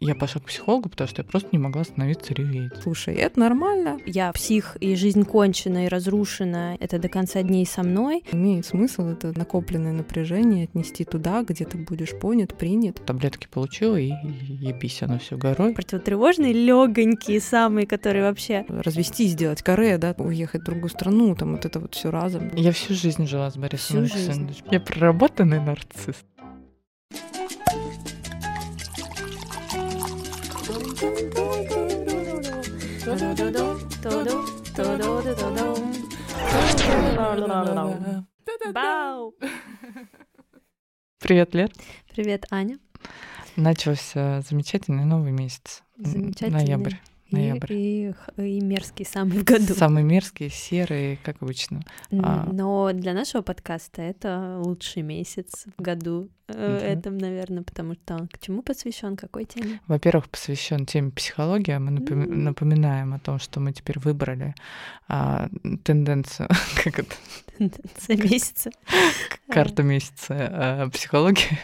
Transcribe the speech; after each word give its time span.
Я 0.00 0.14
пошла 0.14 0.40
к 0.40 0.44
психологу, 0.44 0.88
потому 0.88 1.08
что 1.08 1.20
я 1.20 1.28
просто 1.28 1.50
не 1.52 1.58
могла 1.58 1.82
остановиться 1.82 2.32
реветь. 2.32 2.72
Слушай, 2.82 3.16
это 3.16 3.38
нормально. 3.38 3.98
Я 4.06 4.32
псих, 4.32 4.78
и 4.80 4.96
жизнь 4.96 5.24
кончена 5.24 5.84
и 5.84 5.88
разрушена. 5.88 6.78
Это 6.80 6.98
до 6.98 7.10
конца 7.10 7.42
дней 7.42 7.66
со 7.66 7.82
мной. 7.82 8.24
Имеет 8.32 8.64
смысл 8.64 9.08
это 9.08 9.38
накопленное 9.38 9.92
напряжение 9.92 10.64
отнести 10.64 11.04
туда, 11.04 11.42
где 11.42 11.66
ты 11.66 11.76
будешь 11.76 12.18
понят, 12.18 12.56
принят. 12.56 13.04
Таблетки 13.04 13.46
получила, 13.46 13.96
и 13.96 14.08
ебись 14.08 15.02
оно 15.02 15.18
все 15.18 15.36
горой. 15.36 15.74
Противотревожные 15.74 16.54
легонькие 16.54 17.40
самые, 17.40 17.86
которые 17.86 18.24
вообще... 18.24 18.64
Развестись, 18.68 19.32
сделать 19.32 19.62
каре, 19.62 19.98
да, 19.98 20.14
уехать 20.16 20.62
в 20.62 20.64
другую 20.64 20.88
страну, 20.88 21.34
там 21.36 21.52
вот 21.52 21.66
это 21.66 21.78
вот 21.78 21.94
все 21.94 22.10
разом. 22.10 22.50
Я 22.56 22.72
всю 22.72 22.94
жизнь 22.94 23.26
жила 23.26 23.50
с 23.50 23.56
Борисом 23.58 24.06
Всю 24.06 24.16
жизнь. 24.16 24.50
Я 24.70 24.80
проработанный 24.80 25.60
нарцисс. 25.60 26.24
Бау! 38.74 39.34
Привет, 41.20 41.54
Лер. 41.54 41.70
Привет, 42.12 42.46
Аня. 42.50 42.78
Начался 43.56 44.40
замечательный 44.40 45.04
новый 45.04 45.30
месяц. 45.30 45.82
Замечательный. 45.96 46.64
Ноябрь. 46.64 46.94
И- 47.26 47.36
Ноябрь. 47.36 47.72
И, 47.72 48.14
и 48.38 48.60
мерзкий 48.60 49.04
самый 49.06 49.38
в 49.38 49.44
году. 49.44 49.74
Самый 49.74 50.02
мерзкий, 50.02 50.48
серый, 50.48 51.18
как 51.22 51.40
обычно. 51.42 51.82
А- 52.10 52.48
Но 52.50 52.90
для 52.92 53.14
нашего 53.14 53.42
подкаста 53.42 54.02
это 54.02 54.58
лучший 54.64 55.02
месяц 55.02 55.66
в 55.78 55.80
году. 55.82 56.30
Мгм. 56.54 56.76
Этом, 56.76 57.18
наверное, 57.18 57.62
потому 57.62 57.94
что 57.94 58.14
он 58.14 58.28
к 58.28 58.38
чему 58.38 58.62
посвящен, 58.62 59.16
какой 59.16 59.44
теме? 59.44 59.80
Во-первых, 59.86 60.28
посвящен 60.28 60.86
теме 60.86 61.10
психологии. 61.10 61.72
а 61.72 61.78
Мы 61.80 61.90
напоми- 61.92 62.26
напоминаем 62.28 63.14
о 63.14 63.18
том, 63.18 63.38
что 63.38 63.60
мы 63.60 63.72
теперь 63.72 63.98
выбрали 63.98 64.54
а, 65.08 65.48
тенденцию, 65.84 66.48
как 66.84 66.98
это, 67.00 67.14
Тенденция 67.58 68.16
месяца. 68.16 68.70
карта 69.48 69.82
месяца 69.82 70.34
а, 70.38 70.88
психологии. 70.90 71.58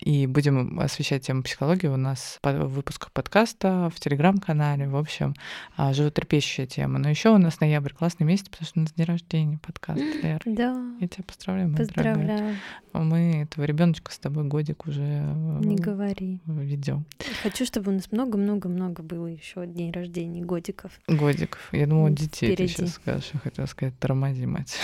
И 0.00 0.26
будем 0.26 0.80
освещать 0.80 1.26
тему 1.26 1.42
психологии 1.42 1.86
у 1.86 1.96
нас 1.96 2.38
в 2.42 2.66
выпусках 2.66 3.10
подкаста, 3.12 3.90
в 3.94 4.00
телеграм-канале. 4.00 4.88
В 4.88 4.96
общем, 4.96 5.34
а, 5.76 5.92
животрепещущая 5.92 6.66
тема. 6.66 6.98
Но 6.98 7.08
еще 7.08 7.30
у 7.30 7.38
нас 7.38 7.60
ноябрь 7.60 7.92
классный 7.92 8.26
месяц, 8.26 8.48
потому 8.48 8.66
что 8.66 8.80
у 8.80 8.82
нас 8.82 8.92
день 8.92 9.06
рождения 9.06 9.58
подкаст. 9.58 10.00
Лер. 10.22 10.40
Да, 10.44 10.76
Я 11.00 11.08
тебя 11.08 11.24
поздравляю, 11.24 11.74
поздравляю. 11.74 12.56
Мы 12.92 13.42
этого 13.42 13.64
ребеночка 13.72 14.12
с 14.12 14.18
тобой 14.18 14.44
годик 14.44 14.86
уже 14.86 15.02
Не 15.02 15.76
говори. 15.76 16.40
ведем. 16.46 17.06
Хочу, 17.42 17.64
чтобы 17.64 17.90
у 17.90 17.94
нас 17.94 18.12
много-много-много 18.12 19.02
было 19.02 19.26
еще 19.26 19.66
дней 19.66 19.90
рождения, 19.90 20.42
годиков. 20.42 20.92
Годиков. 21.08 21.60
Я 21.72 21.86
думала, 21.86 22.10
детей 22.10 22.48
ты 22.50 22.54
впереди. 22.54 22.72
сейчас 22.74 22.94
скажешь. 22.94 23.30
Я 23.32 23.40
хотела 23.40 23.66
сказать, 23.66 23.98
тормози, 23.98 24.46
мать. 24.46 24.78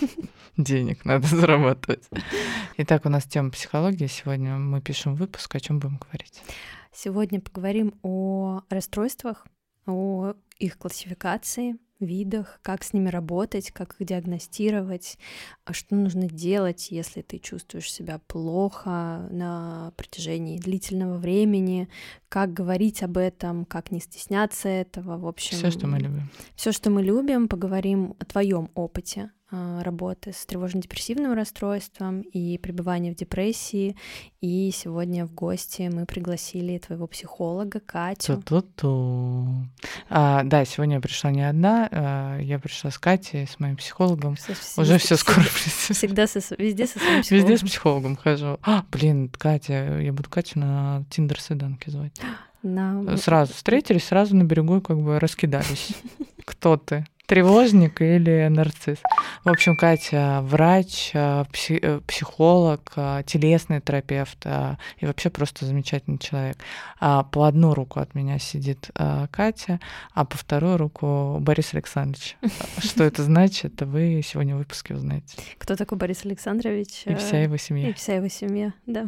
Денег 0.56 1.04
надо 1.04 1.26
зарабатывать. 1.26 2.08
Итак, 2.78 3.04
у 3.06 3.08
нас 3.08 3.24
тема 3.24 3.50
психологии. 3.50 4.06
Сегодня 4.06 4.56
мы 4.56 4.80
пишем 4.80 5.14
выпуск. 5.14 5.54
О 5.54 5.60
чем 5.60 5.78
будем 5.78 5.98
говорить? 5.98 6.42
Сегодня 6.92 7.40
поговорим 7.40 7.94
о 8.02 8.62
расстройствах, 8.68 9.46
о 9.86 10.34
их 10.58 10.76
классификации, 10.78 11.76
видах, 12.00 12.60
как 12.62 12.84
с 12.84 12.92
ними 12.92 13.08
работать, 13.08 13.70
как 13.70 13.94
их 13.98 14.06
диагностировать, 14.06 15.18
а 15.64 15.72
что 15.72 15.94
нужно 15.94 16.28
делать, 16.28 16.90
если 16.90 17.22
ты 17.22 17.38
чувствуешь 17.38 17.92
себя 17.92 18.20
плохо 18.26 19.28
на 19.30 19.92
протяжении 19.96 20.58
длительного 20.58 21.18
времени, 21.18 21.88
как 22.28 22.52
говорить 22.52 23.02
об 23.02 23.16
этом, 23.16 23.64
как 23.64 23.90
не 23.90 24.00
стесняться 24.00 24.68
этого, 24.68 25.18
в 25.18 25.26
общем. 25.26 25.56
Все, 25.56 25.70
что 25.70 25.86
мы 25.86 25.98
любим. 25.98 26.30
Все, 26.54 26.72
что 26.72 26.90
мы 26.90 27.02
любим, 27.02 27.48
поговорим 27.48 28.14
о 28.18 28.24
твоем 28.24 28.70
опыте 28.74 29.30
работы 29.50 30.32
с 30.32 30.46
тревожно-депрессивным 30.46 31.34
расстройством 31.34 32.20
и 32.20 32.56
пребывания 32.58 33.12
в 33.12 33.16
депрессии. 33.16 33.96
И 34.40 34.70
сегодня 34.72 35.26
в 35.26 35.32
гости 35.34 35.90
мы 35.92 36.06
пригласили 36.06 36.78
твоего 36.78 37.06
психолога 37.06 37.80
Катю. 37.80 38.36
Ту-ту-ту. 38.36 39.66
А, 40.08 40.42
да, 40.44 40.64
сегодня 40.64 40.96
я 40.96 41.00
пришла 41.00 41.30
не 41.30 41.48
одна. 41.48 41.88
а, 41.90 42.38
Я 42.38 42.58
пришла 42.58 42.90
с 42.90 42.98
Катей, 42.98 43.46
с 43.46 43.58
моим 43.58 43.76
психологом. 43.76 44.36
Со- 44.36 44.80
Уже 44.80 44.98
все 44.98 45.16
скоро. 45.16 45.42
Всегда 45.42 46.26
со 46.26 46.40
с- 46.40 46.54
везде 46.56 46.86
со 46.86 46.98
своим 46.98 47.18
Везде 47.18 47.28
психологом. 47.36 47.56
с 47.58 47.62
психологом 47.70 48.16
хожу. 48.16 48.58
А, 48.62 48.84
блин, 48.92 49.28
Катя, 49.28 49.98
я 50.00 50.12
буду 50.12 50.30
Катю 50.30 50.58
на 50.60 51.04
Тиндер 51.10 51.40
свиданки 51.40 51.90
звать. 51.90 52.20
На- 52.62 53.16
Сразу 53.16 53.54
встретились, 53.54 54.04
сразу 54.04 54.36
на 54.36 54.44
берегу 54.44 54.80
как 54.82 55.00
бы 55.00 55.18
раскидались. 55.18 55.92
Кто 56.44 56.76
ты? 56.76 57.06
Тревожник 57.30 58.02
или 58.02 58.48
нарцисс? 58.50 58.98
В 59.44 59.48
общем, 59.48 59.76
Катя 59.76 60.40
врач, 60.42 61.12
пси- 61.14 61.78
э, 61.80 62.00
психолог, 62.04 62.92
а, 62.96 63.22
телесный 63.22 63.80
терапевт 63.80 64.44
и 64.98 65.06
вообще 65.06 65.30
просто 65.30 65.64
замечательный 65.64 66.18
человек. 66.18 66.56
А 66.98 67.22
По 67.22 67.44
одну 67.46 67.72
руку 67.74 68.00
от 68.00 68.16
меня 68.16 68.40
сидит 68.40 68.90
Катя, 69.30 69.78
а 70.12 70.24
по 70.24 70.36
вторую 70.36 70.76
руку 70.76 71.38
Борис 71.40 71.72
Александрович. 71.72 72.36
Что 72.78 73.04
это 73.04 73.22
значит, 73.22 73.80
вы 73.82 74.22
сегодня 74.26 74.56
в 74.56 74.58
выпуске 74.58 74.94
узнаете. 74.94 75.36
Кто 75.58 75.76
такой 75.76 75.98
Борис 75.98 76.24
Александрович? 76.24 77.02
И 77.06 77.14
вся 77.14 77.38
Э, 77.38 77.44
его 77.44 77.54
И 77.54 77.58
семья. 77.58 77.94
вся 77.94 78.16
его 78.16 78.26
семья, 78.26 78.72
да. 78.86 79.06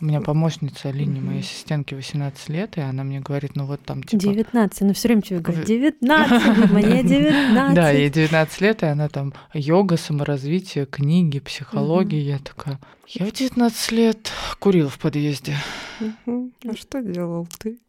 У 0.00 0.06
меня 0.06 0.20
помощница 0.20 0.90
Лини, 0.90 1.20
моей 1.20 1.38
ассистентке 1.40 1.94
18 1.94 2.48
лет, 2.48 2.76
и 2.76 2.80
она 2.80 3.04
мне 3.04 3.20
говорит, 3.20 3.54
ну 3.54 3.64
вот 3.64 3.80
там 3.84 4.02
типа... 4.02 4.20
19, 4.24 4.82
она 4.82 4.92
все 4.92 5.08
время 5.08 5.22
тебе 5.22 5.38
говорит, 5.38 5.64
В- 5.64 5.68
19, 5.68 6.70
мне 6.72 7.02
19. 7.04 7.74
Да, 7.76 7.90
ей 7.90 8.10
19 8.10 8.60
лет, 8.60 8.82
и 8.82 8.86
она 8.86 9.08
там 9.08 9.32
йога, 9.52 9.96
саморазвитие, 9.96 10.86
книги, 10.86 11.38
психология. 11.38 12.20
Я 12.20 12.38
такая, 12.38 12.80
я 13.06 13.26
в 13.26 13.32
19 13.32 13.92
лет 13.92 14.32
курила 14.58 14.88
в 14.90 14.98
подъезде. 14.98 15.54
А 16.26 16.74
что 16.74 17.00
делал 17.00 17.46
ты? 17.60 17.78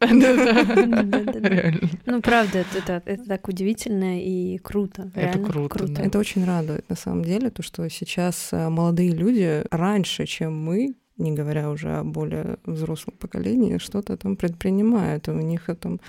Ну, 2.06 2.22
правда, 2.22 2.58
это, 2.60 2.78
это, 2.78 3.02
это 3.04 3.24
так 3.24 3.48
удивительно 3.48 4.22
и 4.22 4.58
круто. 4.58 5.10
Это 5.14 5.38
реально 5.38 5.68
круто. 5.68 6.02
Это 6.02 6.18
очень 6.20 6.44
радует, 6.44 6.88
на 6.88 6.94
самом 6.94 7.24
деле, 7.24 7.50
то, 7.50 7.62
что 7.64 7.88
сейчас 7.90 8.50
а, 8.52 8.70
молодые 8.70 9.10
люди 9.10 9.64
раньше, 9.70 10.26
чем 10.26 10.56
мы, 10.64 10.94
не 11.18 11.32
говоря 11.32 11.70
уже 11.70 11.98
о 11.98 12.04
более 12.04 12.58
взрослом 12.64 13.14
поколении, 13.18 13.78
что-то 13.78 14.16
там 14.16 14.36
предпринимают. 14.36 15.28
У 15.28 15.32
них 15.32 15.68
там 15.80 16.00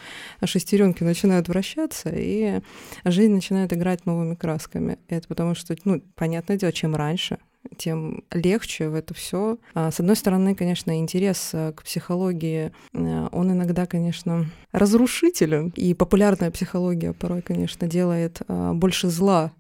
шестеренки 0.44 1.04
начинают 1.04 1.48
вращаться, 1.48 2.10
и 2.14 2.62
жизнь 3.06 3.34
начинает 3.34 3.74
играть 3.74 4.06
новыми 4.06 4.36
красками. 4.36 4.98
Это 5.08 5.28
потому 5.28 5.56
что, 5.56 5.76
ну, 5.86 6.02
понятное 6.16 6.58
дело, 6.58 6.72
чем 6.72 6.96
раньше, 6.96 7.38
тем 7.76 8.24
легче 8.32 8.90
в 8.90 8.96
это 8.96 9.14
все. 9.14 9.58
С 9.74 10.00
одной 10.00 10.16
стороны, 10.16 10.56
конечно, 10.56 10.98
интерес 10.98 11.52
а, 11.54 11.74
к 11.74 11.84
психологии, 11.84 12.72
а, 12.94 13.30
он 13.32 13.52
иногда, 13.52 13.86
конечно, 13.86 14.50
разрушителен. 14.72 15.74
И 15.76 15.94
популярная 15.94 16.52
психология 16.52 17.14
порой, 17.14 17.42
конечно, 17.42 17.88
делает 17.88 18.42
а, 18.48 18.74
больше 18.74 19.10
зла 19.10 19.52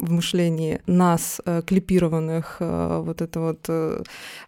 В 0.00 0.10
мышлении 0.10 0.80
нас, 0.86 1.40
э, 1.44 1.62
клипированных, 1.66 2.56
э, 2.60 3.02
вот 3.04 3.22
это 3.22 3.40
вот 3.40 3.66
э, 3.68 4.02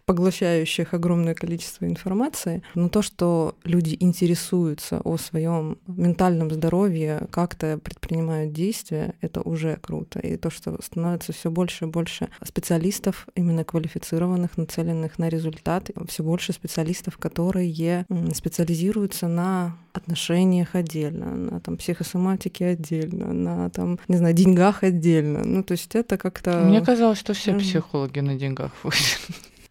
поглощающих 0.05 0.93
огромное 0.93 1.33
количество 1.33 1.85
информации, 1.85 2.61
но 2.75 2.89
то, 2.89 3.01
что 3.01 3.55
люди 3.63 3.95
интересуются 3.99 4.99
о 5.03 5.17
своем 5.17 5.77
ментальном 5.87 6.51
здоровье, 6.51 7.27
как-то 7.31 7.77
предпринимают 7.77 8.53
действия, 8.53 9.13
это 9.21 9.41
уже 9.41 9.77
круто. 9.81 10.19
И 10.19 10.37
то, 10.37 10.49
что 10.49 10.77
становится 10.81 11.33
все 11.33 11.49
больше 11.49 11.85
и 11.85 11.87
больше 11.87 12.29
специалистов, 12.43 13.27
именно 13.35 13.63
квалифицированных, 13.63 14.57
нацеленных 14.57 15.19
на 15.19 15.29
результат, 15.29 15.89
все 16.07 16.23
больше 16.23 16.53
специалистов, 16.53 17.17
которые 17.17 18.05
специализируются 18.33 19.27
на 19.27 19.77
отношениях 19.97 20.75
отдельно, 20.75 21.35
на 21.35 21.59
там 21.59 21.77
психосоматике 21.77 22.67
отдельно, 22.67 23.33
на 23.33 23.69
там, 23.69 23.99
не 24.07 24.17
знаю, 24.17 24.33
деньгах 24.33 24.83
отдельно. 24.83 25.43
Ну, 25.43 25.63
то 25.63 25.73
есть 25.73 25.95
это 25.95 26.17
как-то... 26.17 26.59
Мне 26.59 26.81
казалось, 26.81 27.19
что 27.19 27.33
все 27.33 27.55
психологи 27.55 28.19
на 28.19 28.35
деньгах 28.35 28.71
ходят. 28.81 29.19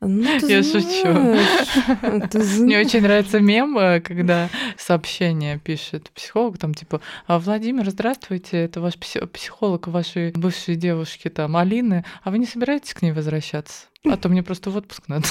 Ну, 0.01 0.23
Я 0.47 0.63
шучу. 0.63 2.29
ты 2.31 2.39
Мне 2.61 2.79
очень 2.81 3.01
нравится 3.03 3.41
мем, 3.41 3.79
э, 3.79 4.01
когда 4.01 4.49
сообщение 4.77 5.59
пишет 5.59 6.11
психолог, 6.11 6.59
там 6.59 6.75
типа, 6.75 7.01
«А, 7.27 7.39
Владимир, 7.39 7.89
здравствуйте, 7.91 8.59
это 8.59 8.81
ваш 8.81 8.95
пси- 8.97 9.27
психолог 9.27 9.87
вашей 9.89 10.33
бывшей 10.33 10.77
девушки, 10.77 11.29
там, 11.29 11.57
Алины, 11.57 12.05
а 12.23 12.31
вы 12.31 12.39
не 12.39 12.47
собираетесь 12.47 12.93
к 12.95 13.03
ней 13.03 13.13
возвращаться? 13.13 13.87
А 14.09 14.17
то 14.17 14.29
мне 14.29 14.43
просто 14.43 14.71
в 14.71 14.77
отпуск 14.77 15.09
надо. 15.09 15.27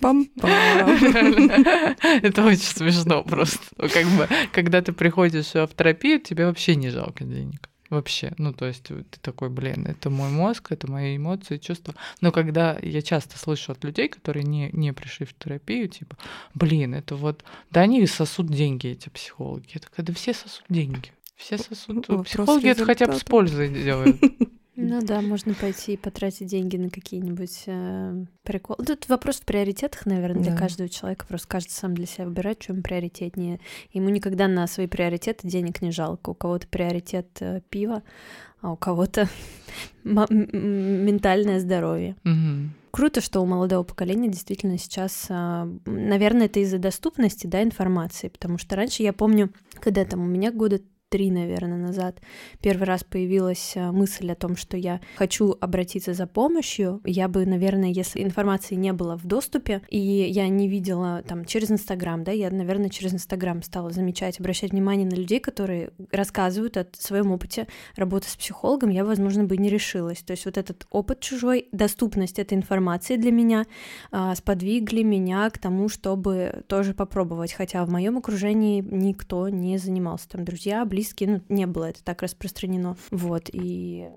Пам-пам. 0.00 0.44
Это 2.22 2.44
очень 2.44 2.58
смешно 2.62 3.22
просто. 3.22 3.60
Ну, 3.78 3.88
Как 3.88 4.06
бы, 4.06 4.28
когда 4.52 4.82
ты 4.82 4.92
приходишь 4.92 5.54
э, 5.54 5.66
в 5.66 5.74
терапию, 5.74 6.20
тебе 6.20 6.46
вообще 6.46 6.76
не 6.76 6.90
жалко 6.90 7.24
денег. 7.24 7.70
Вообще. 7.94 8.32
Ну, 8.38 8.52
то 8.52 8.66
есть 8.66 8.84
ты 8.84 9.18
такой, 9.20 9.48
блин, 9.48 9.86
это 9.86 10.10
мой 10.10 10.30
мозг, 10.30 10.72
это 10.72 10.90
мои 10.90 11.16
эмоции, 11.16 11.58
чувства. 11.58 11.94
Но 12.20 12.32
когда 12.32 12.78
я 12.82 13.02
часто 13.02 13.38
слышу 13.38 13.72
от 13.72 13.82
людей, 13.84 14.08
которые 14.08 14.44
не, 14.44 14.70
не 14.72 14.92
пришли 14.92 15.26
в 15.26 15.34
терапию, 15.34 15.88
типа, 15.88 16.16
блин, 16.54 16.94
это 16.94 17.16
вот, 17.16 17.44
да 17.70 17.82
они 17.82 18.06
сосут 18.06 18.48
деньги, 18.48 18.88
эти 18.88 19.08
психологи. 19.08 19.70
Я 19.74 19.80
такая, 19.80 20.04
да 20.04 20.12
все 20.12 20.34
сосут 20.34 20.64
деньги. 20.68 21.12
Все 21.36 21.58
сосут. 21.58 22.06
Психологи 22.24 22.68
это 22.68 22.84
хотя 22.84 23.06
бы 23.06 23.14
с 23.14 23.24
пользой 23.24 23.68
делают. 23.68 24.20
Ну 24.76 25.00
да, 25.02 25.20
можно 25.20 25.54
пойти 25.54 25.92
и 25.92 25.96
потратить 25.96 26.48
деньги 26.48 26.76
на 26.76 26.90
какие-нибудь 26.90 27.62
э, 27.66 28.24
приколы. 28.42 28.84
Тут 28.84 29.08
вопрос 29.08 29.36
в 29.36 29.44
приоритетах, 29.44 30.04
наверное, 30.06 30.42
для 30.42 30.52
Да. 30.52 30.58
каждого 30.58 30.88
человека. 30.88 31.26
Просто 31.28 31.46
каждый 31.48 31.70
сам 31.70 31.94
для 31.94 32.06
себя 32.06 32.26
выбирает, 32.26 32.62
что 32.62 32.72
ему 32.72 32.82
приоритетнее. 32.82 33.60
Ему 33.92 34.08
никогда 34.08 34.48
на 34.48 34.66
свои 34.66 34.86
приоритеты 34.86 35.46
денег 35.46 35.80
не 35.80 35.92
жалко. 35.92 36.30
У 36.30 36.34
кого-то 36.34 36.66
приоритет 36.68 37.28
э, 37.40 37.60
пиво, 37.70 38.02
а 38.60 38.72
у 38.72 38.76
кого-то 38.76 39.28
ментальное 40.04 41.60
здоровье. 41.60 42.16
Мгм. 42.24 42.74
Круто, 42.90 43.20
что 43.20 43.40
у 43.40 43.46
молодого 43.46 43.82
поколения 43.82 44.28
действительно 44.28 44.78
сейчас, 44.78 45.26
а, 45.28 45.68
наверное, 45.84 46.46
это 46.46 46.60
из-за 46.60 46.78
доступности, 46.78 47.48
да, 47.48 47.60
информации, 47.62 48.28
потому 48.28 48.56
что 48.56 48.76
раньше 48.76 49.02
я 49.02 49.12
помню, 49.12 49.50
когда 49.80 50.04
там 50.04 50.20
у 50.20 50.26
меня 50.26 50.52
года 50.52 50.80
три, 51.14 51.30
наверное, 51.30 51.78
назад 51.78 52.20
первый 52.60 52.86
раз 52.86 53.04
появилась 53.04 53.74
а, 53.76 53.92
мысль 53.92 54.32
о 54.32 54.34
том, 54.34 54.56
что 54.56 54.76
я 54.76 55.00
хочу 55.14 55.56
обратиться 55.60 56.12
за 56.12 56.26
помощью, 56.26 57.00
я 57.04 57.28
бы, 57.28 57.46
наверное, 57.46 57.90
если 57.90 58.24
информации 58.24 58.74
не 58.74 58.92
было 58.92 59.16
в 59.16 59.24
доступе, 59.24 59.82
и 59.90 59.98
я 59.98 60.48
не 60.48 60.66
видела 60.66 61.22
там 61.22 61.44
через 61.44 61.70
Инстаграм, 61.70 62.24
да, 62.24 62.32
я, 62.32 62.50
наверное, 62.50 62.88
через 62.88 63.14
Инстаграм 63.14 63.62
стала 63.62 63.90
замечать, 63.90 64.40
обращать 64.40 64.72
внимание 64.72 65.06
на 65.06 65.14
людей, 65.14 65.38
которые 65.38 65.92
рассказывают 66.10 66.76
о 66.76 66.86
своем 66.98 67.30
опыте 67.30 67.68
работы 67.94 68.28
с 68.28 68.34
психологом, 68.34 68.90
я, 68.90 69.04
возможно, 69.04 69.44
бы 69.44 69.56
не 69.56 69.70
решилась. 69.70 70.18
То 70.18 70.32
есть 70.32 70.46
вот 70.46 70.58
этот 70.58 70.84
опыт 70.90 71.20
чужой, 71.20 71.68
доступность 71.70 72.40
этой 72.40 72.54
информации 72.54 73.14
для 73.14 73.30
меня 73.30 73.66
а, 74.10 74.34
сподвигли 74.34 75.04
меня 75.04 75.48
к 75.50 75.58
тому, 75.58 75.88
чтобы 75.88 76.64
тоже 76.66 76.92
попробовать. 76.92 77.52
Хотя 77.52 77.84
в 77.84 77.90
моем 77.90 78.18
окружении 78.18 78.80
никто 78.80 79.48
не 79.48 79.78
занимался. 79.78 80.28
Там 80.30 80.44
друзья, 80.44 80.84
близкие, 80.84 81.03
ну, 81.20 81.40
не 81.48 81.66
было 81.66 81.90
это 81.90 82.02
так 82.04 82.22
распространено. 82.22 82.96
Вот, 83.10 83.50
и 83.52 84.08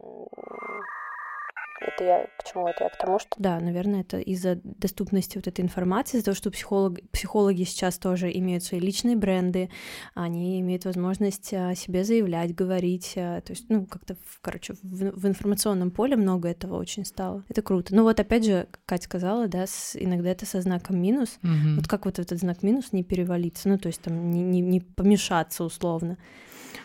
это 1.80 2.04
я 2.04 2.28
к 2.40 2.44
чему 2.44 2.68
это? 2.68 2.86
Я 2.86 2.90
к 2.90 2.98
тому, 2.98 3.20
что 3.20 3.30
да, 3.38 3.60
наверное, 3.60 4.02
это 4.02 4.18
из-за 4.20 4.56
доступности 4.64 5.38
вот 5.38 5.48
этой 5.48 5.62
информации, 5.62 6.18
из-за 6.18 6.26
того, 6.26 6.36
что 6.36 6.50
психолог, 6.50 7.00
психологи 7.12 7.64
сейчас 7.64 8.00
тоже 8.00 8.32
имеют 8.36 8.64
свои 8.64 8.80
личные 8.80 9.16
бренды, 9.16 9.70
они 10.16 10.60
имеют 10.62 10.86
возможность 10.86 11.54
о 11.54 11.76
себе 11.76 12.04
заявлять, 12.04 12.56
говорить, 12.56 13.14
а, 13.16 13.42
то 13.42 13.54
есть, 13.54 13.66
ну, 13.70 13.86
как-то, 13.86 14.18
короче, 14.42 14.74
в, 14.82 15.12
в 15.20 15.28
информационном 15.28 15.92
поле 15.92 16.16
много 16.16 16.50
этого 16.50 16.78
очень 16.78 17.06
стало. 17.06 17.44
Это 17.48 17.62
круто. 17.62 17.94
Ну 17.96 18.04
вот 18.04 18.20
опять 18.20 18.46
же, 18.46 18.68
Катя 18.88 19.04
сказала, 19.04 19.48
да, 19.48 19.68
с- 19.68 19.96
иногда 19.96 20.32
это 20.32 20.48
со 20.48 20.62
знаком 20.62 21.00
минус. 21.00 21.38
Мгм. 21.44 21.76
Вот 21.78 21.88
как 21.88 22.06
вот 22.06 22.18
этот 22.18 22.40
знак 22.40 22.64
минус 22.64 22.92
не 22.92 23.04
перевалиться, 23.04 23.70
ну, 23.70 23.78
то 23.78 23.88
есть 23.88 24.02
там 24.02 24.32
не, 24.32 24.42
не, 24.42 24.62
не 24.62 24.80
помешаться 24.82 25.64
условно. 25.64 26.18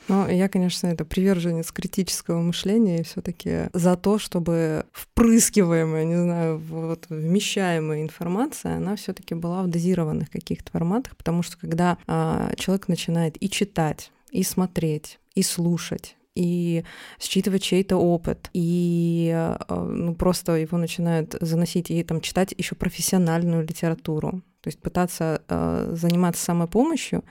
Ну, 0.09 0.29
я, 0.29 0.49
конечно, 0.49 0.89
это 0.89 1.05
приверженец 1.05 1.71
критического 1.73 2.41
мышления 2.41 3.01
и 3.01 3.05
все 3.05 3.21
таки 3.21 3.69
за 3.73 3.97
то, 3.97 4.19
чтобы 4.19 4.87
впрыскиваемая, 4.93 6.05
не 6.05 6.17
знаю, 6.17 6.59
вот, 6.59 7.07
вмещаемая 7.09 8.03
информация, 8.03 8.77
она 8.77 8.97
все 8.97 9.13
таки 9.13 9.35
была 9.35 9.63
в 9.63 9.69
дозированных 9.69 10.31
каких-то 10.31 10.71
форматах, 10.71 11.17
потому 11.17 11.43
что 11.43 11.57
когда 11.59 11.99
а, 12.07 12.53
человек 12.57 12.89
начинает 12.89 13.43
и 13.43 13.49
читать, 13.49 14.11
и 14.31 14.43
смотреть, 14.43 15.19
и 15.35 15.43
слушать, 15.43 16.17
и 16.35 16.85
считывать 17.21 17.63
чей-то 17.63 17.97
опыт, 17.97 18.51
и 18.53 19.31
а, 19.35 19.85
ну, 19.85 20.15
просто 20.15 20.57
его 20.57 20.79
начинают 20.79 21.37
заносить 21.41 21.91
и 21.91 22.03
там 22.03 22.21
читать 22.21 22.55
еще 22.57 22.75
профессиональную 22.75 23.63
литературу. 23.63 24.43
То 24.63 24.69
есть 24.69 24.79
пытаться 24.79 25.43
а, 25.49 25.91
заниматься 25.95 26.45
самопомощью. 26.45 27.25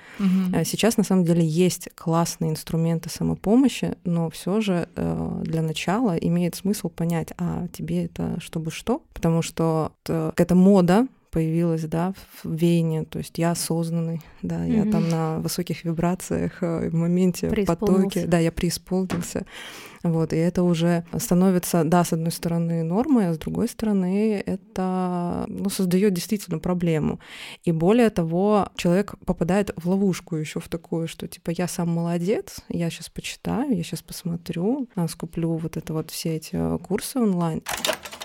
Э, 0.54 0.66
Сейчас 0.66 0.98
на 0.98 1.04
самом 1.04 1.24
деле 1.24 1.46
есть 1.46 1.90
классные 1.96 2.52
инструменты 2.52 3.10
самопомощи, 3.10 3.96
но 4.04 4.30
все 4.30 4.60
же 4.62 4.90
э, 4.96 5.42
для 5.44 5.62
начала 5.62 6.18
имеет 6.18 6.56
смысл 6.56 6.90
понять, 6.90 7.30
а 7.38 7.68
тебе 7.72 8.06
это 8.06 8.38
чтобы 8.42 8.70
что? 8.70 9.02
Потому 9.14 9.42
что 9.42 9.94
э, 10.08 10.32
какая-то 10.36 10.56
мода 10.56 11.08
появилась, 11.32 11.84
да, 11.84 12.14
в 12.44 12.54
веяние, 12.54 13.06
то 13.06 13.20
есть 13.20 13.38
я 13.38 13.52
осознанный, 13.52 14.22
да, 14.42 14.66
я 14.66 14.84
Мгм. 14.84 14.92
там 14.92 15.10
на 15.10 15.40
высоких 15.40 15.86
вибрациях 15.86 16.62
э, 16.62 16.90
в 16.90 16.94
моменте, 16.94 17.50
в 17.50 17.66
потоке, 17.66 18.26
да, 18.28 18.38
я 18.38 18.52
преисполнился, 18.52 19.46
вот, 20.04 20.34
и 20.34 20.36
это 20.36 20.64
уже 20.64 21.06
становится, 21.18 21.84
да, 21.84 22.04
с 22.04 22.14
одной 22.14 22.32
стороны 22.32 22.84
нормой, 22.84 23.30
а 23.30 23.34
с 23.34 23.38
другой 23.38 23.68
стороны 23.68 24.44
это, 24.46 25.46
ну, 25.48 25.70
создает 25.70 26.14
действительно 26.14 26.60
проблему. 26.60 27.20
И 27.64 27.72
более 27.72 28.10
того, 28.10 28.68
человек 28.76 29.16
попадает 29.26 29.72
в 29.78 29.90
ловушку 29.90 30.36
еще 30.36 30.60
в 30.60 30.68
такую, 30.68 31.08
что 31.08 31.28
типа 31.28 31.52
я 31.52 31.68
сам 31.68 31.90
молодец, 31.90 32.58
я 32.70 32.90
сейчас 32.90 33.10
почитаю, 33.10 33.76
я 33.76 33.84
сейчас 33.84 34.02
посмотрю, 34.02 34.88
а, 34.96 35.08
скуплю 35.08 35.56
вот 35.56 35.78
это 35.78 35.94
вот 35.94 36.12
все 36.12 36.36
эти 36.36 36.52
э, 36.54 36.78
курсы 36.80 37.20
онлайн. 37.20 37.62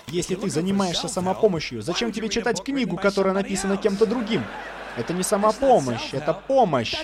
Если 0.09 0.35
ты 0.35 0.49
занимаешься 0.49 1.09
самопомощью, 1.09 1.81
зачем 1.81 2.13
тебе 2.13 2.29
читать 2.29 2.63
книгу, 2.63 2.95
которая 2.95 3.33
написана 3.33 3.75
кем-то 3.75 4.05
другим? 4.05 4.41
Это 4.95 5.13
не 5.13 5.21
самопомощь, 5.21 6.13
это 6.13 6.33
помощь. 6.33 6.95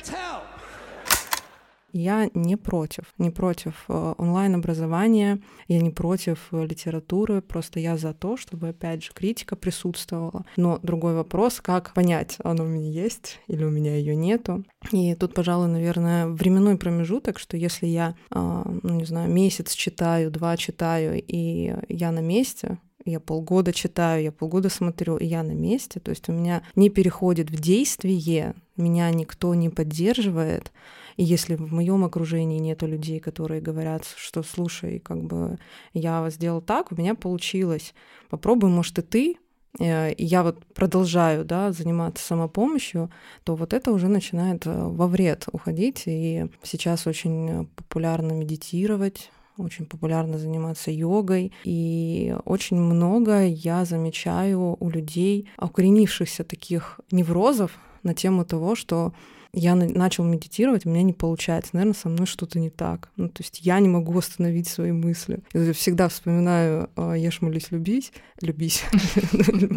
Я 1.95 2.27
не 2.33 2.55
против, 2.55 3.03
не 3.19 3.29
против 3.29 3.85
э, 3.87 4.13
онлайн-образования, 4.17 5.41
я 5.67 5.79
не 5.79 5.91
против 5.91 6.47
э, 6.51 6.65
литературы, 6.65 7.39
просто 7.41 7.79
я 7.79 7.97
за 7.97 8.15
то, 8.15 8.35
чтобы, 8.35 8.69
опять 8.69 9.03
же, 9.03 9.11
критика 9.13 9.55
присутствовала. 9.55 10.43
Но 10.57 10.79
другой 10.81 11.13
вопрос, 11.13 11.61
как 11.61 11.93
понять, 11.93 12.37
оно 12.43 12.63
у 12.63 12.67
меня 12.67 12.89
есть 12.89 13.39
или 13.45 13.63
у 13.63 13.69
меня 13.69 13.95
ее 13.95 14.15
нету. 14.15 14.65
И 14.91 15.13
тут, 15.13 15.35
пожалуй, 15.35 15.67
наверное, 15.67 16.25
временной 16.25 16.79
промежуток, 16.79 17.37
что 17.37 17.57
если 17.57 17.85
я, 17.85 18.15
а, 18.31 18.63
ну, 18.81 18.95
не 18.95 19.05
знаю, 19.05 19.29
месяц 19.31 19.71
читаю, 19.73 20.31
два 20.31 20.57
читаю, 20.57 21.21
и 21.23 21.75
я 21.89 22.11
на 22.11 22.21
месте, 22.21 22.79
я 23.05 23.19
полгода 23.19 23.73
читаю, 23.73 24.23
я 24.23 24.31
полгода 24.31 24.69
смотрю, 24.69 25.17
и 25.17 25.25
я 25.25 25.43
на 25.43 25.51
месте, 25.51 25.99
то 25.99 26.09
есть 26.11 26.29
у 26.29 26.31
меня 26.31 26.63
не 26.75 26.89
переходит 26.89 27.49
в 27.49 27.59
действие, 27.59 28.55
меня 28.77 29.09
никто 29.11 29.53
не 29.55 29.69
поддерживает, 29.69 30.71
и 31.17 31.23
если 31.23 31.55
в 31.55 31.71
моем 31.71 32.03
окружении 32.03 32.59
нету 32.59 32.87
людей, 32.87 33.19
которые 33.19 33.61
говорят, 33.61 34.05
что 34.15 34.43
слушай, 34.43 34.99
как 34.99 35.23
бы 35.23 35.59
я 35.93 36.27
сделал 36.29 36.61
так, 36.61 36.91
у 36.91 36.95
меня 36.95 37.15
получилось, 37.15 37.93
попробуй, 38.29 38.69
может, 38.69 38.97
и 38.99 39.01
ты, 39.01 39.37
э, 39.79 40.13
я 40.17 40.43
вот 40.43 40.65
продолжаю 40.73 41.45
да, 41.45 41.71
заниматься 41.71 42.25
самопомощью, 42.25 43.11
то 43.43 43.55
вот 43.55 43.73
это 43.73 43.91
уже 43.91 44.07
начинает 44.07 44.65
э, 44.65 44.71
во 44.71 45.07
вред 45.07 45.47
уходить. 45.51 46.03
И 46.05 46.47
сейчас 46.63 47.05
очень 47.05 47.49
э, 47.49 47.65
популярно 47.75 48.31
медитировать, 48.31 49.29
очень 49.57 49.85
популярно 49.85 50.37
заниматься 50.37 50.91
йогой. 50.91 51.51
И 51.63 52.35
очень 52.45 52.77
много 52.77 53.45
я 53.45 53.85
замечаю 53.85 54.77
у 54.79 54.89
людей 54.89 55.49
укоренившихся 55.57 56.43
таких 56.43 56.99
неврозов 57.11 57.71
на 58.03 58.13
тему 58.13 58.45
того, 58.45 58.75
что 58.75 59.13
я 59.53 59.75
на- 59.75 59.87
начал 59.87 60.23
медитировать, 60.23 60.85
у 60.85 60.89
меня 60.89 61.03
не 61.03 61.13
получается. 61.13 61.71
Наверное, 61.73 61.93
со 61.95 62.09
мной 62.09 62.25
что-то 62.25 62.59
не 62.59 62.69
так. 62.71 63.09
Ну, 63.17 63.29
то 63.29 63.43
есть 63.43 63.59
я 63.61 63.79
не 63.79 63.87
могу 63.87 64.17
остановить 64.17 64.67
свои 64.67 64.91
мысли. 64.91 65.39
Я 65.53 65.73
всегда 65.73 66.09
вспоминаю 66.09 66.89
«Ешь, 66.97 67.41
молись, 67.41 67.67
любись». 67.71 68.11
Любись. 68.41 68.83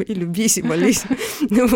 И 0.08 0.14
любись, 0.14 0.58
и 0.58 0.62
молись. 0.62 1.04
Ну. 1.50 1.68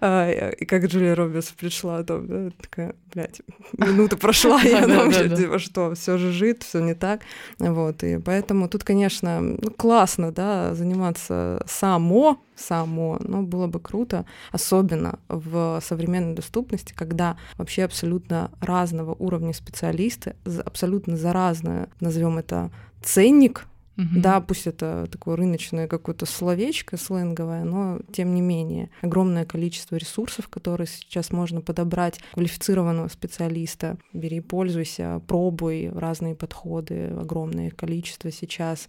А, 0.00 0.50
И 0.50 0.64
как 0.66 0.84
Джулия 0.86 1.14
Робертс 1.14 1.52
пришла, 1.52 2.02
там, 2.02 2.50
такая, 2.60 2.94
блядь, 3.14 3.40
минута 3.78 4.16
прошла, 4.16 4.62
и 4.62 4.72
она 4.74 5.04
вообще, 5.04 5.34
типа, 5.34 5.58
что, 5.58 5.94
все 5.94 6.18
же 6.18 6.32
жит, 6.32 6.62
все 6.64 6.80
не 6.80 6.94
так. 6.94 7.22
Вот, 7.58 8.02
и 8.02 8.18
поэтому 8.18 8.68
тут, 8.68 8.84
конечно, 8.84 9.40
ну, 9.40 9.70
классно, 9.70 10.32
да, 10.32 10.74
заниматься 10.74 11.64
само, 11.66 12.40
само, 12.60 13.18
но 13.20 13.42
было 13.42 13.66
бы 13.66 13.80
круто, 13.80 14.24
особенно 14.52 15.18
в 15.28 15.80
современной 15.82 16.34
доступности, 16.34 16.92
когда 16.92 17.36
вообще 17.56 17.84
абсолютно 17.84 18.50
разного 18.60 19.14
уровня 19.18 19.52
специалисты, 19.52 20.36
абсолютно 20.64 21.16
за 21.16 21.32
разное, 21.32 21.88
назовем 22.00 22.38
это, 22.38 22.70
ценник, 23.02 23.66
Мгм. 23.96 24.22
да, 24.22 24.40
пусть 24.40 24.66
это 24.66 25.06
такое 25.10 25.36
рыночное 25.36 25.86
какое-то 25.86 26.24
словечко 26.24 26.96
сленговое, 26.96 27.64
но 27.64 27.98
тем 28.12 28.34
не 28.34 28.40
менее 28.40 28.88
огромное 29.02 29.44
количество 29.44 29.96
ресурсов, 29.96 30.48
которые 30.48 30.86
сейчас 30.86 31.30
можно 31.32 31.60
подобрать 31.60 32.18
квалифицированного 32.32 33.08
специалиста. 33.08 33.98
Бери, 34.14 34.40
пользуйся, 34.40 35.20
пробуй 35.26 35.90
разные 35.90 36.34
подходы, 36.34 37.08
огромное 37.08 37.70
количество 37.70 38.30
сейчас. 38.30 38.88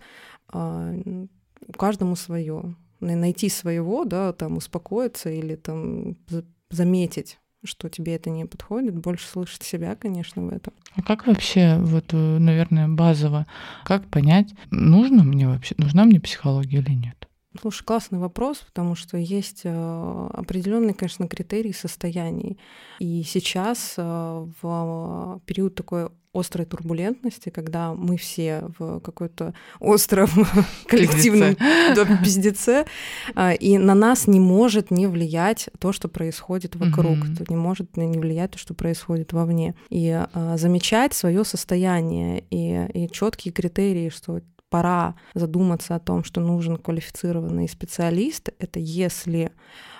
А, 0.53 0.93
Каждому 1.77 2.15
свое. 2.15 2.75
Найти 3.01 3.49
своего, 3.49 4.05
да, 4.05 4.31
там 4.31 4.57
успокоиться 4.57 5.29
или 5.29 5.55
там 5.55 6.15
за- 6.27 6.45
заметить 6.69 7.37
что 7.63 7.89
тебе 7.89 8.15
это 8.15 8.29
не 8.29 8.45
подходит, 8.45 8.97
больше 8.97 9.27
слышать 9.27 9.63
себя, 9.63 9.95
конечно, 9.95 10.41
в 10.41 10.49
этом. 10.49 10.73
А 10.95 11.01
как 11.03 11.27
вообще, 11.27 11.77
вот, 11.77 12.05
э, 12.11 12.37
наверное, 12.39 12.87
базово, 12.87 13.45
как 13.85 14.07
понять, 14.07 14.53
нужно 14.71 15.23
мне 15.23 15.47
вообще, 15.47 15.75
нужна 15.77 16.05
мне 16.05 16.19
психология 16.19 16.79
или 16.79 16.93
нет? 16.93 17.27
Слушай, 17.59 17.83
классный 17.83 18.19
вопрос, 18.19 18.59
потому 18.59 18.95
что 18.95 19.17
есть 19.17 19.61
э, 19.65 20.29
определенные, 20.33 20.93
конечно, 20.93 21.27
критерии 21.27 21.73
состояний. 21.73 22.57
И 22.99 23.23
сейчас 23.23 23.95
э, 23.97 24.47
в 24.61 25.41
период 25.45 25.75
такой 25.75 26.09
острой 26.33 26.65
турбулентности, 26.65 27.49
когда 27.49 27.93
мы 27.93 28.17
все 28.17 28.63
в 28.79 28.99
какой-то 29.01 29.53
остром 29.79 30.29
коллективном 30.87 31.55
пиздеце, 32.23 32.85
и 33.59 33.77
на 33.77 33.95
нас 33.95 34.27
не 34.27 34.39
может 34.39 34.91
не 34.91 35.07
влиять 35.07 35.69
то, 35.79 35.91
что 35.91 36.07
происходит 36.07 36.75
вокруг, 36.75 37.17
не 37.49 37.55
может 37.55 37.97
не 37.97 38.17
влиять 38.17 38.51
то, 38.51 38.57
что 38.57 38.73
происходит 38.73 39.33
вовне. 39.33 39.75
И 39.89 40.09
а, 40.09 40.57
замечать 40.57 41.13
свое 41.13 41.43
состояние 41.43 42.45
и, 42.49 42.87
и 42.93 43.11
четкие 43.11 43.51
критерии, 43.51 44.09
что 44.09 44.39
пора 44.71 45.15
задуматься 45.35 45.93
о 45.95 45.99
том, 45.99 46.23
что 46.23 46.41
нужен 46.41 46.77
квалифицированный 46.77 47.69
специалист, 47.69 48.49
это 48.57 48.79
если 48.79 49.51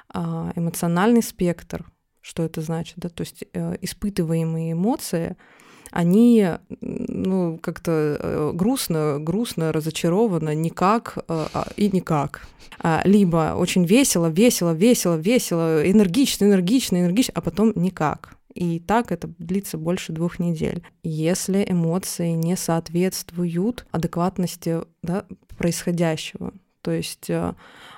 а, 0.10 0.52
эмоциональный 0.56 1.22
спектр, 1.22 1.86
что 2.22 2.44
это 2.44 2.62
значит, 2.62 2.96
да, 2.98 3.10
то 3.10 3.22
есть 3.22 3.44
э, 3.54 3.76
испытываемые 3.82 4.74
эмоции, 4.74 5.36
они 5.92 6.48
ну, 6.80 7.60
как-то 7.62 7.92
э, 7.92 8.52
грустно, 8.54 9.18
грустно, 9.20 9.74
разочарованно, 9.74 10.56
никак 10.56 11.18
э, 11.18 11.22
а, 11.28 11.68
и 11.76 11.90
никак. 11.92 12.48
А, 12.80 13.02
либо 13.04 13.56
очень 13.58 13.84
весело, 13.84 14.28
весело, 14.28 14.72
весело, 14.72 15.16
весело, 15.16 15.92
энергично, 15.92 16.46
энергично, 16.46 16.98
энергично, 16.98 17.34
а 17.36 17.42
потом 17.42 17.74
никак. 17.76 18.38
И 18.54 18.80
так 18.80 19.12
это 19.12 19.30
длится 19.38 19.78
больше 19.78 20.12
двух 20.12 20.40
недель. 20.40 20.84
Если 21.04 21.66
эмоции 21.68 22.32
не 22.32 22.56
соответствуют 22.56 23.86
адекватности 23.92 24.82
да, 25.02 25.26
происходящего, 25.58 26.54
то 26.82 26.92
есть 26.92 27.30
э, 27.30 27.54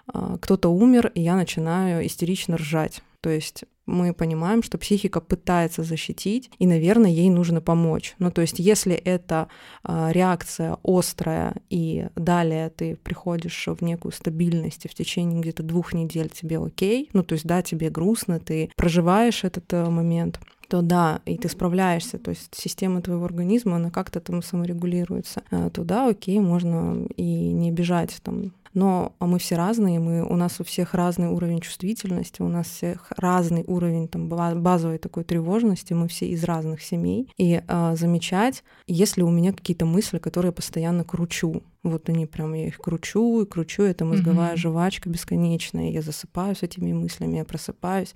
а, 0.08 0.38
кто-то 0.40 0.70
умер, 0.70 1.12
и 1.16 1.22
я 1.22 1.36
начинаю 1.36 2.06
истерично 2.06 2.58
ржать. 2.58 3.02
То 3.22 3.30
есть 3.30 3.64
мы 3.86 4.14
понимаем, 4.14 4.64
что 4.64 4.78
психика 4.78 5.20
пытается 5.20 5.84
защитить, 5.84 6.50
и, 6.60 6.68
наверное, 6.68 7.12
ей 7.12 7.30
нужно 7.30 7.62
помочь. 7.62 8.16
Ну, 8.20 8.32
то 8.32 8.42
есть, 8.42 8.60
если 8.60 8.94
это 8.94 9.48
э, 9.84 10.10
реакция 10.12 10.78
острая, 10.84 11.56
и 11.70 12.08
далее 12.16 12.70
ты 12.70 12.96
приходишь 12.96 13.68
в 13.68 13.82
некую 13.82 14.12
стабильность, 14.12 14.86
и 14.86 14.90
в 14.90 14.94
течение 14.94 15.42
где-то 15.42 15.64
двух 15.64 15.94
недель 15.94 16.30
тебе 16.30 16.60
окей, 16.60 17.10
ну, 17.14 17.24
то 17.24 17.34
есть, 17.34 17.46
да, 17.46 17.62
тебе 17.62 17.90
грустно, 17.90 18.40
ты 18.40 18.72
проживаешь 18.76 19.44
этот 19.44 19.72
э, 19.74 19.90
момент, 19.90 20.40
то 20.70 20.82
да, 20.82 21.22
и 21.26 21.38
ты 21.38 21.50
справляешься, 21.50 22.18
то 22.18 22.32
есть 22.32 22.56
система 22.56 23.02
твоего 23.02 23.26
организма, 23.26 23.76
она 23.76 23.92
как-то 23.92 24.20
там 24.20 24.42
саморегулируется, 24.42 25.44
э, 25.52 25.70
то 25.72 25.84
да, 25.84 26.08
окей, 26.08 26.40
можно 26.40 27.06
и 27.16 27.52
не 27.52 27.72
бежать 27.72 28.18
там 28.24 28.54
но 28.74 29.14
мы 29.20 29.40
все 29.40 29.56
разные, 29.56 30.00
мы, 30.00 30.24
у 30.24 30.36
нас 30.36 30.60
у 30.60 30.64
всех 30.64 30.94
разный 30.94 31.28
уровень 31.28 31.60
чувствительности, 31.60 32.42
у 32.42 32.48
нас 32.48 32.68
всех 32.68 33.12
разный 33.18 33.64
уровень 33.68 34.08
там, 34.08 34.30
базовой 34.30 34.98
такой 34.98 35.24
тревожности, 35.24 35.94
мы 35.94 36.08
все 36.08 36.28
из 36.28 36.44
разных 36.44 36.82
семей. 36.82 37.30
И 37.38 37.62
а, 37.68 37.96
замечать, 37.96 38.64
если 38.88 39.22
у 39.22 39.30
меня 39.30 39.54
какие-то 39.54 39.86
мысли, 39.86 40.18
которые 40.18 40.50
я 40.50 40.54
постоянно 40.54 41.04
кручу, 41.04 41.64
вот 41.84 42.10
они 42.10 42.26
прям, 42.26 42.54
я 42.54 42.68
их 42.68 42.78
кручу 42.78 43.42
и 43.42 43.46
кручу, 43.46 43.84
это 43.84 44.06
мозговая 44.06 44.54
mm-hmm. 44.54 44.58
жвачка 44.58 45.10
бесконечная, 45.10 45.92
я 45.92 46.02
засыпаю 46.02 46.56
с 46.56 46.64
этими 46.64 46.94
мыслями, 46.94 47.38
я 47.38 47.46
просыпаюсь 47.46 48.14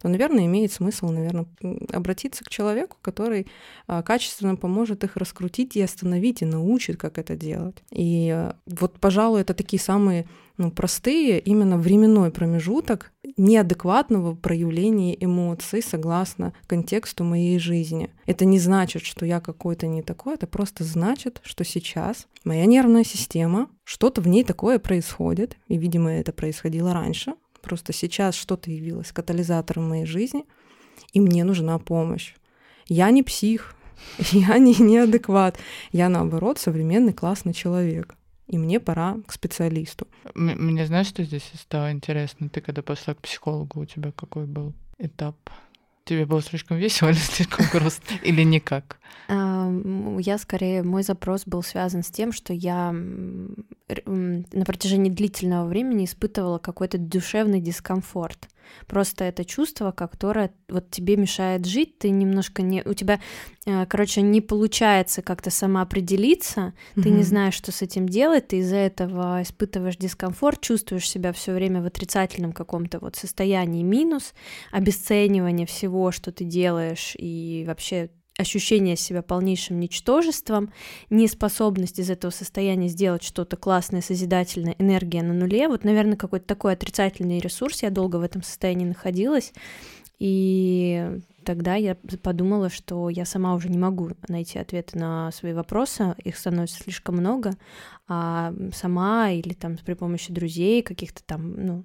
то, 0.00 0.08
наверное, 0.08 0.46
имеет 0.46 0.72
смысл, 0.72 1.10
наверное, 1.10 1.46
обратиться 1.92 2.44
к 2.44 2.48
человеку, 2.48 2.96
который 3.02 3.46
а, 3.86 4.02
качественно 4.02 4.56
поможет 4.56 5.04
их 5.04 5.16
раскрутить 5.16 5.76
и 5.76 5.82
остановить, 5.82 6.42
и 6.42 6.46
научит, 6.46 6.96
как 6.96 7.18
это 7.18 7.36
делать. 7.36 7.76
И 7.90 8.30
а, 8.30 8.56
вот, 8.66 8.98
пожалуй, 8.98 9.40
это 9.40 9.54
такие 9.54 9.80
самые 9.80 10.26
ну, 10.58 10.70
простые, 10.70 11.38
именно 11.38 11.76
временной 11.76 12.30
промежуток 12.30 13.12
неадекватного 13.36 14.34
проявления 14.34 15.16
эмоций 15.22 15.82
согласно 15.82 16.54
контексту 16.66 17.24
моей 17.24 17.58
жизни. 17.58 18.10
Это 18.24 18.44
не 18.44 18.58
значит, 18.58 19.02
что 19.02 19.26
я 19.26 19.40
какой-то 19.40 19.86
не 19.86 20.02
такой, 20.02 20.34
это 20.34 20.46
просто 20.46 20.84
значит, 20.84 21.40
что 21.44 21.64
сейчас 21.64 22.26
моя 22.44 22.64
нервная 22.64 23.04
система, 23.04 23.68
что-то 23.84 24.20
в 24.20 24.28
ней 24.28 24.44
такое 24.44 24.78
происходит, 24.78 25.56
и, 25.68 25.76
видимо, 25.76 26.10
это 26.10 26.32
происходило 26.32 26.94
раньше, 26.94 27.34
Просто 27.66 27.92
сейчас 27.92 28.36
что-то 28.36 28.70
явилось 28.70 29.10
катализатором 29.10 29.88
моей 29.88 30.06
жизни, 30.06 30.44
и 31.12 31.18
мне 31.18 31.42
нужна 31.42 31.80
помощь. 31.80 32.36
Я 32.86 33.10
не 33.10 33.24
псих, 33.24 33.74
я 34.30 34.56
не 34.58 34.72
неадекват, 34.78 35.58
я 35.90 36.08
наоборот 36.08 36.60
современный 36.60 37.12
классный 37.12 37.52
человек. 37.52 38.14
И 38.46 38.56
мне 38.56 38.78
пора 38.78 39.16
к 39.26 39.32
специалисту. 39.32 40.06
Мне 40.36 40.86
знаешь, 40.86 41.08
что 41.08 41.24
здесь 41.24 41.50
стало 41.54 41.90
интересно? 41.90 42.48
Ты 42.48 42.60
когда 42.60 42.82
пошла 42.82 43.14
к 43.14 43.20
психологу, 43.20 43.80
у 43.80 43.84
тебя 43.84 44.12
какой 44.12 44.46
был 44.46 44.72
этап? 44.98 45.36
Тебе 46.04 46.24
было 46.24 46.40
слишком 46.42 46.76
весело 46.76 47.08
или 47.08 47.16
слишком 47.16 47.66
грустно? 47.72 48.14
Или 48.22 48.44
никак? 48.44 49.00
Я 49.28 50.38
скорее, 50.38 50.84
мой 50.84 51.02
запрос 51.02 51.42
был 51.46 51.64
связан 51.64 52.04
с 52.04 52.12
тем, 52.12 52.30
что 52.30 52.52
я 52.52 52.94
на 54.04 54.64
протяжении 54.64 55.10
длительного 55.10 55.68
времени 55.68 56.04
испытывала 56.04 56.58
какой-то 56.58 56.98
душевный 56.98 57.60
дискомфорт. 57.60 58.48
Просто 58.86 59.24
это 59.24 59.44
чувство, 59.44 59.92
которое 59.92 60.52
вот 60.68 60.90
тебе 60.90 61.16
мешает 61.16 61.66
жить, 61.66 61.98
ты 61.98 62.10
немножко 62.10 62.62
не... 62.62 62.82
У 62.82 62.94
тебя, 62.94 63.20
э, 63.64 63.86
короче, 63.86 64.22
не 64.22 64.40
получается 64.40 65.22
как-то 65.22 65.50
самоопределиться, 65.50 66.72
mm-hmm. 66.96 67.02
ты 67.02 67.10
не 67.10 67.22
знаешь, 67.22 67.54
что 67.54 67.70
с 67.70 67.82
этим 67.82 68.08
делать, 68.08 68.48
ты 68.48 68.58
из-за 68.58 68.76
этого 68.76 69.40
испытываешь 69.42 69.96
дискомфорт, 69.96 70.60
чувствуешь 70.60 71.08
себя 71.08 71.32
все 71.32 71.52
время 71.52 71.80
в 71.80 71.86
отрицательном 71.86 72.52
каком-то 72.52 72.98
вот 72.98 73.14
состоянии 73.14 73.84
минус, 73.84 74.34
обесценивание 74.72 75.66
всего, 75.66 76.10
что 76.10 76.32
ты 76.32 76.44
делаешь, 76.44 77.14
и 77.16 77.64
вообще 77.66 78.10
ощущение 78.38 78.96
себя 78.96 79.22
полнейшим 79.22 79.80
ничтожеством, 79.80 80.72
неспособность 81.10 81.98
из 81.98 82.10
этого 82.10 82.30
состояния 82.30 82.88
сделать 82.88 83.22
что-то 83.22 83.56
классное, 83.56 84.02
созидательное, 84.02 84.76
энергия 84.78 85.22
на 85.22 85.32
нуле. 85.32 85.68
Вот, 85.68 85.84
наверное, 85.84 86.16
какой-то 86.16 86.46
такой 86.46 86.74
отрицательный 86.74 87.38
ресурс. 87.38 87.82
Я 87.82 87.90
долго 87.90 88.16
в 88.16 88.22
этом 88.22 88.42
состоянии 88.42 88.84
находилась. 88.84 89.52
И 90.18 91.20
тогда 91.44 91.74
я 91.74 91.94
подумала, 92.22 92.70
что 92.70 93.10
я 93.10 93.24
сама 93.24 93.54
уже 93.54 93.68
не 93.68 93.78
могу 93.78 94.10
найти 94.28 94.58
ответы 94.58 94.98
на 94.98 95.30
свои 95.30 95.52
вопросы, 95.52 96.14
их 96.24 96.36
становится 96.36 96.82
слишком 96.82 97.16
много, 97.16 97.52
а 98.08 98.54
сама 98.72 99.30
или 99.30 99.52
там 99.52 99.76
при 99.84 99.94
помощи 99.94 100.32
друзей, 100.32 100.82
каких-то 100.82 101.22
там 101.24 101.54
ну, 101.54 101.84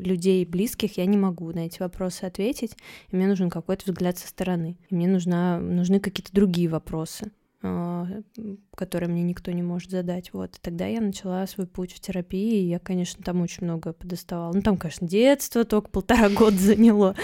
людей 0.00 0.44
близких 0.44 0.96
я 0.96 1.06
не 1.06 1.16
могу 1.16 1.50
на 1.52 1.66
эти 1.66 1.80
вопросы 1.80 2.24
ответить, 2.24 2.76
и 3.10 3.16
мне 3.16 3.26
нужен 3.26 3.50
какой-то 3.50 3.90
взгляд 3.90 4.16
со 4.16 4.28
стороны, 4.28 4.76
и 4.88 4.94
мне 4.94 5.08
нужна, 5.08 5.58
нужны 5.58 5.98
какие-то 5.98 6.32
другие 6.32 6.68
вопросы. 6.68 7.32
А, 7.64 8.08
которые 8.76 9.08
мне 9.08 9.22
никто 9.22 9.52
не 9.52 9.62
может 9.62 9.90
задать. 9.90 10.32
Вот. 10.32 10.56
И 10.56 10.58
тогда 10.60 10.86
я 10.86 11.00
начала 11.00 11.46
свой 11.46 11.68
путь 11.68 11.92
в 11.92 12.00
терапии, 12.00 12.62
и 12.62 12.68
я, 12.68 12.80
конечно, 12.80 13.22
там 13.22 13.40
очень 13.40 13.64
много 13.64 13.92
подоставала. 13.92 14.52
Ну, 14.52 14.62
там, 14.62 14.76
конечно, 14.76 15.06
детство 15.06 15.64
только 15.64 15.88
полтора 15.88 16.28
года 16.28 16.56
заняло. 16.56 17.14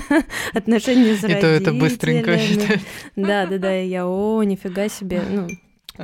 Отношения 0.54 1.16
с 1.16 1.22
родителями. 1.22 1.38
И 1.38 1.40
то 1.40 1.46
это 1.48 1.72
быстренько. 1.72 2.38
Да, 3.16 3.46
да, 3.46 3.58
да, 3.58 3.74
я, 3.74 4.06
о, 4.06 4.42
нифига 4.44 4.88
себе, 4.88 5.22
ну, 5.28 5.48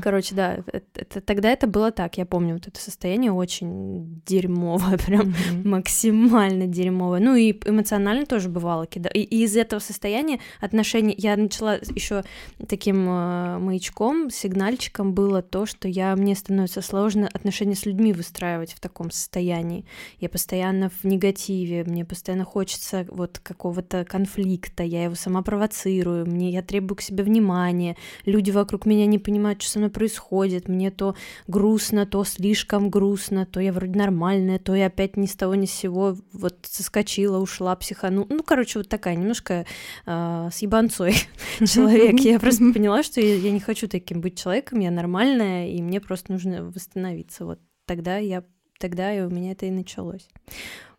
Короче, 0.02 0.34
да, 0.34 0.58
это, 0.66 0.82
это, 0.94 1.20
тогда 1.20 1.50
это 1.50 1.66
было 1.66 1.90
так. 1.90 2.18
Я 2.18 2.26
помню 2.26 2.54
вот 2.54 2.68
это 2.68 2.80
состояние 2.80 3.32
очень 3.32 4.22
дерьмовое, 4.26 4.98
прям 5.06 5.28
mm-hmm. 5.28 5.68
максимально 5.68 6.66
дерьмовое. 6.66 7.20
Ну 7.20 7.34
и 7.34 7.52
эмоционально 7.64 8.26
тоже 8.26 8.48
бывало 8.48 8.86
кида. 8.86 9.08
И, 9.10 9.20
и 9.20 9.44
из 9.44 9.56
этого 9.56 9.80
состояния 9.80 10.40
отношения 10.60 11.14
я 11.16 11.36
начала 11.36 11.74
еще 11.74 12.24
таким 12.68 13.08
э, 13.08 13.58
маячком, 13.58 14.30
сигнальчиком 14.30 15.12
было 15.12 15.42
то, 15.42 15.66
что 15.66 15.88
я 15.88 16.14
мне 16.16 16.34
становится 16.34 16.82
сложно 16.82 17.28
отношения 17.32 17.74
с 17.74 17.86
людьми 17.86 18.12
выстраивать 18.12 18.72
в 18.72 18.80
таком 18.80 19.10
состоянии. 19.10 19.84
Я 20.20 20.28
постоянно 20.28 20.90
в 20.90 21.04
негативе, 21.04 21.84
мне 21.84 22.04
постоянно 22.04 22.44
хочется 22.44 23.06
вот 23.08 23.38
какого-то 23.38 24.04
конфликта, 24.04 24.82
я 24.82 25.04
его 25.04 25.14
сама 25.14 25.42
провоцирую, 25.42 26.26
мне 26.26 26.50
я 26.50 26.62
требую 26.62 26.96
к 26.96 27.02
себе 27.02 27.24
внимания, 27.24 27.96
люди 28.24 28.50
вокруг 28.50 28.86
меня 28.86 29.06
не 29.06 29.18
понимают, 29.18 29.62
что 29.62 29.72
со 29.72 29.78
мной 29.78 29.85
происходит, 29.90 30.68
мне 30.68 30.90
то 30.90 31.14
грустно, 31.46 32.06
то 32.06 32.24
слишком 32.24 32.90
грустно, 32.90 33.46
то 33.46 33.60
я 33.60 33.72
вроде 33.72 33.98
нормальная, 33.98 34.58
то 34.58 34.74
я 34.74 34.86
опять 34.86 35.16
ни 35.16 35.26
с 35.26 35.34
того 35.34 35.54
ни 35.54 35.66
с 35.66 35.72
сего 35.72 36.16
вот 36.32 36.56
соскочила, 36.62 37.38
ушла, 37.38 37.74
психану. 37.76 38.26
Ну, 38.28 38.42
короче, 38.42 38.78
вот 38.78 38.88
такая 38.88 39.16
немножко 39.16 39.66
э, 40.06 40.48
с 40.52 40.58
ебанцой 40.58 41.14
человек. 41.58 42.20
Я 42.20 42.38
просто 42.38 42.64
поняла, 42.74 43.02
что 43.02 43.20
я 43.20 43.50
не 43.50 43.60
хочу 43.60 43.88
таким 43.88 44.20
быть 44.20 44.38
человеком, 44.38 44.80
я 44.80 44.90
нормальная, 44.90 45.68
и 45.68 45.82
мне 45.82 46.00
просто 46.00 46.32
нужно 46.32 46.64
восстановиться. 46.64 47.44
Вот 47.44 47.60
тогда 47.86 48.18
я 48.18 48.44
тогда 48.78 49.14
и 49.14 49.20
у 49.20 49.30
меня 49.30 49.52
это 49.52 49.66
и 49.66 49.70
началось. 49.70 50.28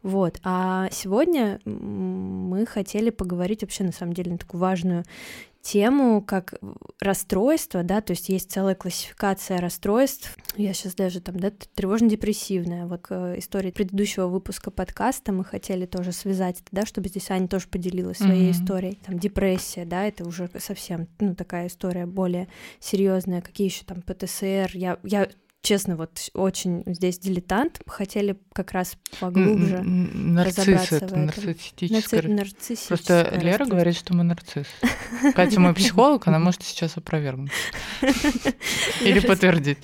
Вот. 0.03 0.39
А 0.43 0.89
сегодня 0.91 1.59
мы 1.65 2.65
хотели 2.65 3.09
поговорить 3.09 3.61
вообще 3.61 3.83
на 3.83 3.91
самом 3.91 4.13
деле 4.13 4.31
на 4.31 4.37
такую 4.37 4.61
важную 4.61 5.03
тему, 5.67 6.21
как 6.21 6.53
расстройство, 7.01 7.83
да, 7.83 7.99
то 7.99 8.11
есть 8.11 8.29
есть 8.29 8.49
целая 8.49 8.73
классификация 8.73 9.59
расстройств. 9.59 10.33
Я 10.55 10.73
сейчас 10.73 10.95
даже 10.95 11.19
там, 11.19 11.37
да, 11.37 11.51
тревожно-депрессивная. 11.75 12.85
Вот 12.85 13.01
к 13.01 13.37
истории 13.37 13.71
предыдущего 13.71 14.27
выпуска 14.27 14.71
подкаста 14.71 15.33
мы 15.33 15.43
хотели 15.43 15.85
тоже 15.85 16.13
связать 16.13 16.61
это, 16.61 16.69
да, 16.71 16.85
чтобы 16.85 17.09
здесь 17.09 17.29
Аня 17.31 17.49
тоже 17.49 17.67
поделилась 17.67 18.17
своей 18.17 18.49
mm-hmm. 18.49 18.63
историей. 18.63 18.99
Там 19.05 19.19
депрессия, 19.19 19.83
да, 19.83 20.05
это 20.05 20.25
уже 20.25 20.49
совсем, 20.57 21.07
ну, 21.19 21.35
такая 21.35 21.67
история 21.67 22.05
более 22.05 22.47
серьезная. 22.79 23.41
Какие 23.41 23.67
еще 23.67 23.83
там 23.83 24.01
ПТСР? 24.01 24.71
Я, 24.73 24.99
я 25.03 25.27
честно, 25.67 25.97
вот 25.97 26.29
очень 26.33 26.83
здесь 26.85 27.19
дилетант. 27.19 27.81
Хотели 27.87 28.37
как 28.53 28.71
раз 28.71 28.97
поглубже 29.19 29.81
Нарцисс 29.83 30.57
разобраться 30.59 30.95
это 30.95 31.05
в 31.07 31.09
этом. 31.09 31.25
нарциссическое. 31.25 32.21
Нарци- 32.21 32.29
нарциссическое 32.33 32.87
Просто 32.87 33.13
Лера 33.31 33.33
расстройство. 33.49 33.65
говорит, 33.75 33.95
что 33.97 34.13
мы 34.15 34.23
нарцисс. 34.23 34.67
Катя 35.35 35.59
мой 35.59 35.73
психолог, 35.73 36.25
она 36.27 36.39
может 36.39 36.63
сейчас 36.63 36.95
опровергнуть. 36.95 37.51
Или 39.01 39.19
подтвердить. 39.19 39.79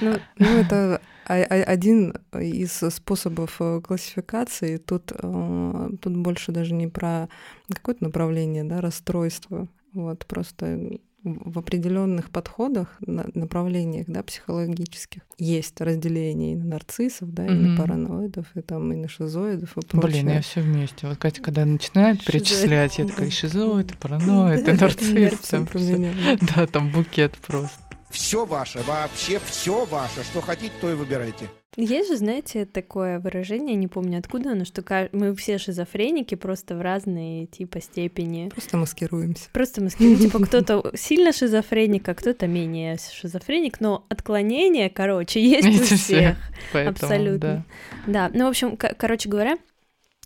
Ну, 0.00 0.14
Ну, 0.38 0.46
это 0.46 1.02
один 1.26 2.14
из 2.32 2.72
способов 2.94 3.56
э, 3.60 3.80
классификации. 3.80 4.76
Тут, 4.78 5.12
э, 5.12 5.88
тут 6.00 6.16
больше 6.16 6.52
даже 6.52 6.72
не 6.72 6.86
про 6.86 7.28
какое-то 7.68 8.04
направление, 8.04 8.64
да, 8.64 8.80
расстройство. 8.80 9.68
Вот, 9.92 10.24
просто 10.26 10.98
в 11.26 11.58
определенных 11.58 12.30
подходах, 12.30 12.96
на- 13.00 13.26
направлениях, 13.34 14.06
да, 14.06 14.22
психологических 14.22 15.22
есть 15.38 15.80
разделение 15.80 16.52
и 16.52 16.56
на 16.56 16.64
нарциссов, 16.66 17.32
да, 17.34 17.46
и 17.46 17.50
на 17.50 17.68
Мгм. 17.68 17.76
параноидов, 17.76 18.46
и 18.54 18.60
там 18.60 18.92
и 18.92 18.96
на 18.96 19.08
шизоидов, 19.08 19.76
и 19.76 19.80
прочее. 19.80 20.22
Блин, 20.22 20.28
я 20.34 20.40
все 20.40 20.60
вместе. 20.60 21.08
Вот 21.08 21.18
Катя, 21.18 21.42
когда 21.42 21.64
начинает 21.64 22.20
Шизоид. 22.22 22.44
перечислять, 22.44 22.98
я 22.98 23.06
такая, 23.06 23.30
шизоид, 23.30 23.98
параноид, 23.98 24.68
и 24.68 24.72
нарцисс. 24.72 25.50
Да, 26.56 26.66
там 26.66 26.90
букет 26.90 27.36
просто. 27.38 27.76
Все 28.16 28.46
ваше, 28.46 28.80
вообще 28.80 29.38
все 29.44 29.84
ваше. 29.84 30.22
Что 30.24 30.40
хотите, 30.40 30.72
то 30.80 30.90
и 30.90 30.94
выбирайте. 30.94 31.48
Есть 31.76 32.08
же, 32.08 32.16
знаете, 32.16 32.64
такое 32.64 33.20
выражение, 33.20 33.76
не 33.76 33.86
помню 33.86 34.18
откуда 34.18 34.52
оно, 34.52 34.64
что 34.64 34.82
мы 35.12 35.36
все 35.36 35.58
шизофреники 35.58 36.34
просто 36.34 36.74
в 36.74 36.80
разные 36.80 37.44
типа 37.46 37.82
степени. 37.82 38.48
Просто 38.48 38.78
маскируемся. 38.78 39.50
Просто 39.52 39.86
скажем, 39.90 40.16
типа 40.16 40.38
кто-то 40.38 40.90
сильно 40.94 41.34
шизофреник, 41.34 42.08
а 42.08 42.14
кто-то 42.14 42.46
менее 42.46 42.96
шизофреник, 43.12 43.80
но 43.80 44.06
отклонения, 44.08 44.88
короче, 44.88 45.46
есть 45.46 45.68
у 45.68 45.96
всех. 45.96 46.38
Абсолютно. 46.72 47.66
да. 48.06 48.30
Ну, 48.32 48.46
в 48.46 48.48
общем, 48.48 48.78
ко- 48.78 48.94
короче 48.96 49.28
говоря, 49.28 49.58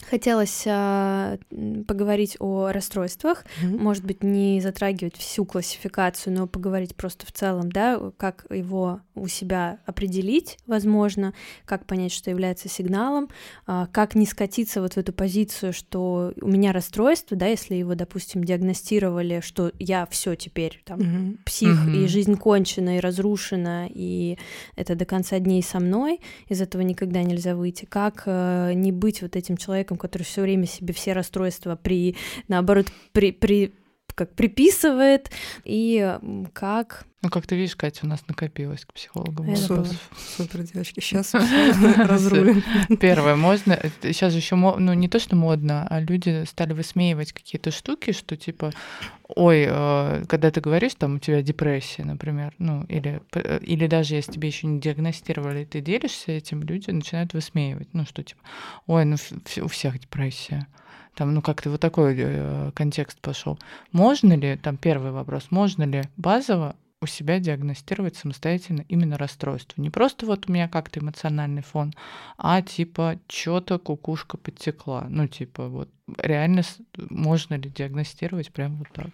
хотелось 0.08 0.64
а, 0.66 1.38
поговорить 1.86 2.36
о 2.40 2.70
расстройствах, 2.72 3.44
Мгм. 3.62 3.78
может 3.82 4.04
быть, 4.04 4.22
не 4.22 4.60
затрагивать 4.60 5.16
всю 5.16 5.44
классификацию, 5.44 6.34
но 6.34 6.46
поговорить 6.46 6.96
просто 6.96 7.26
в 7.26 7.32
целом, 7.32 7.70
да, 7.70 8.00
как 8.16 8.46
его 8.50 9.00
у 9.14 9.28
себя 9.28 9.78
определить, 9.86 10.58
возможно, 10.66 11.34
как 11.64 11.86
понять, 11.86 12.12
что 12.12 12.30
является 12.30 12.68
сигналом, 12.68 13.28
а, 13.66 13.86
как 13.86 14.14
не 14.14 14.26
скатиться 14.26 14.80
вот 14.80 14.94
в 14.94 14.96
эту 14.98 15.12
позицию, 15.12 15.72
что 15.72 16.32
у 16.40 16.48
меня 16.48 16.72
расстройство, 16.72 17.36
да, 17.36 17.46
если 17.46 17.74
его, 17.74 17.94
допустим, 17.94 18.44
диагностировали, 18.44 19.40
что 19.40 19.72
я 19.78 20.06
все 20.06 20.34
теперь 20.34 20.82
там 20.84 21.00
Мгм. 21.00 21.38
псих, 21.44 21.86
и 21.88 21.98
Мгм. 22.00 22.08
жизнь 22.08 22.36
кончена, 22.36 22.96
и 22.96 23.00
разрушена, 23.00 23.86
и 23.88 24.38
это 24.76 24.94
до 24.94 25.04
конца 25.04 25.38
дней 25.38 25.62
со 25.62 25.80
мной, 25.80 26.20
из 26.48 26.60
этого 26.60 26.82
никогда 26.82 27.22
нельзя 27.22 27.54
выйти. 27.54 27.84
Как 27.84 28.22
э, 28.26 28.72
не 28.74 28.92
быть 28.92 29.22
вот 29.22 29.36
этим 29.36 29.56
человеком, 29.56 29.89
который 29.96 30.22
все 30.22 30.42
время 30.42 30.66
себе 30.66 30.94
все 30.94 31.12
расстройства 31.12 31.76
при, 31.76 32.16
наоборот, 32.48 32.86
при, 33.12 33.32
при 33.32 33.74
как 34.14 34.34
приписывает, 34.34 35.30
и 35.64 36.18
как... 36.52 37.06
Ну, 37.22 37.28
как 37.28 37.46
ты 37.46 37.54
видишь, 37.54 37.76
Катя, 37.76 38.00
у 38.04 38.06
нас 38.06 38.26
накопилось 38.28 38.86
к 38.86 38.96
Супер, 38.96 39.32
вопросов. 39.32 40.10
супер, 40.38 40.62
девочки. 40.62 41.00
Сейчас 41.00 41.34
разрулим. 41.98 42.62
Первое, 42.98 43.36
можно, 43.36 43.78
сейчас 44.02 44.32
же 44.32 44.38
еще, 44.38 44.56
ну 44.56 44.94
не 44.94 45.06
то, 45.06 45.18
что 45.18 45.36
модно, 45.36 45.86
а 45.90 46.00
люди 46.00 46.44
стали 46.46 46.72
высмеивать 46.72 47.34
какие-то 47.34 47.72
штуки, 47.72 48.12
что 48.12 48.36
типа, 48.38 48.72
ой, 49.28 49.66
э, 49.68 50.24
когда 50.28 50.50
ты 50.50 50.62
говоришь, 50.62 50.94
там 50.94 51.16
у 51.16 51.18
тебя 51.18 51.42
депрессия, 51.42 52.04
например, 52.04 52.54
ну 52.56 52.84
или, 52.84 53.20
э, 53.34 53.58
или 53.60 53.86
даже 53.86 54.14
если 54.14 54.32
тебе 54.32 54.48
еще 54.48 54.66
не 54.66 54.80
диагностировали, 54.80 55.66
ты 55.66 55.82
делишься 55.82 56.32
этим, 56.32 56.62
люди 56.62 56.90
начинают 56.90 57.34
высмеивать, 57.34 57.88
ну 57.92 58.06
что 58.06 58.22
типа, 58.22 58.40
ой, 58.86 59.04
ну 59.04 59.16
у 59.62 59.68
всех 59.68 59.98
депрессия. 59.98 60.66
Там, 61.16 61.34
ну, 61.34 61.42
как-то 61.42 61.70
вот 61.70 61.80
такой 61.80 62.14
э, 62.16 62.70
контекст 62.74 63.20
пошел. 63.20 63.58
Можно 63.92 64.34
ли, 64.34 64.56
там 64.56 64.76
первый 64.78 65.10
вопрос, 65.10 65.48
можно 65.50 65.82
ли 65.82 66.04
базово 66.16 66.76
у 67.02 67.06
себя 67.06 67.38
диагностировать 67.38 68.16
самостоятельно 68.16 68.84
именно 68.88 69.16
расстройство. 69.16 69.80
Не 69.80 69.90
просто 69.90 70.26
вот 70.26 70.48
у 70.48 70.52
меня 70.52 70.68
как-то 70.68 71.00
эмоциональный 71.00 71.62
фон, 71.62 71.92
а 72.36 72.60
типа 72.60 73.18
что-то 73.26 73.78
кукушка 73.78 74.36
подтекла. 74.36 75.06
Ну, 75.08 75.26
типа 75.26 75.68
вот 75.68 75.88
реально 76.18 76.62
можно 76.96 77.54
ли 77.54 77.70
диагностировать 77.70 78.52
прям 78.52 78.76
вот 78.76 78.88
так? 78.92 79.06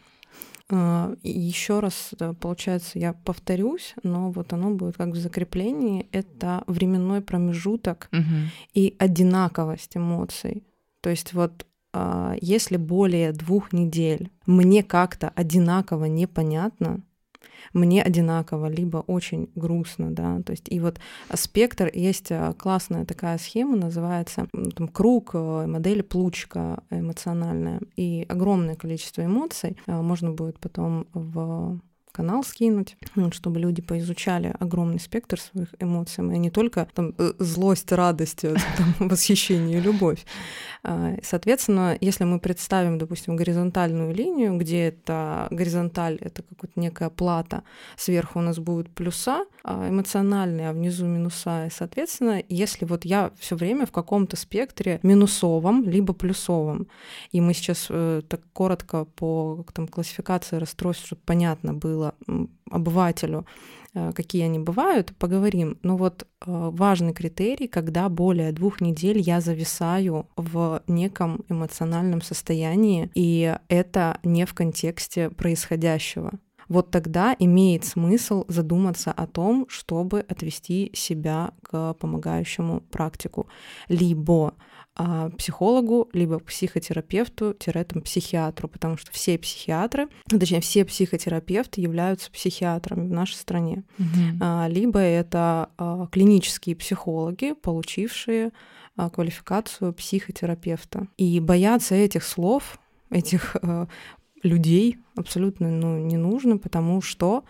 Еще 1.23 1.79
раз, 1.79 2.13
получается, 2.41 2.99
я 2.99 3.13
повторюсь, 3.13 3.95
но 4.03 4.33
вот 4.33 4.53
оно 4.53 4.73
будет 4.73 4.97
как 4.97 5.11
в 5.11 5.17
закреплении. 5.17 6.09
Это 6.11 6.65
временной 6.67 7.21
промежуток 7.21 8.09
Мгм. 8.11 8.51
и 8.75 8.97
одинаковость 8.99 9.97
эмоций. 9.97 10.65
То 11.03 11.11
есть 11.11 11.35
вот 11.35 11.67
а, 11.93 12.35
если 12.41 12.79
более 12.79 13.31
двух 13.31 13.73
недель 13.73 14.33
мне 14.45 14.83
как-то 14.83 15.29
одинаково 15.29 16.07
непонятно, 16.07 17.01
мне 17.73 18.03
одинаково, 18.03 18.67
либо 18.67 18.99
очень 18.99 19.49
грустно, 19.55 20.11
да, 20.11 20.41
то 20.43 20.53
есть 20.53 20.67
и 20.71 20.81
вот 20.81 20.99
спектр, 21.35 21.91
есть 21.93 22.31
а, 22.31 22.53
классная 22.55 23.05
такая 23.05 23.39
схема, 23.39 23.77
называется 23.77 24.49
там, 24.75 24.89
круг, 24.89 25.31
э, 25.35 25.67
модель 25.67 26.03
плучка 26.03 26.83
эмоциональная, 26.91 27.81
и 27.97 28.25
огромное 28.29 28.75
количество 28.75 29.25
эмоций 29.25 29.77
а, 29.87 30.03
можно 30.03 30.33
будет 30.33 30.59
потом 30.59 31.07
в 31.13 31.81
канал 32.17 32.43
скинуть, 32.45 32.97
ну, 33.15 33.31
чтобы 33.31 33.61
люди 33.61 33.83
поизучали 33.83 34.55
огромный 34.59 34.99
спектр 34.99 35.39
своих 35.39 35.69
эмоций, 35.79 36.25
и 36.25 36.39
не 36.39 36.51
только 36.51 36.89
там 36.95 37.15
э, 37.19 37.33
злость, 37.39 37.93
радость, 37.93 38.45
э, 38.45 38.57
там, 38.79 39.09
восхищение, 39.09 39.81
любовь. 39.81 40.25
А, 40.89 41.17
Соответственно, 41.23 41.99
если 42.01 42.23
мы 42.25 42.39
представим, 42.39 42.97
допустим, 42.99 43.35
горизонтальную 43.35 44.15
линию, 44.15 44.57
где 44.57 44.89
это 44.89 45.49
горизонталь— 45.51 46.17
это 46.21 46.43
какая-то 46.43 46.79
некая 46.81 47.11
плата, 47.11 47.65
сверху 47.97 48.39
у 48.39 48.43
нас 48.43 48.59
будут 48.59 48.95
плюса 48.95 49.47
а, 49.65 49.89
эмоциональные, 49.89 50.71
а 50.71 50.73
внизу 50.73 51.05
минуса. 51.07 51.67
И, 51.67 51.71
соответственно, 51.71 52.41
если 52.49 52.85
вот 52.85 53.05
я 53.05 53.33
все 53.37 53.57
время 53.57 53.85
в 53.87 53.91
каком-то 53.91 54.37
спектре 54.37 55.01
минусовом, 55.03 55.83
либо 55.83 56.15
плюсовом, 56.15 56.87
и 57.33 57.41
мы 57.41 57.53
сейчас 57.53 57.89
э, 57.91 58.23
так 58.29 58.41
коротко 58.53 59.07
по 59.07 59.67
там, 59.75 59.89
классификации 59.89 60.59
расстройств, 60.59 61.07
чтобы 61.07 61.23
понятно 61.25 61.75
было 61.75 62.15
обывателю, 62.71 63.45
какие 64.15 64.43
они 64.45 64.59
бывают, 64.59 65.15
поговорим. 65.19 65.79
Но 65.83 65.97
вот 65.97 66.23
э, 66.23 66.27
важный 66.47 67.13
критерий, 67.13 67.69
когда 67.69 68.09
более 68.09 68.53
двух 68.53 68.81
недель 68.81 69.19
я 69.19 69.41
зависаю 69.41 70.29
в 70.37 70.83
неком 70.87 71.45
эмоциональном 71.49 72.23
состоянии, 72.23 73.11
и 73.15 73.57
это 73.69 74.19
не 74.23 74.45
в 74.45 74.55
контексте 74.55 75.31
происходящего. 75.31 76.33
Вот 76.69 76.91
тогда 76.91 77.35
имеет 77.39 77.85
смысл 77.85 78.45
задуматься 78.49 79.13
о 79.13 79.27
том, 79.27 79.67
чтобы 79.69 80.21
отвести 80.21 80.91
себя 80.95 81.53
к 81.63 81.95
помогающему 81.95 82.81
практику. 82.81 83.47
Либо 83.89 84.55
психологу, 85.37 86.09
либо 86.13 86.39
психотерапевту, 86.39 87.55
там, 87.85 88.03
психиатру, 88.03 88.69
потому 88.69 88.97
что 88.97 89.13
все 89.13 89.39
психиатры, 89.39 90.09
ну, 90.31 90.39
точнее, 90.39 90.61
все 90.61 90.85
психотерапевты 90.85 91.81
являются 91.81 92.31
психиатрами 92.31 93.07
в 93.07 93.13
нашей 93.13 93.35
стране. 93.35 93.85
А, 94.41 94.67
либо 94.69 94.99
это 94.99 95.71
а, 95.77 96.07
клинические 96.07 96.77
психологи, 96.77 97.53
получившие 97.53 98.53
а, 98.97 99.11
квалификацию 99.11 99.93
психотерапевта. 99.93 101.09
И 101.19 101.41
бояться 101.41 101.95
этих 101.95 102.25
слов, 102.25 102.79
этих 103.11 103.57
а, 103.61 103.89
людей 104.43 104.99
абсолютно 105.17 105.69
ну, 105.71 105.99
не 105.99 106.17
нужно, 106.17 106.57
потому 106.57 107.03
что 107.03 107.45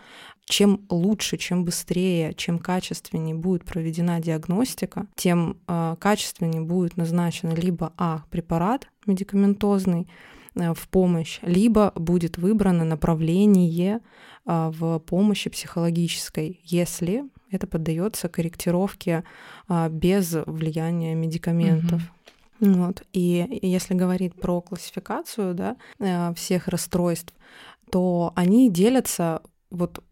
чем 0.49 0.85
лучше, 0.89 1.37
чем 1.37 1.65
быстрее, 1.65 2.33
чем 2.33 2.59
качественнее 2.59 3.35
будет 3.35 3.65
проведена 3.65 4.19
диагностика, 4.21 5.07
тем 5.15 5.57
э, 5.67 5.95
качественнее 5.99 6.61
будет 6.61 6.95
назначен 6.95 7.53
либо 7.53 7.93
а 7.97 8.23
препарат 8.31 8.87
медикаментозный 9.05 10.07
э, 10.55 10.73
в 10.73 10.87
помощь, 10.87 11.39
либо 11.41 11.91
будет 11.95 12.37
выбрано 12.37 12.85
направление 12.85 13.99
э, 14.45 14.71
в 14.73 14.99
помощи 14.99 15.49
психологической, 15.49 16.61
если 16.63 17.25
это 17.51 17.67
поддается 17.67 18.29
корректировке 18.29 19.25
э, 19.67 19.89
без 19.89 20.33
влияния 20.45 21.13
медикаментов. 21.13 22.01
Мгм. 22.59 22.73
Вот. 22.85 23.03
И 23.11 23.59
если 23.61 23.93
говорить 23.93 24.33
про 24.35 24.61
классификацию 24.61 25.53
да, 25.53 25.75
э, 25.99 26.33
всех 26.35 26.69
расстройств, 26.69 27.33
то 27.91 28.31
они 28.35 28.69
делятся 28.69 29.41
вот 29.69 30.03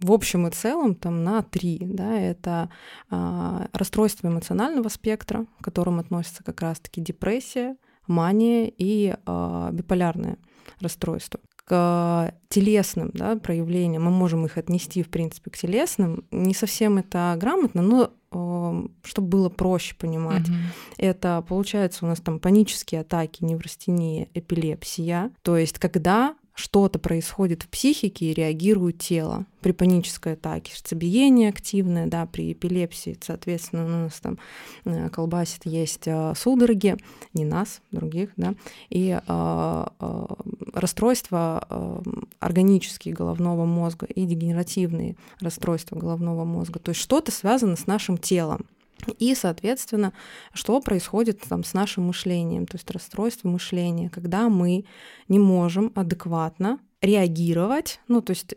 в 0.00 0.12
общем 0.12 0.46
и 0.46 0.50
целом 0.50 0.94
там 0.94 1.24
на 1.24 1.42
три. 1.42 1.78
Да, 1.80 2.14
это 2.18 2.70
а, 3.10 3.68
расстройство 3.72 4.28
эмоционального 4.28 4.88
спектра, 4.88 5.46
к 5.60 5.64
которым 5.64 5.98
относятся 5.98 6.44
как 6.44 6.60
раз-таки 6.60 7.00
депрессия, 7.00 7.76
мания 8.06 8.70
и 8.76 9.14
а, 9.26 9.70
биполярное 9.72 10.38
расстройство. 10.80 11.40
К 11.64 12.34
телесным 12.48 13.10
да, 13.14 13.36
проявлениям 13.36 14.04
мы 14.04 14.10
можем 14.10 14.44
их 14.44 14.58
отнести, 14.58 15.02
в 15.02 15.08
принципе, 15.08 15.50
к 15.50 15.56
телесным. 15.56 16.24
Не 16.32 16.52
совсем 16.52 16.98
это 16.98 17.36
грамотно, 17.38 17.82
но 17.82 18.10
а, 18.32 18.84
чтобы 19.02 19.28
было 19.28 19.48
проще 19.48 19.94
понимать. 19.94 20.48
Mm-hmm. 20.48 20.98
Это 20.98 21.44
получается 21.48 22.04
у 22.04 22.08
нас 22.08 22.20
там 22.20 22.38
панические 22.38 23.02
атаки, 23.02 23.44
неврастения, 23.44 24.28
эпилепсия. 24.34 25.30
То 25.42 25.56
есть 25.56 25.78
когда 25.78 26.34
что-то 26.60 26.98
происходит 26.98 27.62
в 27.62 27.68
психике 27.68 28.26
и 28.26 28.34
реагирует 28.34 28.98
тело. 28.98 29.46
При 29.60 29.72
панической 29.72 30.34
атаке 30.34 30.72
сердцебиение 30.74 31.48
активное, 31.48 32.06
да, 32.06 32.26
при 32.26 32.52
эпилепсии, 32.52 33.18
соответственно, 33.20 33.84
у 33.84 33.88
нас 33.88 34.20
там 34.20 34.38
э, 34.84 35.08
колбасит 35.10 35.66
есть 35.66 36.06
э, 36.06 36.32
судороги, 36.36 36.96
не 37.34 37.44
нас, 37.44 37.80
других, 37.90 38.30
да, 38.36 38.54
и 38.88 39.10
э, 39.10 39.86
э, 40.00 40.26
расстройства 40.74 41.66
э, 41.68 42.02
органические 42.38 43.14
головного 43.14 43.64
мозга 43.64 44.06
и 44.06 44.24
дегенеративные 44.24 45.16
расстройства 45.40 45.96
головного 45.96 46.44
мозга. 46.44 46.78
То 46.78 46.90
есть 46.90 47.00
что-то 47.00 47.32
связано 47.32 47.76
с 47.76 47.86
нашим 47.86 48.16
телом. 48.16 48.66
И, 49.18 49.34
соответственно, 49.34 50.12
что 50.52 50.80
происходит 50.80 51.40
там 51.48 51.64
с 51.64 51.74
нашим 51.74 52.04
мышлением, 52.04 52.66
то 52.66 52.76
есть 52.76 52.90
расстройство 52.90 53.48
мышления, 53.48 54.08
когда 54.10 54.48
мы 54.48 54.84
не 55.28 55.38
можем 55.38 55.92
адекватно 55.94 56.78
реагировать, 57.00 58.00
ну, 58.08 58.20
то 58.20 58.30
есть 58.32 58.54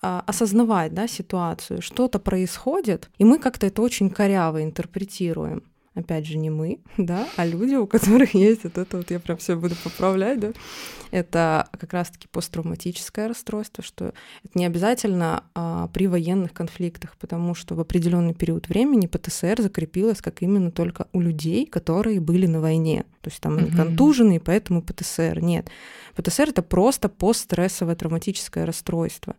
а, 0.00 0.24
осознавать 0.26 0.94
да, 0.94 1.06
ситуацию, 1.06 1.82
что-то 1.82 2.18
происходит, 2.18 3.10
и 3.18 3.24
мы 3.24 3.38
как-то 3.38 3.66
это 3.66 3.82
очень 3.82 4.10
коряво 4.10 4.62
интерпретируем 4.62 5.71
опять 5.94 6.26
же, 6.26 6.38
не 6.38 6.50
мы, 6.50 6.80
да, 6.96 7.28
а 7.36 7.46
люди, 7.46 7.74
у 7.74 7.86
которых 7.86 8.34
есть 8.34 8.64
вот 8.64 8.78
это 8.78 8.96
вот, 8.96 9.10
я 9.10 9.20
прям 9.20 9.38
все 9.38 9.56
буду 9.56 9.74
поправлять, 9.82 10.40
да, 10.40 10.52
это 11.10 11.68
как 11.78 11.92
раз-таки 11.92 12.26
посттравматическое 12.28 13.28
расстройство, 13.28 13.84
что 13.84 14.14
это 14.44 14.58
не 14.58 14.64
обязательно 14.64 15.44
а, 15.54 15.88
при 15.88 16.06
военных 16.06 16.54
конфликтах, 16.54 17.16
потому 17.18 17.54
что 17.54 17.74
в 17.74 17.80
определенный 17.80 18.32
период 18.32 18.68
времени 18.68 19.06
ПТСР 19.06 19.60
закрепилось 19.60 20.22
как 20.22 20.40
именно 20.42 20.70
только 20.70 21.08
у 21.12 21.20
людей, 21.20 21.66
которые 21.66 22.20
были 22.20 22.46
на 22.46 22.60
войне. 22.60 23.04
То 23.20 23.28
есть 23.28 23.42
там 23.42 23.58
они 23.58 23.68
mm-hmm. 23.68 23.76
контужены, 23.76 24.36
и 24.36 24.38
поэтому 24.38 24.80
ПТСР. 24.80 25.40
Нет. 25.40 25.68
ПТСР— 26.16 26.48
это 26.50 26.62
просто 26.62 27.10
постстрессовое 27.10 27.94
травматическое 27.94 28.64
расстройство. 28.64 29.36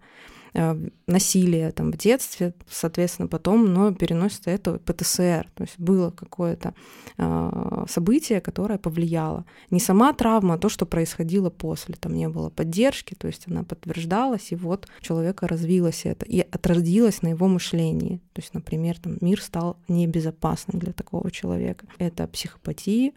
Э, 0.56 0.76
насилие 1.08 1.72
там, 1.72 1.92
в 1.92 1.98
детстве, 1.98 2.54
соответственно, 2.70 3.28
потом 3.28 3.74
но 3.74 3.92
переносится 3.92 4.52
это 4.52 4.78
ПТСР. 4.78 5.50
То 5.56 5.64
есть 5.64 5.80
было 5.80 6.12
какое-то 6.12 6.76
э, 7.18 7.86
событие, 7.90 8.40
которое 8.40 8.78
повлияло. 8.78 9.46
Не 9.72 9.80
сама 9.80 10.14
травма, 10.14 10.54
а 10.54 10.58
то, 10.60 10.70
что 10.70 10.86
происходило 10.86 11.50
после. 11.50 11.96
Там 11.96 12.14
не 12.14 12.30
было 12.30 12.50
поддержки, 12.52 13.16
то 13.16 13.28
есть 13.28 13.48
она 13.48 13.64
подтверждалась, 13.64 14.52
и 14.52 14.56
вот 14.56 14.88
у 15.00 15.04
человека 15.04 15.48
развилось 15.48 16.06
это 16.06 16.26
и 16.26 16.42
отразилось 16.42 17.24
на 17.24 17.30
его 17.30 17.48
мышлении. 17.48 18.18
То 18.34 18.42
есть, 18.42 18.54
например, 18.54 19.00
там, 19.00 19.18
мир 19.22 19.42
стал 19.42 19.78
небезопасным 19.88 20.80
для 20.80 20.94
такого 20.94 21.32
человека. 21.32 21.88
Это 21.98 22.28
психопатии, 22.28 23.14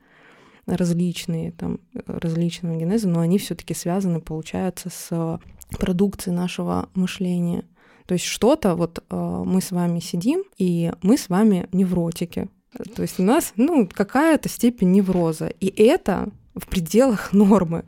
различные, 0.66 1.52
там, 1.52 1.80
различного 2.06 2.76
генеза, 2.76 3.08
но 3.08 3.20
они 3.20 3.38
все 3.38 3.54
таки 3.54 3.74
связаны, 3.74 4.20
получается, 4.20 4.88
с 4.90 5.38
продукции 5.78 6.30
нашего 6.30 6.88
мышления. 6.94 7.64
То 8.06 8.14
есть 8.14 8.24
что-то, 8.24 8.74
вот 8.74 9.02
э, 9.10 9.42
мы 9.44 9.60
с 9.60 9.72
вами 9.72 10.00
сидим, 10.00 10.44
и 10.58 10.92
мы 11.02 11.18
с 11.18 11.28
вами 11.28 11.68
невротики. 11.72 12.48
То 12.94 13.02
есть 13.02 13.18
у 13.18 13.22
нас, 13.22 13.52
ну, 13.56 13.88
какая-то 13.90 14.48
степень 14.48 14.92
невроза. 14.92 15.48
И 15.48 15.66
это 15.82 16.28
в 16.54 16.66
пределах 16.66 17.32
нормы. 17.32 17.84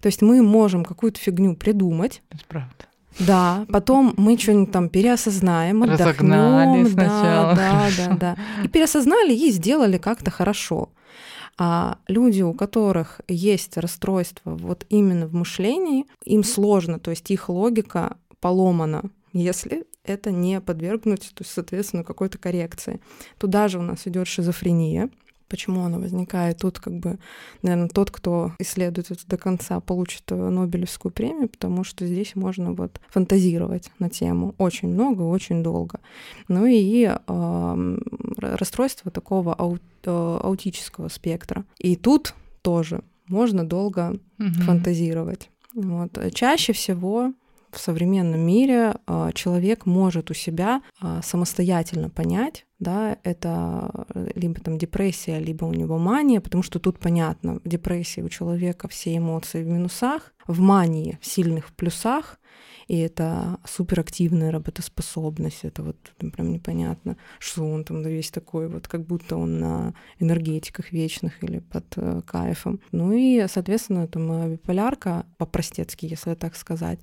То 0.00 0.06
есть 0.06 0.22
мы 0.22 0.42
можем 0.42 0.84
какую-то 0.84 1.18
фигню 1.18 1.56
придумать. 1.56 2.22
Это 2.30 2.42
правда. 2.48 2.84
Да, 3.18 3.64
потом 3.68 4.12
мы 4.16 4.36
что-нибудь 4.36 4.72
там 4.72 4.88
переосознаем, 4.88 5.84
отдохнем. 5.84 6.88
сначала. 6.88 7.54
Да, 7.54 7.88
да, 7.96 8.08
да, 8.08 8.16
да. 8.16 8.36
И 8.64 8.68
переосознали 8.68 9.32
и 9.32 9.50
сделали 9.50 9.98
как-то 9.98 10.30
хорошо. 10.32 10.88
А 11.56 11.98
люди, 12.08 12.42
у 12.42 12.52
которых 12.52 13.20
есть 13.28 13.76
расстройство 13.76 14.56
вот 14.56 14.86
именно 14.88 15.26
в 15.26 15.34
мышлении, 15.34 16.06
им 16.24 16.42
сложно, 16.42 16.98
то 16.98 17.10
есть 17.10 17.30
их 17.30 17.48
логика 17.48 18.16
поломана, 18.40 19.10
если 19.32 19.86
это 20.04 20.30
не 20.30 20.60
подвергнуть, 20.60 21.32
то 21.34 21.42
есть, 21.42 21.52
соответственно, 21.52 22.04
какой-то 22.04 22.38
коррекции. 22.38 23.00
Туда 23.38 23.68
же 23.68 23.78
у 23.78 23.82
нас 23.82 24.06
идет 24.06 24.26
шизофрения, 24.26 25.10
Почему 25.48 25.82
она 25.82 25.98
возникает? 25.98 26.58
Тут 26.58 26.78
как 26.78 26.94
бы, 26.94 27.18
наверное, 27.62 27.88
тот, 27.88 28.10
кто 28.10 28.52
исследует 28.58 29.10
это 29.10 29.26
до 29.26 29.36
конца, 29.36 29.80
получит 29.80 30.22
э, 30.30 30.34
Нобелевскую 30.34 31.12
премию, 31.12 31.48
потому 31.48 31.84
что 31.84 32.06
здесь 32.06 32.34
можно 32.34 32.72
вот 32.72 33.00
фантазировать 33.08 33.90
на 33.98 34.08
тему 34.08 34.54
очень 34.58 34.88
много, 34.88 35.22
очень 35.22 35.62
долго. 35.62 36.00
Ну 36.48 36.66
и 36.66 37.04
э, 37.06 37.98
расстройство 38.38 39.10
такого 39.10 39.54
ау 39.54 39.78
э, 40.04 40.38
аутического 40.42 41.08
спектра. 41.08 41.64
И 41.78 41.96
тут 41.96 42.34
тоже 42.62 43.02
можно 43.28 43.66
долго 43.66 44.18
mm-hmm. 44.38 44.62
фантазировать. 44.64 45.50
Вот. 45.74 46.18
Чаще 46.32 46.72
всего 46.72 47.32
в 47.74 47.78
современном 47.78 48.40
мире 48.40 48.94
а, 49.06 49.32
человек 49.32 49.86
может 49.86 50.30
у 50.30 50.34
себя 50.34 50.82
а, 51.00 51.22
самостоятельно 51.22 52.10
понять, 52.10 52.66
да, 52.78 53.18
это 53.22 54.06
либо 54.34 54.60
там 54.60 54.78
депрессия, 54.78 55.38
либо 55.38 55.64
у 55.64 55.72
него 55.72 55.98
мания, 55.98 56.40
потому 56.40 56.62
что 56.62 56.78
тут 56.78 56.98
понятно, 56.98 57.60
в 57.64 57.68
депрессии 57.68 58.20
у 58.20 58.28
человека 58.28 58.88
все 58.88 59.16
эмоции 59.16 59.62
в 59.62 59.66
минусах, 59.66 60.33
в 60.46 60.60
мании 60.60 61.18
в 61.20 61.26
сильных 61.26 61.72
плюсах, 61.74 62.38
и 62.86 62.98
это 62.98 63.58
суперактивная 63.64 64.50
работоспособность, 64.50 65.60
это 65.64 65.82
вот 65.82 65.96
там 66.18 66.30
прям 66.30 66.52
непонятно, 66.52 67.16
что 67.38 67.64
он 67.64 67.84
там 67.84 68.02
весь 68.02 68.30
такой 68.30 68.68
вот, 68.68 68.88
как 68.88 69.06
будто 69.06 69.36
он 69.36 69.58
на 69.58 69.94
энергетиках 70.18 70.92
вечных 70.92 71.42
или 71.42 71.60
под 71.60 71.84
э, 71.96 72.20
кайфом. 72.26 72.80
Ну 72.92 73.12
и, 73.12 73.46
соответственно, 73.48 74.06
там 74.06 74.52
биполярка, 74.52 75.24
по-простецки, 75.38 76.06
если 76.06 76.34
так 76.34 76.56
сказать, 76.56 76.98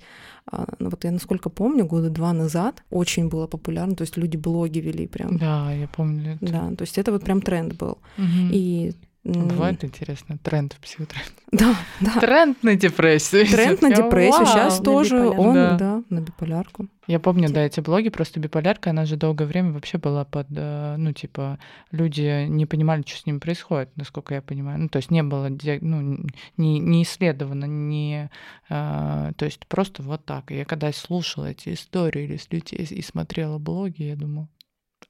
э, 0.52 0.64
ну 0.78 0.90
вот 0.90 1.04
я 1.04 1.10
насколько 1.10 1.50
помню, 1.50 1.84
года 1.84 2.10
два 2.10 2.32
назад 2.32 2.84
очень 2.90 3.28
было 3.28 3.46
популярно, 3.46 3.96
то 3.96 4.02
есть 4.02 4.16
люди 4.16 4.36
блоги 4.36 4.78
вели 4.78 5.06
прям. 5.06 5.36
Да, 5.38 5.72
я 5.72 5.88
помню 5.88 6.34
это. 6.34 6.52
Да, 6.52 6.76
то 6.76 6.82
есть 6.82 6.98
это 6.98 7.12
вот 7.12 7.24
прям 7.24 7.42
тренд 7.42 7.74
был. 7.74 7.98
Угу. 8.18 8.50
И 8.52 8.92
Бывает 9.24 9.84
интересно, 9.84 10.36
тренд 10.38 10.72
в 10.72 10.80
психотерапии. 10.80 11.30
Да, 11.52 11.76
да. 12.00 12.18
Тренд 12.18 12.62
на 12.62 12.74
депрессию. 12.76 13.46
Тренд 13.46 13.82
на 13.82 13.90
депрессию. 13.94 14.46
Сейчас 14.46 14.80
тоже 14.80 15.28
он, 15.28 15.54
да. 15.54 15.76
да, 15.76 16.02
на 16.08 16.20
биполярку. 16.20 16.88
Я 17.06 17.20
помню, 17.20 17.52
да, 17.52 17.60
эти 17.60 17.80
блоги, 17.80 18.08
просто 18.08 18.40
биполярка, 18.40 18.90
она 18.90 19.04
же 19.04 19.16
долгое 19.16 19.44
время 19.44 19.72
вообще 19.72 19.98
была 19.98 20.24
под, 20.24 20.46
э, 20.56 20.96
ну, 20.96 21.12
типа, 21.12 21.58
люди 21.90 22.46
не 22.46 22.64
понимали, 22.64 23.04
что 23.06 23.18
с 23.18 23.26
ним 23.26 23.38
происходит, 23.38 23.90
насколько 23.96 24.34
я 24.34 24.40
понимаю. 24.40 24.80
Ну, 24.80 24.88
то 24.88 24.96
есть 24.96 25.10
не 25.10 25.22
было, 25.22 25.50
ну, 25.50 26.26
не, 26.56 26.78
не 26.78 27.02
исследовано, 27.02 27.66
не, 27.66 28.30
э, 28.70 29.32
то 29.36 29.44
есть 29.44 29.66
просто 29.66 30.02
вот 30.02 30.24
так. 30.24 30.50
И 30.50 30.56
я 30.56 30.64
когда 30.64 30.90
слушала 30.90 31.46
эти 31.46 31.74
истории 31.74 32.24
или 32.24 32.38
с 32.38 32.50
людей 32.50 32.78
и 32.78 33.02
смотрела 33.02 33.58
блоги, 33.58 34.04
я 34.04 34.16
думала, 34.16 34.48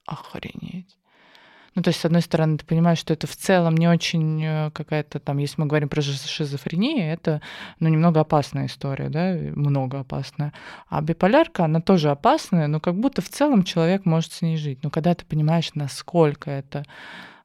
охренеть. 0.06 0.98
Ну, 1.74 1.82
то 1.82 1.88
есть, 1.88 2.00
с 2.00 2.04
одной 2.04 2.20
стороны, 2.20 2.58
ты 2.58 2.66
понимаешь, 2.66 2.98
что 2.98 3.14
это 3.14 3.26
в 3.26 3.34
целом 3.34 3.76
не 3.76 3.88
очень 3.88 4.44
э, 4.44 4.70
какая-то 4.72 5.20
там, 5.20 5.38
если 5.38 5.60
мы 5.60 5.66
говорим 5.66 5.88
про 5.88 6.02
шизофрению, 6.02 7.12
это, 7.12 7.40
ну, 7.80 7.88
немного 7.88 8.20
опасная 8.20 8.66
история, 8.66 9.08
да, 9.08 9.34
много 9.54 10.00
опасная. 10.00 10.52
А 10.88 11.00
биполярка, 11.00 11.64
она 11.64 11.80
тоже 11.80 12.10
опасная, 12.10 12.66
но 12.66 12.78
как 12.78 12.94
будто 12.94 13.22
в 13.22 13.28
целом 13.28 13.64
человек 13.64 14.04
может 14.04 14.32
с 14.32 14.42
ней 14.42 14.56
жить. 14.56 14.80
Но 14.82 14.90
когда 14.90 15.14
ты 15.14 15.24
понимаешь, 15.24 15.70
насколько 15.74 16.50
это 16.50 16.84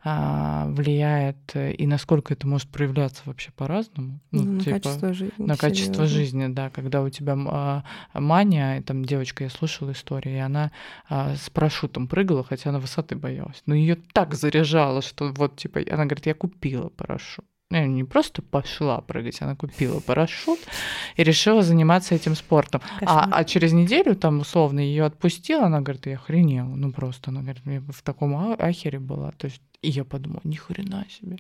влияет 0.04 1.38
э, 1.56 1.74
и 1.74 1.88
насколько 1.88 2.34
это 2.34 2.48
может 2.48 2.70
проявляться 2.70 3.24
вообще 3.26 3.52
по-разному. 3.52 4.20
Ну, 4.32 4.44
на 4.44 4.60
типа, 4.60 4.80
качество 4.80 5.14
жизни. 5.14 5.44
На 5.44 5.58
качество 5.58 6.06
жизни, 6.06 6.48
да. 6.48 6.70
Когда 6.70 7.02
у 7.02 7.10
тебя 7.10 7.36
а, 7.38 7.84
мания, 8.14 8.82
там 8.84 9.04
девочка, 9.04 9.44
я 9.44 9.50
слушала 9.50 9.92
историю, 9.92 10.36
и 10.36 10.40
она 10.40 10.72
а, 11.10 11.36
с 11.36 11.50
парашютом 11.50 12.08
прыгала, 12.08 12.44
хотя 12.44 12.70
она 12.70 12.80
высоты 12.80 13.16
боялась. 13.16 13.62
Но 13.66 13.76
ее 13.76 13.96
так 14.14 14.36
заряжало, 14.36 15.02
что 15.02 15.34
вот 15.34 15.58
типа 15.58 15.82
она 15.90 16.06
говорит, 16.06 16.26
я 16.26 16.36
купила 16.36 16.90
парашют. 16.90 17.46
Ну, 17.70 17.86
не 17.86 18.06
просто 18.06 18.42
пошла 18.42 19.02
прыгать, 19.02 19.42
она 19.42 19.56
купила 19.56 20.00
парашют 20.00 20.60
и 21.18 21.24
решила 21.24 21.64
заниматься 21.64 22.16
этим 22.16 22.34
спортом. 22.36 22.82
А, 23.02 23.28
а 23.30 23.44
через 23.44 23.74
неделю 23.74 24.16
там 24.16 24.40
условно 24.40 24.80
ее 24.80 25.04
отпустила, 25.04 25.66
она 25.66 25.82
говорит, 25.82 26.06
я 26.06 26.16
охренела. 26.16 26.76
Ну 26.76 26.94
просто, 26.94 27.30
она 27.30 27.42
говорит, 27.42 27.64
я 27.66 27.82
в 27.82 28.02
таком 28.04 28.38
а- 28.38 28.56
ахере 28.58 29.00
была. 29.00 29.32
То 29.32 29.48
есть, 29.48 29.62
и 29.82 29.90
я 29.90 30.06
подумала, 30.06 30.42
ни 30.46 30.56
хрена 30.56 31.06
себе. 31.10 31.38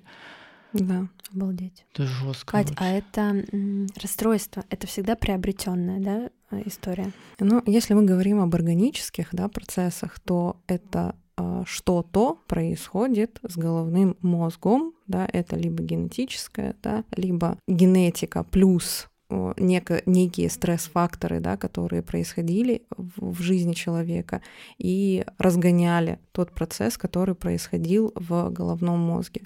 Да. 0.73 1.07
Обалдеть. 1.33 1.85
Это 1.93 2.05
жестко. 2.05 2.51
Кать, 2.51 2.73
а 2.75 2.87
это 2.87 3.45
м, 3.53 3.87
расстройство, 4.01 4.63
это 4.69 4.85
всегда 4.85 5.15
приобретенная, 5.15 5.99
да, 5.99 6.29
э, 6.51 6.63
история? 6.65 7.11
Ну, 7.39 7.63
если 7.65 7.93
мы 7.93 8.03
говорим 8.03 8.41
об 8.41 8.53
органических 8.53 9.29
да, 9.31 9.47
процессах, 9.47 10.19
то 10.19 10.57
это 10.67 11.15
что-то 11.65 12.39
происходит 12.47 13.39
с 13.47 13.57
головным 13.57 14.17
мозгом, 14.21 14.93
да, 15.05 15.27
это 15.31 15.55
либо 15.55 15.83
генетическое, 15.83 16.75
да, 16.81 17.03
либо 17.11 17.57
генетика 17.67 18.43
плюс 18.43 19.07
неко, 19.29 19.95
некие 20.05 20.49
стресс-факторы, 20.49 21.39
да, 21.39 21.57
которые 21.57 22.01
происходили 22.01 22.83
в, 22.95 23.33
в 23.33 23.41
жизни 23.41 23.73
человека 23.73 24.41
и 24.77 25.25
разгоняли 25.37 26.19
тот 26.31 26.51
процесс, 26.51 26.97
который 26.97 27.35
происходил 27.35 28.13
в 28.15 28.49
головном 28.49 28.99
мозге. 28.99 29.43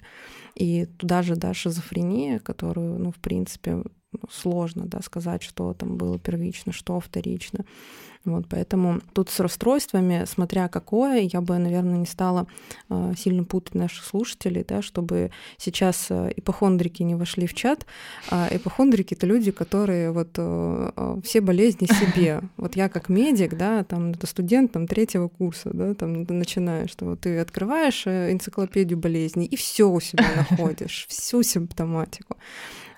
И 0.54 0.86
туда 0.86 1.22
же, 1.22 1.36
да, 1.36 1.54
шизофрения, 1.54 2.38
которую, 2.38 2.98
ну, 2.98 3.10
в 3.10 3.16
принципе, 3.16 3.82
сложно, 4.30 4.86
да, 4.86 5.00
сказать, 5.02 5.42
что 5.42 5.74
там 5.74 5.96
было 5.96 6.18
первично, 6.18 6.72
что 6.72 7.00
вторично. 7.00 7.64
Вот, 8.24 8.46
поэтому 8.48 9.00
тут 9.14 9.30
с 9.30 9.40
расстройствами, 9.40 10.24
смотря 10.26 10.68
какое, 10.68 11.22
я 11.22 11.40
бы, 11.40 11.58
наверное, 11.58 11.98
не 11.98 12.06
стала 12.06 12.46
э, 12.88 13.14
сильно 13.18 13.42
путать 13.42 13.74
наших 13.74 14.04
слушателей, 14.04 14.64
да, 14.66 14.80
чтобы 14.80 15.32
сейчас 15.56 16.06
э, 16.08 16.32
ипохондрики 16.36 17.02
не 17.02 17.16
вошли 17.16 17.48
в 17.48 17.54
чат. 17.54 17.84
А 18.30 18.48
ипохондрики— 18.48 19.14
это 19.18 19.26
люди, 19.26 19.50
которые 19.50 20.12
вот 20.12 20.28
э, 20.36 21.20
все 21.24 21.40
болезни 21.40 21.86
себе. 21.86 22.42
Вот 22.56 22.76
я 22.76 22.88
как 22.88 23.08
медик, 23.08 23.56
да, 23.56 23.82
там, 23.82 24.12
это 24.12 24.26
студент 24.26 24.72
там, 24.72 24.86
третьего 24.86 25.26
курса, 25.26 25.70
да, 25.72 25.94
там, 25.94 26.22
начинаешь, 26.22 26.90
что 26.90 27.06
вот 27.06 27.20
ты 27.20 27.38
открываешь 27.38 28.06
энциклопедию 28.06 28.98
болезней 28.98 29.46
и 29.46 29.56
все 29.56 29.88
у 29.90 29.98
себя 30.00 30.28
находишь, 30.36 31.06
всю 31.08 31.42
симптоматику. 31.42 32.36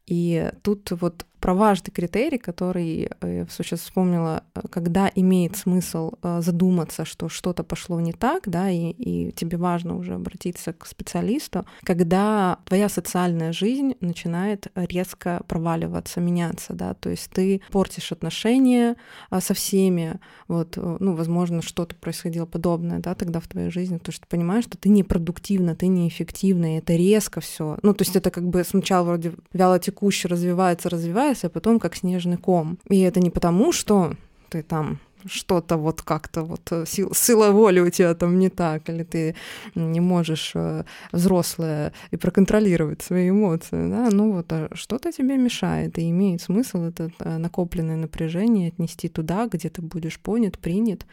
И 0.07 0.51
тут 0.63 0.91
вот 0.91 1.27
про 1.45 1.53
важный 1.53 1.93
критерий, 1.93 2.39
который 2.39 3.11
э, 3.21 3.37
я 3.41 3.47
сейчас 3.51 3.81
вспомнила, 3.81 4.45
э, 4.55 4.63
когда 4.71 5.11
имеет 5.15 5.59
смысл 5.59 6.13
э, 6.23 6.41
задуматься, 6.41 7.05
что 7.05 7.29
что-то 7.29 7.63
пошло 7.63 8.01
не 8.01 8.15
так, 8.15 8.49
да, 8.49 8.71
и, 8.71 8.93
и 8.93 9.31
тебе 9.33 9.59
важно 9.59 9.99
уже 9.99 10.15
обратиться 10.15 10.73
к 10.73 10.87
специалисту, 10.87 11.67
когда 11.83 12.57
твоя 12.65 12.89
социальная 12.89 13.53
жизнь 13.53 13.95
начинает 14.01 14.69
резко 14.75 15.43
проваливаться, 15.47 16.19
меняться, 16.23 16.73
да, 16.73 16.95
то 16.95 17.11
есть 17.11 17.29
ты 17.31 17.61
портишь 17.71 18.11
отношения 18.11 18.97
со 19.39 19.53
всеми, 19.53 20.21
вот, 20.49 20.79
ну, 20.79 21.15
возможно, 21.15 21.61
что-то 21.61 21.95
происходило 21.95 22.47
подобное, 22.47 23.01
да, 23.01 23.15
тогда 23.15 23.41
в 23.41 23.49
твоей 23.49 23.69
жизни, 23.71 23.99
то, 23.99 24.13
что 24.13 24.23
ты 24.23 24.29
понимаешь, 24.29 24.65
что 24.65 24.79
ты 24.79 24.89
непродуктивна, 24.89 25.77
ты 25.77 25.89
неэффективна, 25.89 26.77
и 26.77 26.79
это 26.79 26.95
резко 26.95 27.43
все. 27.43 27.77
Ну, 27.83 27.93
то 27.93 28.01
есть 28.01 28.17
это 28.17 28.31
как 28.31 28.49
бы 28.49 28.65
сначала 28.65 29.05
вроде 29.05 29.35
вяло 29.53 29.79
текуще 29.79 30.29
развивается, 30.29 30.89
развивается, 30.89 31.34
а 31.43 31.49
потом 31.49 31.81
как 31.81 31.97
снежный 31.97 32.37
ком. 32.37 32.79
И 32.89 33.01
это 33.01 33.19
не 33.19 33.31
потому, 33.31 33.73
что 33.73 34.13
ты 34.51 34.63
там 34.63 35.01
что-то 35.27 35.77
вот 35.77 36.03
как-то 36.03 36.43
вот 36.43 36.61
э, 36.71 36.85
сил, 36.87 37.15
сила 37.15 37.51
воли 37.51 37.81
у 37.81 37.91
тебя 37.91 38.15
там 38.15 38.39
не 38.39 38.51
так, 38.51 38.89
или 38.89 39.05
ты 39.05 39.35
не 39.75 40.01
можешь 40.01 40.53
э, 40.55 40.85
взрослая 41.13 41.93
и 42.11 42.17
проконтролировать 42.17 43.03
свои 43.03 43.31
эмоции, 43.31 43.89
да, 43.89 44.09
ну 44.11 44.33
вот 44.33 44.53
а 44.53 44.69
что-то 44.75 45.13
тебе 45.13 45.37
мешает, 45.37 45.99
и 45.99 46.11
имеет 46.11 46.43
смысл 46.43 46.83
это 46.83 47.11
э, 47.19 47.39
накопленное 47.39 47.97
напряжение 47.97 48.69
отнести 48.69 49.09
туда, 49.09 49.49
где 49.51 49.71
ты 49.71 49.83
будешь 49.83 50.21
понят, 50.21 50.59
принят, 50.59 51.07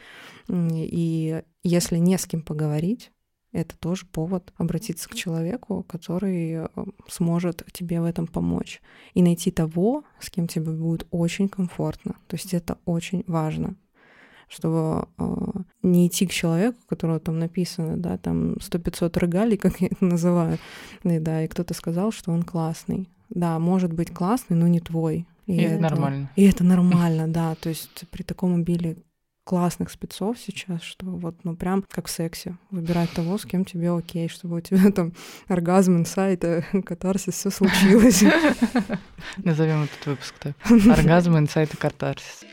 и 0.49 1.41
если 1.63 1.97
не 1.97 2.17
с 2.17 2.25
кем 2.25 2.41
поговорить, 2.41 3.11
это 3.51 3.77
тоже 3.77 4.05
повод 4.05 4.53
обратиться 4.57 5.09
к 5.09 5.15
человеку, 5.15 5.83
который 5.83 6.51
э, 6.51 6.67
сможет 7.07 7.63
тебе 7.73 7.99
в 7.99 8.05
этом 8.05 8.27
помочь. 8.27 8.81
И 9.13 9.21
найти 9.21 9.51
того, 9.51 10.03
с 10.19 10.29
кем 10.29 10.47
тебе 10.47 10.71
будет 10.71 11.05
очень 11.11 11.49
комфортно. 11.49 12.15
То 12.27 12.35
есть 12.35 12.53
это 12.53 12.77
очень 12.85 13.23
важно 13.27 13.75
чтобы 14.51 15.07
э, 15.17 15.23
не 15.81 16.07
идти 16.07 16.27
к 16.27 16.33
человеку, 16.33 16.77
которого 16.89 17.21
там 17.21 17.39
написано, 17.39 17.95
да, 17.95 18.17
там 18.17 18.55
100-500 18.55 19.17
регалий, 19.17 19.55
как 19.55 19.79
я 19.79 19.87
это 19.87 20.03
называю, 20.03 20.57
и, 21.03 21.19
да, 21.19 21.45
и 21.45 21.47
кто-то 21.47 21.73
сказал, 21.73 22.11
что 22.11 22.31
он 22.31 22.43
классный. 22.43 23.09
Да, 23.29 23.57
может 23.59 23.93
быть 23.93 24.11
классный, 24.11 24.57
но 24.57 24.67
не 24.67 24.81
твой. 24.81 25.25
И, 25.45 25.55
и 25.55 25.61
это 25.61 25.81
нормально. 25.81 26.29
И 26.35 26.43
это 26.43 26.65
нормально, 26.65 27.29
да. 27.29 27.55
То 27.55 27.69
есть 27.69 28.03
при 28.11 28.23
таком 28.23 28.55
обилии 28.55 28.97
классных 29.43 29.89
спецов 29.89 30.37
сейчас, 30.37 30.81
что 30.81 31.05
вот, 31.05 31.43
ну, 31.43 31.55
прям 31.55 31.83
как 31.89 32.07
в 32.07 32.11
сексе. 32.11 32.57
Выбирать 32.69 33.11
того, 33.11 33.37
с 33.37 33.45
кем 33.45 33.65
тебе 33.65 33.91
окей, 33.91 34.29
чтобы 34.29 34.57
у 34.57 34.61
тебя 34.61 34.91
там 34.91 35.13
оргазм, 35.47 35.97
инсайт, 35.97 36.43
э, 36.43 36.63
катарсис, 36.85 37.35
все 37.35 37.49
случилось. 37.49 38.23
Назовем 39.37 39.83
этот 39.83 40.05
выпуск 40.05 40.35
так. 40.39 40.55
Оргазм, 40.69 41.37
инсайт 41.37 41.73
и 41.73 41.77
катарсис. 41.77 42.45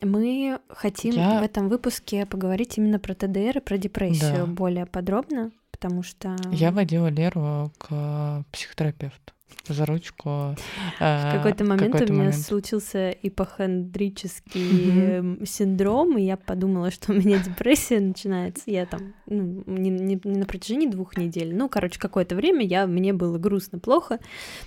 Мы 0.00 0.58
хотим 0.68 1.14
Я... 1.14 1.40
в 1.40 1.42
этом 1.42 1.68
выпуске 1.70 2.26
поговорить 2.26 2.76
именно 2.76 2.98
про 2.98 3.14
ТДР 3.14 3.58
и 3.58 3.60
про 3.60 3.78
депрессию 3.78 4.46
да. 4.46 4.46
более 4.46 4.84
подробно, 4.84 5.50
потому 5.70 6.02
что... 6.02 6.36
Я 6.52 6.72
водила 6.72 7.06
Леру 7.06 7.72
к 7.78 8.44
психотерапевту 8.52 9.33
за 9.68 9.86
ручку. 9.86 10.56
В 10.98 11.32
какой-то 11.32 11.64
момент 11.64 11.92
какой 11.92 12.08
у 12.08 12.12
меня 12.12 12.24
момент. 12.24 12.42
случился 12.42 13.10
ипохондрический 13.10 15.46
синдром, 15.46 16.18
и 16.18 16.22
я 16.22 16.36
подумала, 16.36 16.90
что 16.90 17.12
у 17.12 17.14
меня 17.14 17.38
депрессия 17.38 18.00
начинается. 18.00 18.64
Я 18.66 18.86
там 18.86 19.14
ну, 19.26 19.62
не, 19.66 19.90
не, 19.90 20.20
не 20.22 20.38
на 20.38 20.46
протяжении 20.46 20.86
двух 20.86 21.16
недель, 21.16 21.54
ну, 21.54 21.68
короче, 21.68 21.98
какое-то 21.98 22.34
время 22.34 22.64
я, 22.64 22.86
мне 22.86 23.12
было 23.12 23.38
грустно, 23.38 23.78
плохо. 23.78 24.20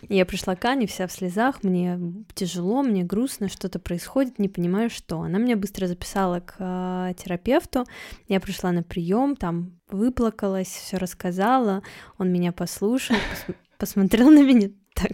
Я 0.10 0.26
пришла 0.26 0.56
к 0.56 0.66
Ане 0.66 0.88
вся 0.88 1.08
в 1.08 1.12
слезах, 1.12 1.64
мне 1.64 2.00
тяжело, 2.34 2.84
мне 2.84 3.04
грустно, 3.04 3.50
что-то 3.50 3.80
происходит, 3.80 4.40
не 4.40 4.50
понимаю, 4.50 4.90
что. 4.90 5.22
Она 5.22 5.40
меня 5.40 5.56
быстро 5.56 5.88
записала 5.88 6.40
к 6.40 6.56
э, 6.60 7.14
терапевту, 7.18 7.86
я 8.28 8.40
пришла 8.40 8.72
на 8.72 8.84
прием, 8.84 9.36
там 9.36 9.78
выплакалась, 9.90 10.68
все 10.68 10.98
рассказала, 10.98 11.82
он 12.18 12.32
меня 12.32 12.52
послушал, 12.52 13.16
пос 13.16 13.56
посмотрел 13.78 14.30
на 14.30 14.44
меня 14.44 14.70
так. 14.98 15.12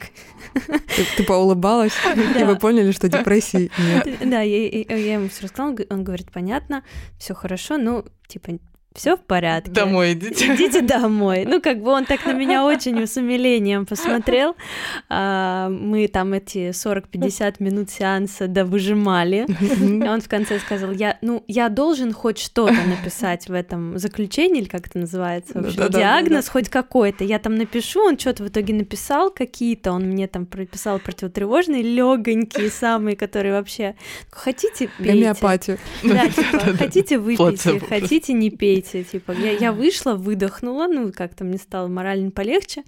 Ты, 0.95 1.05
ты 1.17 1.23
поулыбалась, 1.23 1.93
да. 2.15 2.39
и 2.39 2.43
вы 2.45 2.55
поняли, 2.57 2.91
что 2.91 3.09
депрессии 3.09 3.69
нет. 3.77 4.29
Да, 4.29 4.41
я, 4.41 4.69
я, 4.69 4.95
я 4.95 5.13
ему 5.15 5.27
все 5.27 5.43
рассказала, 5.43 5.75
он 5.89 6.03
говорит, 6.03 6.31
понятно, 6.31 6.83
все 7.17 7.33
хорошо, 7.33 7.77
ну, 7.77 8.05
типа, 8.27 8.59
все 8.93 9.17
в 9.17 9.21
порядке. 9.21 9.71
Домой 9.71 10.13
идите. 10.13 10.53
Идите 10.53 10.81
домой. 10.81 11.45
Ну, 11.45 11.61
как 11.61 11.81
бы 11.81 11.91
он 11.91 12.05
так 12.05 12.25
на 12.25 12.33
меня 12.33 12.63
очень 12.65 13.07
с 13.07 13.17
умилением 13.17 13.85
посмотрел. 13.85 14.55
А, 15.09 15.69
мы 15.69 16.07
там 16.07 16.33
эти 16.33 16.69
40-50 16.69 17.55
минут 17.59 17.89
сеанса 17.89 18.47
да 18.47 18.65
выжимали. 18.65 19.47
И 19.79 20.07
он 20.07 20.21
в 20.21 20.29
конце 20.29 20.59
сказал, 20.59 20.91
я, 20.91 21.17
ну, 21.21 21.43
я 21.47 21.69
должен 21.69 22.13
хоть 22.13 22.37
что-то 22.37 22.73
написать 22.73 23.47
в 23.47 23.53
этом 23.53 23.97
заключении, 23.97 24.61
или 24.61 24.67
как 24.67 24.87
это 24.87 24.99
называется, 24.99 25.53
в 25.59 25.65
общем, 25.65 25.89
диагноз 25.89 26.49
хоть 26.49 26.69
какой-то. 26.69 27.23
Я 27.23 27.39
там 27.39 27.55
напишу, 27.55 28.01
он 28.01 28.19
что-то 28.19 28.43
в 28.43 28.47
итоге 28.49 28.73
написал 28.73 29.31
какие-то, 29.31 29.91
он 29.91 30.03
мне 30.03 30.27
там 30.27 30.45
прописал 30.45 30.99
противотревожные, 30.99 31.81
легонькие 31.81 32.69
самые, 32.69 33.15
которые 33.15 33.53
вообще... 33.53 33.95
Хотите, 34.29 34.89
пейте. 34.97 35.13
Гомеопатию. 35.13 35.77
Да, 36.03 36.29
типа, 36.29 36.59
хотите, 36.77 37.17
выпейте, 37.17 37.79
хотите, 37.79 38.33
не 38.33 38.49
пейте 38.51 38.82
говорите, 38.83 39.03
типа, 39.03 39.31
я, 39.31 39.51
я 39.51 39.71
вышла, 39.83 40.13
выдохнула, 40.15 40.87
ну, 40.87 41.11
как-то 41.11 41.43
мне 41.43 41.57
стало 41.57 41.87
морально 41.87 42.31
полегче, 42.31 42.83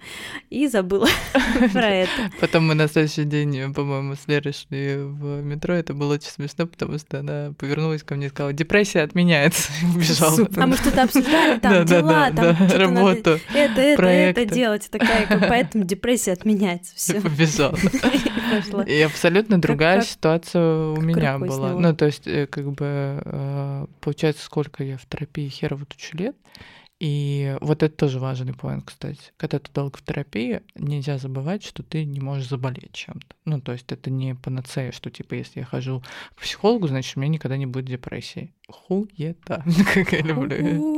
и 0.50 0.66
забыла 0.68 1.08
про 1.72 1.88
это. 1.88 2.30
Потом 2.40 2.66
мы 2.66 2.74
на 2.74 2.88
следующий 2.88 3.24
день, 3.24 3.72
по-моему, 3.74 4.14
с 4.14 4.26
Лерой 4.26 4.52
шли 4.52 4.96
в 4.96 5.42
метро, 5.42 5.74
это 5.74 5.94
было 5.94 6.14
очень 6.14 6.30
смешно, 6.30 6.66
потому 6.66 6.98
что 6.98 7.20
она 7.20 7.52
повернулась 7.58 8.02
ко 8.02 8.14
мне 8.14 8.26
и 8.26 8.28
сказала, 8.28 8.52
депрессия 8.52 9.02
отменяется, 9.02 9.70
и 9.82 9.96
убежала. 9.96 10.48
А 10.56 10.66
мы 10.66 10.76
что-то 10.76 11.02
обсуждали, 11.02 11.58
там 11.58 11.84
дела, 11.84 12.30
там 12.30 12.56
работу, 12.70 13.38
это, 13.54 13.80
это, 13.80 14.02
это 14.02 14.44
делать, 14.44 14.88
такая, 14.90 15.26
поэтому 15.48 15.84
депрессия 15.84 16.32
отменяется, 16.32 16.92
все. 16.96 17.20
Побежала. 17.20 17.76
И 18.86 19.00
абсолютно 19.00 19.60
другая 19.60 20.02
ситуация 20.02 20.90
у 20.90 21.00
меня 21.00 21.38
была. 21.38 21.72
Ну, 21.72 21.94
то 21.94 22.06
есть, 22.06 22.26
э, 22.26 22.46
как 22.46 22.70
бы, 22.72 23.20
э, 23.24 23.86
получается, 24.00 24.44
сколько 24.44 24.84
я 24.84 24.96
в 24.96 25.06
терапии 25.06 25.48
херово 25.48 25.85
тысячу 25.86 26.16
лет, 26.18 26.36
И 26.98 27.56
вот 27.60 27.82
это 27.82 27.94
тоже 27.94 28.18
важный 28.18 28.54
поинт, 28.54 28.84
кстати. 28.86 29.20
Когда 29.36 29.58
ты 29.58 29.70
долго 29.72 29.98
в 29.98 30.02
терапии, 30.02 30.62
нельзя 30.74 31.18
забывать, 31.18 31.62
что 31.62 31.82
ты 31.82 32.04
не 32.06 32.20
можешь 32.20 32.48
заболеть 32.48 32.92
чем-то. 32.92 33.36
Ну, 33.44 33.60
то 33.60 33.72
есть 33.72 33.92
это 33.92 34.10
не 34.10 34.34
панацея, 34.34 34.92
что 34.92 35.10
типа 35.10 35.34
если 35.34 35.60
я 35.60 35.66
хожу 35.66 36.02
к 36.34 36.40
психологу, 36.40 36.88
значит, 36.88 37.16
у 37.16 37.20
меня 37.20 37.30
никогда 37.34 37.58
не 37.58 37.66
будет 37.66 37.84
депрессии. 37.86 38.54
Хуета, 38.68 39.62
как 39.94 40.12
я 40.12 40.22
люблю. 40.22 40.96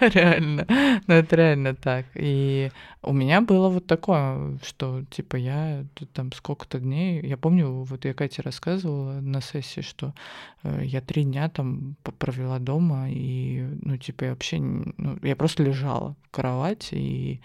Реально. 0.00 0.66
Ну, 1.06 1.14
это 1.14 1.36
реально 1.36 1.74
так. 1.74 2.04
И 2.14 2.70
у 3.02 3.12
меня 3.12 3.40
было 3.40 3.70
вот 3.70 3.86
такое, 3.86 4.58
что 4.62 5.04
типа 5.10 5.36
я 5.36 5.86
там 6.12 6.32
сколько-то 6.32 6.78
дней, 6.78 7.26
я 7.26 7.38
помню, 7.38 7.84
вот 7.84 8.04
я 8.04 8.12
Кате 8.12 8.42
рассказывала 8.42 9.20
на 9.20 9.40
сессии, 9.40 9.80
что 9.80 10.14
э, 10.62 10.82
я 10.84 11.00
три 11.00 11.24
дня 11.24 11.48
там 11.48 11.96
провела 12.18 12.58
дома, 12.58 13.06
и, 13.08 13.66
ну, 13.80 13.96
типа, 13.96 14.24
я 14.24 14.30
вообще, 14.30 14.58
ну, 14.58 15.18
я 15.22 15.36
просто 15.36 15.62
лежала 15.62 16.16
в 16.24 16.30
кровати, 16.30 16.96
и 16.96 17.40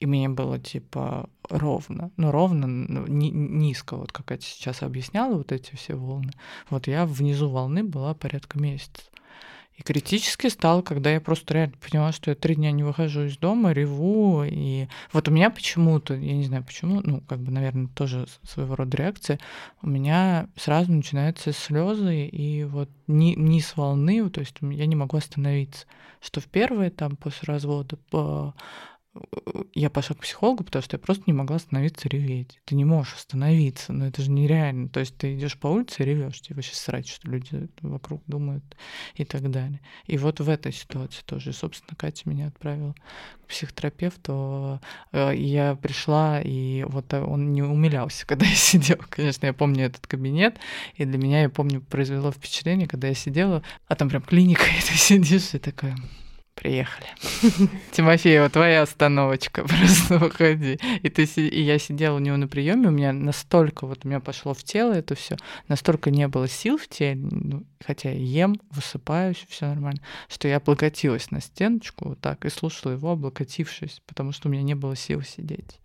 и 0.00 0.06
мне 0.06 0.28
было 0.28 0.58
типа 0.58 1.28
ровно, 1.48 2.10
ну 2.16 2.30
ровно, 2.30 2.66
ну, 2.66 3.06
ни, 3.06 3.28
низко, 3.28 3.96
вот 3.96 4.12
как 4.12 4.30
я 4.30 4.38
сейчас 4.40 4.82
объясняла, 4.82 5.36
вот 5.36 5.52
эти 5.52 5.74
все 5.74 5.94
волны. 5.94 6.32
Вот 6.70 6.86
я 6.86 7.04
внизу 7.04 7.48
волны 7.48 7.82
была 7.82 8.14
порядка 8.14 8.58
месяца. 8.60 9.02
И 9.78 9.82
критически 9.82 10.48
стало, 10.48 10.82
когда 10.82 11.10
я 11.10 11.20
просто 11.20 11.54
реально 11.54 11.76
поняла, 11.76 12.10
что 12.10 12.32
я 12.32 12.34
три 12.34 12.56
дня 12.56 12.72
не 12.72 12.82
выхожу 12.82 13.26
из 13.26 13.36
дома, 13.36 13.70
реву. 13.70 14.42
И 14.44 14.88
вот 15.12 15.28
у 15.28 15.30
меня 15.30 15.50
почему-то, 15.50 16.14
я 16.14 16.34
не 16.34 16.42
знаю 16.44 16.64
почему, 16.64 17.00
ну, 17.04 17.20
как 17.20 17.38
бы, 17.38 17.52
наверное, 17.52 17.86
тоже 17.86 18.26
своего 18.42 18.74
рода 18.74 18.96
реакция, 18.96 19.38
у 19.80 19.88
меня 19.88 20.48
сразу 20.56 20.92
начинаются 20.92 21.52
слезы 21.52 22.26
и 22.26 22.64
вот 22.64 22.90
ни, 23.06 23.34
низ 23.34 23.76
волны, 23.76 24.28
то 24.30 24.40
есть 24.40 24.56
я 24.60 24.86
не 24.86 24.96
могу 24.96 25.16
остановиться. 25.16 25.86
Что 26.20 26.40
в 26.40 26.46
первые 26.46 26.90
там 26.90 27.14
после 27.14 27.46
развода 27.46 27.96
по 28.10 28.56
я 29.74 29.90
пошла 29.90 30.16
к 30.16 30.20
психологу, 30.20 30.64
потому 30.64 30.82
что 30.82 30.96
я 30.96 30.98
просто 30.98 31.24
не 31.26 31.32
могла 31.32 31.56
остановиться 31.56 32.08
реветь. 32.08 32.60
Ты 32.64 32.74
не 32.74 32.84
можешь 32.84 33.14
остановиться, 33.14 33.92
но 33.92 34.06
это 34.06 34.22
же 34.22 34.30
нереально. 34.30 34.88
То 34.88 35.00
есть 35.00 35.16
ты 35.16 35.34
идешь 35.34 35.58
по 35.58 35.68
улице 35.68 36.02
и 36.02 36.04
ревешь, 36.04 36.40
тебе 36.40 36.56
вообще 36.56 36.74
срать, 36.74 37.08
что 37.08 37.28
люди 37.28 37.68
вокруг 37.80 38.22
думают 38.26 38.64
и 39.14 39.24
так 39.24 39.50
далее. 39.50 39.80
И 40.06 40.18
вот 40.18 40.40
в 40.40 40.48
этой 40.48 40.72
ситуации 40.72 41.22
тоже, 41.24 41.52
собственно, 41.52 41.96
Катя 41.96 42.28
меня 42.28 42.48
отправила 42.48 42.94
к 43.44 43.48
психотерапевту. 43.48 44.80
Э, 45.12 45.32
я 45.34 45.74
пришла, 45.76 46.40
и 46.40 46.84
вот 46.84 47.12
он 47.14 47.52
не 47.52 47.62
умилялся, 47.62 48.26
когда 48.26 48.46
я 48.46 48.54
сидела. 48.54 49.04
Конечно, 49.08 49.46
я 49.46 49.52
помню 49.52 49.86
этот 49.86 50.06
кабинет, 50.06 50.58
и 50.94 51.04
для 51.04 51.18
меня, 51.18 51.42
я 51.42 51.48
помню, 51.48 51.80
произвело 51.80 52.30
впечатление, 52.30 52.88
когда 52.88 53.08
я 53.08 53.14
сидела, 53.14 53.62
а 53.86 53.94
там 53.94 54.08
прям 54.08 54.22
клиника, 54.22 54.64
и 54.78 54.80
ты 54.80 54.96
сидишь, 54.96 55.54
и 55.54 55.58
такая 55.58 55.96
Приехали. 56.58 57.06
Тимофеева, 57.92 58.50
твоя 58.50 58.82
остановочка, 58.82 59.64
просто 59.68 60.18
выходи. 60.18 60.80
И, 61.02 61.08
ты, 61.08 61.22
и 61.22 61.62
я 61.62 61.78
сидела 61.78 62.16
у 62.16 62.18
него 62.18 62.36
на 62.36 62.48
приеме, 62.48 62.88
у 62.88 62.90
меня 62.90 63.12
настолько, 63.12 63.86
вот 63.86 64.04
у 64.04 64.08
меня 64.08 64.18
пошло 64.18 64.54
в 64.54 64.64
тело 64.64 64.92
это 64.92 65.14
все, 65.14 65.36
настолько 65.68 66.10
не 66.10 66.26
было 66.26 66.48
сил 66.48 66.76
в 66.76 66.88
теле, 66.88 67.20
ну, 67.30 67.64
хотя 67.84 68.10
ем, 68.10 68.60
высыпаюсь, 68.72 69.46
все 69.48 69.66
нормально, 69.66 70.00
что 70.28 70.48
я 70.48 70.56
облокотилась 70.56 71.30
на 71.30 71.40
стеночку 71.40 72.08
вот 72.08 72.20
так 72.20 72.44
и 72.44 72.50
слушала 72.50 72.92
его, 72.92 73.12
облокотившись, 73.12 74.02
потому 74.06 74.32
что 74.32 74.48
у 74.48 74.50
меня 74.50 74.62
не 74.62 74.74
было 74.74 74.96
сил 74.96 75.22
сидеть. 75.22 75.78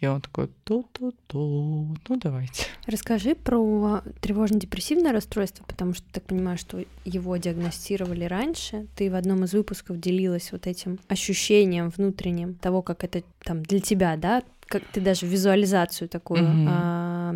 И 0.00 0.06
он 0.06 0.20
такой, 0.20 0.48
ту-ту-ту, 0.64 1.96
ну 2.08 2.16
давайте. 2.16 2.66
Расскажи 2.86 3.34
про 3.34 4.02
тревожно-депрессивное 4.20 5.12
расстройство, 5.12 5.64
потому 5.64 5.94
что 5.94 6.04
так 6.12 6.24
понимаю, 6.24 6.58
что 6.58 6.84
его 7.04 7.36
диагностировали 7.38 8.24
раньше. 8.24 8.86
Ты 8.94 9.10
в 9.10 9.14
одном 9.14 9.44
из 9.44 9.54
выпусков 9.54 9.98
делилась 9.98 10.52
вот 10.52 10.66
этим 10.66 10.98
ощущением 11.08 11.88
внутренним 11.88 12.54
того, 12.54 12.82
как 12.82 13.04
это 13.04 13.22
там 13.42 13.62
для 13.62 13.80
тебя, 13.80 14.16
да, 14.16 14.42
как 14.66 14.82
ты 14.92 15.00
даже 15.00 15.26
визуализацию 15.26 16.08
такую, 16.08 16.42
mm-hmm. 16.42 16.66
а, 16.68 17.34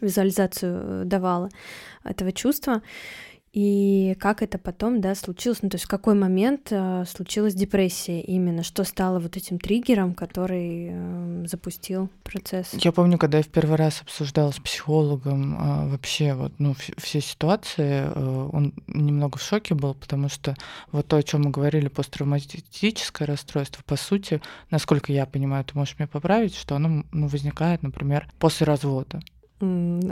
визуализацию 0.00 1.04
давала 1.04 1.48
этого 2.02 2.32
чувства 2.32 2.82
и 3.54 4.16
как 4.18 4.42
это 4.42 4.58
потом, 4.58 5.00
да, 5.00 5.14
случилось, 5.14 5.62
ну, 5.62 5.68
то 5.68 5.76
есть 5.76 5.84
в 5.84 5.88
какой 5.88 6.14
момент 6.14 6.72
э, 6.72 7.04
случилась 7.06 7.54
депрессия 7.54 8.20
именно, 8.20 8.64
что 8.64 8.82
стало 8.82 9.20
вот 9.20 9.36
этим 9.36 9.60
триггером, 9.60 10.12
который 10.14 10.88
э, 10.90 11.46
запустил 11.46 12.10
процесс? 12.24 12.74
Я 12.74 12.90
помню, 12.90 13.16
когда 13.16 13.38
я 13.38 13.44
в 13.44 13.48
первый 13.48 13.76
раз 13.76 14.02
обсуждала 14.02 14.50
с 14.50 14.58
психологом 14.58 15.54
э, 15.54 15.88
вообще 15.90 16.34
вот, 16.34 16.52
ну, 16.58 16.74
все 16.98 17.20
ситуации, 17.20 18.02
э, 18.12 18.48
он 18.52 18.74
немного 18.88 19.38
в 19.38 19.42
шоке 19.42 19.76
был, 19.76 19.94
потому 19.94 20.28
что 20.28 20.56
вот 20.90 21.06
то, 21.06 21.16
о 21.16 21.22
чем 21.22 21.42
мы 21.42 21.50
говорили, 21.52 21.86
посттравматическое 21.86 23.28
расстройство, 23.28 23.84
по 23.86 23.94
сути, 23.94 24.42
насколько 24.72 25.12
я 25.12 25.26
понимаю, 25.26 25.64
ты 25.64 25.78
можешь 25.78 25.96
меня 25.96 26.08
поправить, 26.08 26.56
что 26.56 26.74
оно 26.74 27.04
ну, 27.12 27.28
возникает, 27.28 27.84
например, 27.84 28.28
после 28.40 28.66
развода. 28.66 29.22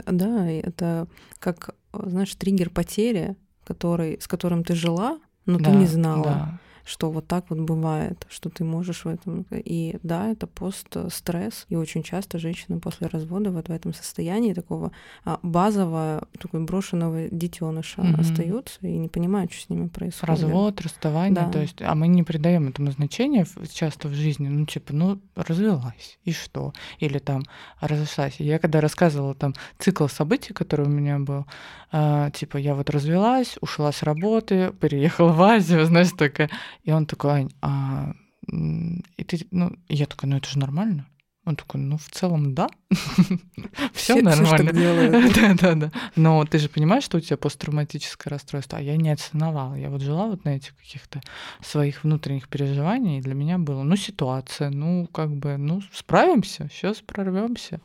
Да, 0.05 0.49
это 0.49 1.07
как 1.39 1.75
знаешь, 1.93 2.33
триггер 2.35 2.69
потери, 2.69 3.35
который, 3.63 4.19
с 4.19 4.27
которым 4.27 4.63
ты 4.63 4.75
жила, 4.75 5.19
но 5.45 5.59
да, 5.59 5.65
ты 5.65 5.77
не 5.77 5.85
знала. 5.85 6.23
Да 6.23 6.59
что 6.85 7.11
вот 7.11 7.27
так 7.27 7.45
вот 7.49 7.59
бывает, 7.59 8.25
что 8.29 8.49
ты 8.49 8.63
можешь 8.63 9.05
в 9.05 9.07
этом. 9.07 9.45
И 9.51 9.97
да, 10.03 10.29
это 10.29 10.47
постстресс. 10.47 11.65
И 11.69 11.75
очень 11.75 12.03
часто 12.03 12.39
женщины 12.39 12.79
после 12.79 13.07
развода 13.07 13.51
вот 13.51 13.69
в 13.69 13.71
этом 13.71 13.93
состоянии 13.93 14.53
такого 14.53 14.91
а, 15.23 15.39
базового, 15.43 16.27
такой 16.39 16.61
брошенного 16.61 17.29
детеныша 17.29 18.01
mm-hmm. 18.01 18.19
остаются 18.19 18.79
и 18.81 18.97
не 18.97 19.07
понимают, 19.07 19.51
что 19.51 19.65
с 19.65 19.69
ними 19.69 19.87
происходит. 19.87 20.29
Развод, 20.29 20.81
расставание, 20.81 21.35
да. 21.35 21.49
то 21.49 21.59
есть, 21.59 21.81
а 21.81 21.95
мы 21.95 22.07
не 22.07 22.23
придаем 22.23 22.67
этому 22.67 22.91
значения 22.91 23.45
часто 23.71 24.07
в 24.07 24.13
жизни, 24.13 24.47
ну 24.47 24.65
типа, 24.65 24.93
ну 24.93 25.19
развелась 25.35 26.19
и 26.23 26.31
что, 26.31 26.73
или 26.99 27.19
там 27.19 27.43
разошлась. 27.79 28.35
Я 28.39 28.59
когда 28.59 28.81
рассказывала 28.81 29.33
там 29.33 29.53
цикл 29.79 30.07
событий, 30.07 30.53
который 30.53 30.85
у 30.85 30.89
меня 30.89 31.19
был, 31.19 31.45
э, 31.91 32.29
типа 32.33 32.57
я 32.57 32.75
вот 32.75 32.89
развелась, 32.89 33.57
ушла 33.61 33.91
с 33.91 34.03
работы, 34.03 34.73
переехала 34.79 35.31
в 35.31 35.41
Азию, 35.41 35.85
знаешь, 35.93 36.11
такая 36.11 36.49
и 36.83 36.91
он 36.91 37.05
такой, 37.05 37.31
Ань, 37.31 37.49
а... 37.61 38.13
И 38.47 39.23
ты, 39.23 39.47
ну, 39.51 39.71
и 39.87 39.95
я 39.95 40.05
такая, 40.05 40.29
ну 40.29 40.37
это 40.37 40.49
же 40.49 40.59
нормально. 40.59 41.07
Он 41.45 41.57
такой, 41.57 41.81
ну, 41.81 41.97
в 41.97 42.09
целом, 42.09 42.55
да. 42.55 42.69
Все 43.93 44.21
нормально. 44.21 44.71
Да, 45.35 45.53
да, 45.59 45.75
да. 45.75 45.91
Но 46.15 46.45
ты 46.45 46.57
же 46.57 46.69
понимаешь, 46.69 47.03
что 47.03 47.17
у 47.17 47.19
тебя 47.19 47.35
посттравматическое 47.35 48.31
расстройство, 48.31 48.77
а 48.77 48.81
я 48.81 48.95
не 48.95 49.09
осознавала. 49.09 49.73
Я 49.73 49.89
вот 49.89 50.01
жила 50.01 50.27
вот 50.27 50.45
на 50.45 50.55
этих 50.55 50.75
каких-то 50.77 51.21
своих 51.61 52.05
внутренних 52.05 52.47
переживаний, 52.47 53.17
и 53.17 53.21
для 53.21 53.33
меня 53.33 53.57
было, 53.57 53.83
ну, 53.83 53.97
ситуация, 53.97 54.69
ну, 54.69 55.05
как 55.07 55.35
бы, 55.35 55.57
ну, 55.57 55.81
справимся, 55.91 56.69
сейчас 56.71 57.01
прорвемся. 57.01 57.81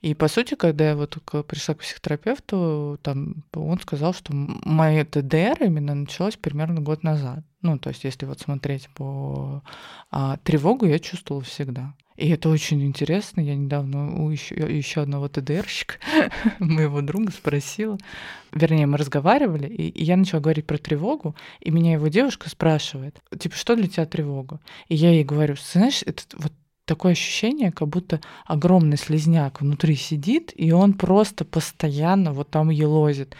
И, 0.00 0.14
по 0.14 0.26
сути, 0.26 0.56
когда 0.56 0.88
я 0.88 0.96
вот 0.96 1.16
пришла 1.46 1.74
к 1.76 1.80
психотерапевту, 1.80 2.98
там, 3.02 3.44
он 3.52 3.78
сказал, 3.78 4.14
что 4.14 4.32
моя 4.32 5.04
ТДР 5.04 5.62
именно 5.62 5.94
началась 5.94 6.36
примерно 6.36 6.80
год 6.80 7.04
назад. 7.04 7.44
Ну, 7.66 7.78
то 7.78 7.88
есть, 7.88 8.04
если 8.04 8.26
вот 8.26 8.38
смотреть 8.38 8.88
по 8.94 9.62
а, 10.12 10.36
тревогу, 10.44 10.86
я 10.86 11.00
чувствовала 11.00 11.42
всегда. 11.42 11.94
И 12.16 12.28
это 12.28 12.48
очень 12.48 12.80
интересно. 12.84 13.40
Я 13.40 13.56
недавно 13.56 14.22
у 14.22 14.30
еще, 14.30 14.54
еще 14.54 15.02
одного 15.02 15.28
ТДРщика, 15.28 15.96
моего 16.60 17.00
друга, 17.02 17.32
спросила. 17.32 17.98
Вернее, 18.52 18.86
мы 18.86 18.98
разговаривали, 18.98 19.66
и, 19.66 19.88
и 19.88 20.04
я 20.04 20.16
начала 20.16 20.40
говорить 20.40 20.66
про 20.66 20.78
тревогу, 20.78 21.34
и 21.60 21.72
меня 21.72 21.94
его 21.94 22.06
девушка 22.06 22.48
спрашивает, 22.48 23.20
типа, 23.36 23.56
что 23.56 23.74
для 23.74 23.88
тебя 23.88 24.06
тревога? 24.06 24.60
И 24.88 24.94
я 24.94 25.10
ей 25.10 25.24
говорю, 25.24 25.56
знаешь, 25.56 26.02
это 26.06 26.22
вот 26.38 26.52
такое 26.86 27.12
ощущение, 27.12 27.72
как 27.72 27.88
будто 27.88 28.20
огромный 28.46 28.96
слезняк 28.96 29.60
внутри 29.60 29.96
сидит, 29.96 30.52
и 30.54 30.70
он 30.70 30.94
просто 30.94 31.44
постоянно 31.44 32.32
вот 32.32 32.48
там 32.48 32.70
елозит. 32.70 33.36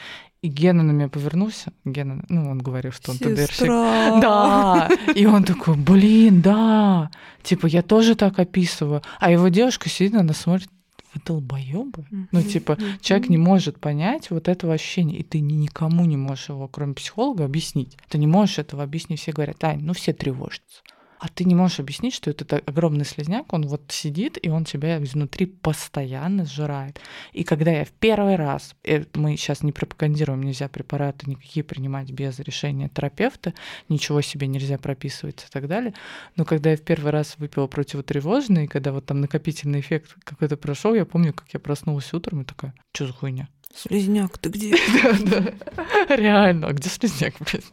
И 0.47 0.49
Гена 0.49 0.85
на 0.85 0.93
меня 0.93 1.09
повернулся. 1.09 1.73
Гена, 1.85 2.25
ну, 2.29 2.49
он 2.49 2.59
говорил, 2.59 2.93
что 2.93 3.11
он 3.11 3.19
ТДРщик. 3.19 3.67
Да. 3.67 4.89
И 5.17 5.27
он 5.27 5.43
такой, 5.43 5.77
блин, 5.77 6.41
да. 6.41 7.11
Типа, 7.43 7.67
я 7.67 7.83
тоже 7.83 8.15
так 8.15 8.39
описываю. 8.39 9.03
А 9.19 9.33
его 9.33 9.49
девушка 9.49 9.89
сидит, 9.89 10.15
она 10.15 10.35
смотрит, 10.35 10.69
вы 11.13 11.21
долбоебы. 11.27 12.07
Ну, 12.31 12.43
типа, 12.43 12.79
человек 13.01 13.29
не 13.29 13.39
может 13.39 13.81
понять 13.81 14.31
вот 14.31 14.47
этого 14.47 14.75
ощущения, 14.75 15.19
и 15.19 15.25
ты 15.25 15.41
никому 15.41 16.05
не 16.05 16.17
можешь 16.17 16.51
его, 16.51 16.69
кроме 16.69 16.95
психолога, 16.95 17.45
объяснить. 17.45 17.99
Ты 18.09 18.19
не 18.19 18.29
можешь 18.29 18.61
этого 18.61 18.85
объяснить. 18.85 19.19
Все 19.19 19.33
говорят, 19.33 19.65
Ань, 19.65 19.81
ну 19.83 19.95
все 19.95 20.13
тревожатся. 20.13 20.83
А 21.19 21.29
ты 21.29 21.45
не 21.45 21.55
можешь 21.55 21.81
объяснить, 21.81 22.15
что 22.15 22.31
это 22.31 22.57
огромный 22.67 23.05
слезняк, 23.05 23.53
он 23.53 23.67
вот 23.67 23.83
сидит, 23.89 24.39
и 24.41 24.51
он 24.51 24.65
тебя 24.65 25.03
изнутри 25.03 25.47
постоянно 25.47 26.45
сжирает. 26.45 27.01
И 27.33 27.45
когда 27.45 27.71
я 27.71 27.85
в 27.85 27.93
первый 27.93 28.37
раз, 28.37 28.75
э, 28.85 29.05
мы 29.15 29.37
сейчас 29.37 29.63
не 29.63 29.73
пропагандируем, 29.73 30.43
нельзя 30.43 30.69
препараты 30.69 31.31
никакие 31.31 31.65
принимать 31.65 32.11
без 32.11 32.39
решения 32.39 32.89
терапевта, 32.89 33.55
ничего 33.89 34.21
себе 34.21 34.47
нельзя 34.47 34.79
прописывать 34.79 35.45
и 35.49 35.51
так 35.51 35.69
далее, 35.69 35.95
но 36.37 36.45
когда 36.45 36.71
я 36.71 36.77
в 36.77 36.83
первый 36.83 37.13
раз 37.13 37.37
выпила 37.39 37.67
противотревожный, 37.67 38.67
когда 38.67 38.93
вот 38.93 39.07
там 39.07 39.21
накопительный 39.21 39.81
эффект 39.81 40.15
какой-то 40.25 40.57
прошел, 40.57 40.95
я 40.95 41.05
помню, 41.05 41.33
как 41.33 41.49
я 41.53 41.61
проснулась 41.61 42.13
утром 42.13 42.43
и 42.43 42.45
такая, 42.45 42.75
что 42.93 43.07
за 43.07 43.13
хуйня? 43.13 43.49
Слизняк, 43.75 44.39
ты 44.39 44.49
где? 44.49 44.71
Реально, 46.09 46.69
а 46.69 46.73
где 46.73 46.89
слизняк, 46.89 47.35
блядь? 47.41 47.65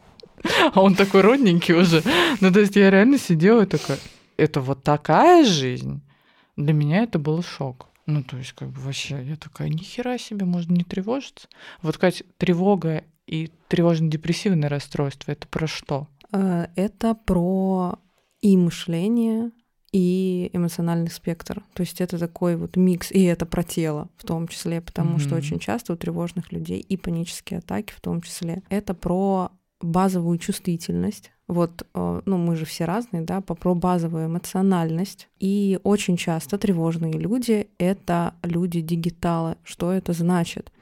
А 0.72 0.80
он 0.80 0.94
такой 0.94 1.20
родненький 1.22 1.74
уже. 1.74 2.02
Ну, 2.40 2.52
то 2.52 2.60
есть 2.60 2.76
я 2.76 2.90
реально 2.90 3.18
сидела 3.18 3.62
и 3.62 3.66
такая, 3.66 3.98
это 4.36 4.60
вот 4.60 4.82
такая 4.82 5.44
жизнь? 5.44 6.00
Для 6.56 6.72
меня 6.72 7.02
это 7.02 7.18
был 7.18 7.42
шок. 7.42 7.88
Ну, 8.06 8.22
то 8.22 8.36
есть, 8.36 8.52
как 8.52 8.68
бы 8.68 8.80
вообще, 8.80 9.22
я 9.24 9.36
такая, 9.36 9.68
нихера 9.68 10.18
себе, 10.18 10.44
можно 10.44 10.72
не 10.74 10.84
тревожиться. 10.84 11.48
Вот, 11.82 11.96
Кать, 11.96 12.22
тревога 12.36 13.04
и 13.26 13.50
тревожно-депрессивное 13.68 14.68
расстройство, 14.68 15.32
это 15.32 15.48
про 15.48 15.66
что? 15.66 16.08
Э, 16.32 16.66
Это 16.76 17.14
про 17.14 17.98
и 18.42 18.56
мышление, 18.58 19.52
и 19.92 20.50
эмоциональный 20.52 21.10
спектр. 21.10 21.62
То 21.72 21.80
есть 21.82 22.00
это 22.00 22.18
такой 22.18 22.56
вот 22.56 22.76
микс, 22.76 23.10
и 23.10 23.22
это 23.22 23.46
про 23.46 23.62
тело 23.62 24.10
в 24.18 24.24
том 24.26 24.48
числе, 24.48 24.80
потому 24.80 25.18
что 25.18 25.30
Мгм. 25.30 25.38
очень 25.38 25.58
часто 25.60 25.92
у 25.92 25.96
тревожных 25.96 26.52
людей 26.52 26.80
и 26.80 26.96
панические 26.96 27.60
атаки 27.60 27.92
в 27.96 28.00
том 28.00 28.20
числе. 28.20 28.62
Это 28.68 28.92
про 28.92 29.50
базовую 29.84 30.38
чувствительность. 30.38 31.30
Вот, 31.46 31.86
э, 31.94 32.22
ну, 32.24 32.38
мы 32.38 32.56
же 32.56 32.64
все 32.64 32.84
разные, 32.86 33.22
да, 33.22 33.40
про 33.40 33.74
базовую 33.74 34.26
эмоциональность. 34.26 35.28
И 35.38 35.78
очень 35.84 36.16
часто 36.16 36.56
тревожные 36.58 37.12
люди— 37.12 37.68
это 37.78 38.34
люди-дигиталы. 38.42 39.56
Что 39.62 39.92
это 39.92 40.12
значит? 40.12 40.72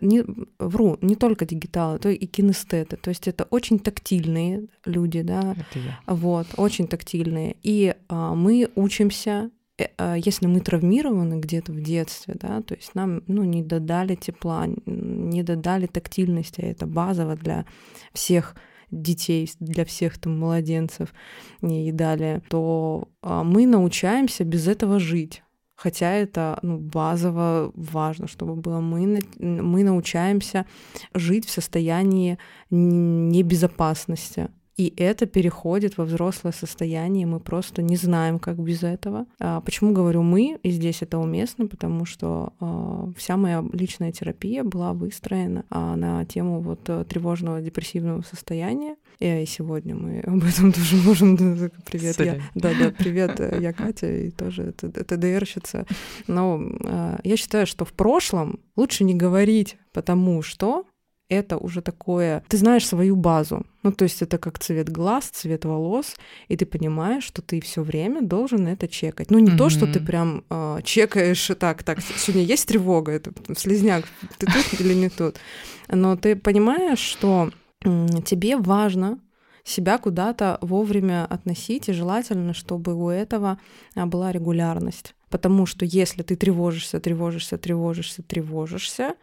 Не, 0.00 0.24
вру, 0.58 0.98
не 1.00 1.14
только 1.14 1.46
дигиталы, 1.46 1.98
то 2.00 2.08
и 2.08 2.26
кинестеты. 2.26 2.96
То 2.96 3.10
есть 3.10 3.28
это 3.28 3.44
очень 3.50 3.78
тактильные 3.78 4.66
люди, 4.84 5.22
да, 5.22 5.54
Это 5.56 5.78
я. 5.78 6.00
вот, 6.08 6.48
очень 6.56 6.88
тактильные. 6.88 7.56
И 7.62 7.94
а, 8.08 8.34
мы 8.34 8.68
учимся, 8.74 9.50
если 10.16 10.46
мы 10.46 10.60
травмированы 10.60 11.38
где-то 11.38 11.72
в 11.72 11.80
детстве, 11.82 12.34
да, 12.38 12.62
то 12.62 12.74
есть 12.74 12.94
нам 12.94 13.22
ну, 13.26 13.44
не 13.44 13.62
додали 13.62 14.14
тепла, 14.14 14.66
не 14.86 15.42
додали 15.42 15.86
тактильности, 15.86 16.62
а 16.62 16.66
это 16.66 16.86
базово 16.86 17.36
для 17.36 17.66
всех 18.12 18.56
детей, 18.90 19.50
для 19.60 19.84
всех 19.84 20.18
там 20.18 20.38
младенцев 20.38 21.12
и 21.60 21.90
далее, 21.92 22.42
то 22.48 23.08
а, 23.22 23.44
мы 23.44 23.66
научаемся 23.66 24.44
без 24.44 24.68
этого 24.68 24.98
жить. 24.98 25.42
Хотя 25.74 26.10
это 26.12 26.58
ну, 26.62 26.78
базово 26.78 27.70
важно, 27.74 28.28
чтобы 28.28 28.56
было. 28.56 28.80
Мы, 28.80 29.20
мы 29.38 29.84
научаемся 29.84 30.64
жить 31.12 31.46
в 31.46 31.50
состоянии 31.50 32.38
небезопасности. 32.70 34.48
И 34.76 34.92
это 34.98 35.24
переходит 35.24 35.96
во 35.96 36.04
взрослое 36.04 36.52
состояние, 36.52 37.26
мы 37.26 37.40
просто 37.40 37.80
не 37.80 37.96
знаем, 37.96 38.38
как 38.38 38.58
без 38.58 38.82
этого. 38.82 39.26
А, 39.40 39.62
Почему 39.62 39.92
говорю 39.92 40.22
мы, 40.22 40.58
и 40.62 40.70
здесь 40.70 41.00
это 41.00 41.18
уместно, 41.18 41.66
потому 41.66 42.04
что 42.04 42.52
а, 42.60 43.10
вся 43.16 43.38
моя 43.38 43.64
личная 43.72 44.12
терапия 44.12 44.64
была 44.64 44.92
выстроена 44.92 45.64
а, 45.70 45.96
на 45.96 46.26
тему 46.26 46.60
вот 46.60 46.80
э, 46.88 47.04
тревожного 47.08 47.62
депрессивного 47.62 48.20
состояния. 48.20 48.96
И 49.18 49.44
сегодня 49.48 49.96
мы 49.96 50.20
об 50.26 50.44
этом 50.44 50.72
тоже 50.72 50.96
можем... 50.96 51.36
Привет, 51.86 52.04
я... 52.04 52.12
Сорян. 52.12 52.42
Да, 52.54 52.72
да, 52.78 52.90
привет, 52.98 53.40
э, 53.40 53.58
я 53.60 53.72
Катя, 53.72 54.12
и 54.12 54.30
тоже 54.30 54.72
ТДРщица. 54.72 55.86
Но 56.26 56.60
я 57.24 57.36
считаю, 57.36 57.66
что 57.66 57.86
в 57.86 57.94
прошлом 57.94 58.60
лучше 58.76 59.04
не 59.04 59.14
говорить, 59.14 59.78
потому 59.92 60.42
что 60.42 60.84
это 61.28 61.58
уже 61.58 61.80
такое... 61.80 62.42
Ты 62.48 62.56
знаешь 62.56 62.86
свою 62.86 63.16
базу. 63.16 63.66
Ну, 63.82 63.92
то 63.92 64.04
есть 64.04 64.22
это 64.22 64.38
как 64.38 64.58
цвет 64.58 64.88
глаз, 64.88 65.26
цвет 65.26 65.64
волос, 65.64 66.16
и 66.48 66.56
ты 66.56 66.66
понимаешь, 66.66 67.24
что 67.24 67.42
ты 67.42 67.60
все 67.60 67.82
время 67.82 68.22
должен 68.22 68.66
это 68.66 68.88
чекать. 68.88 69.30
Ну, 69.30 69.38
не 69.38 69.56
то, 69.56 69.68
что 69.68 69.86
ты 69.86 70.00
прям 70.00 70.44
э, 70.50 70.80
чекаешь 70.84 71.50
так, 71.58 71.82
так, 71.82 72.00
сегодня 72.00 72.44
есть 72.44 72.66
тревога, 72.68 73.12
это 73.12 73.32
слезняк, 73.56 74.04
ты 74.38 74.46
тут 74.46 74.80
или 74.80 74.94
не 74.94 75.08
тут. 75.08 75.36
Но 75.88 76.16
ты 76.16 76.36
понимаешь, 76.36 76.98
что 76.98 77.50
тебе 78.24 78.56
важно 78.56 79.18
себя 79.64 79.98
куда-то 79.98 80.58
вовремя 80.60 81.26
относить, 81.26 81.88
и 81.88 81.92
желательно, 81.92 82.54
чтобы 82.54 82.94
у 82.94 83.08
этого 83.08 83.58
а, 83.94 84.06
была 84.06 84.30
регулярность. 84.30 85.14
Потому 85.28 85.66
что 85.66 85.84
если 85.84 86.22
ты 86.22 86.36
тревожишься, 86.36 87.00
тревожишься, 87.00 87.58
тревожишься, 87.58 88.22
тревожишься, 88.22 89.16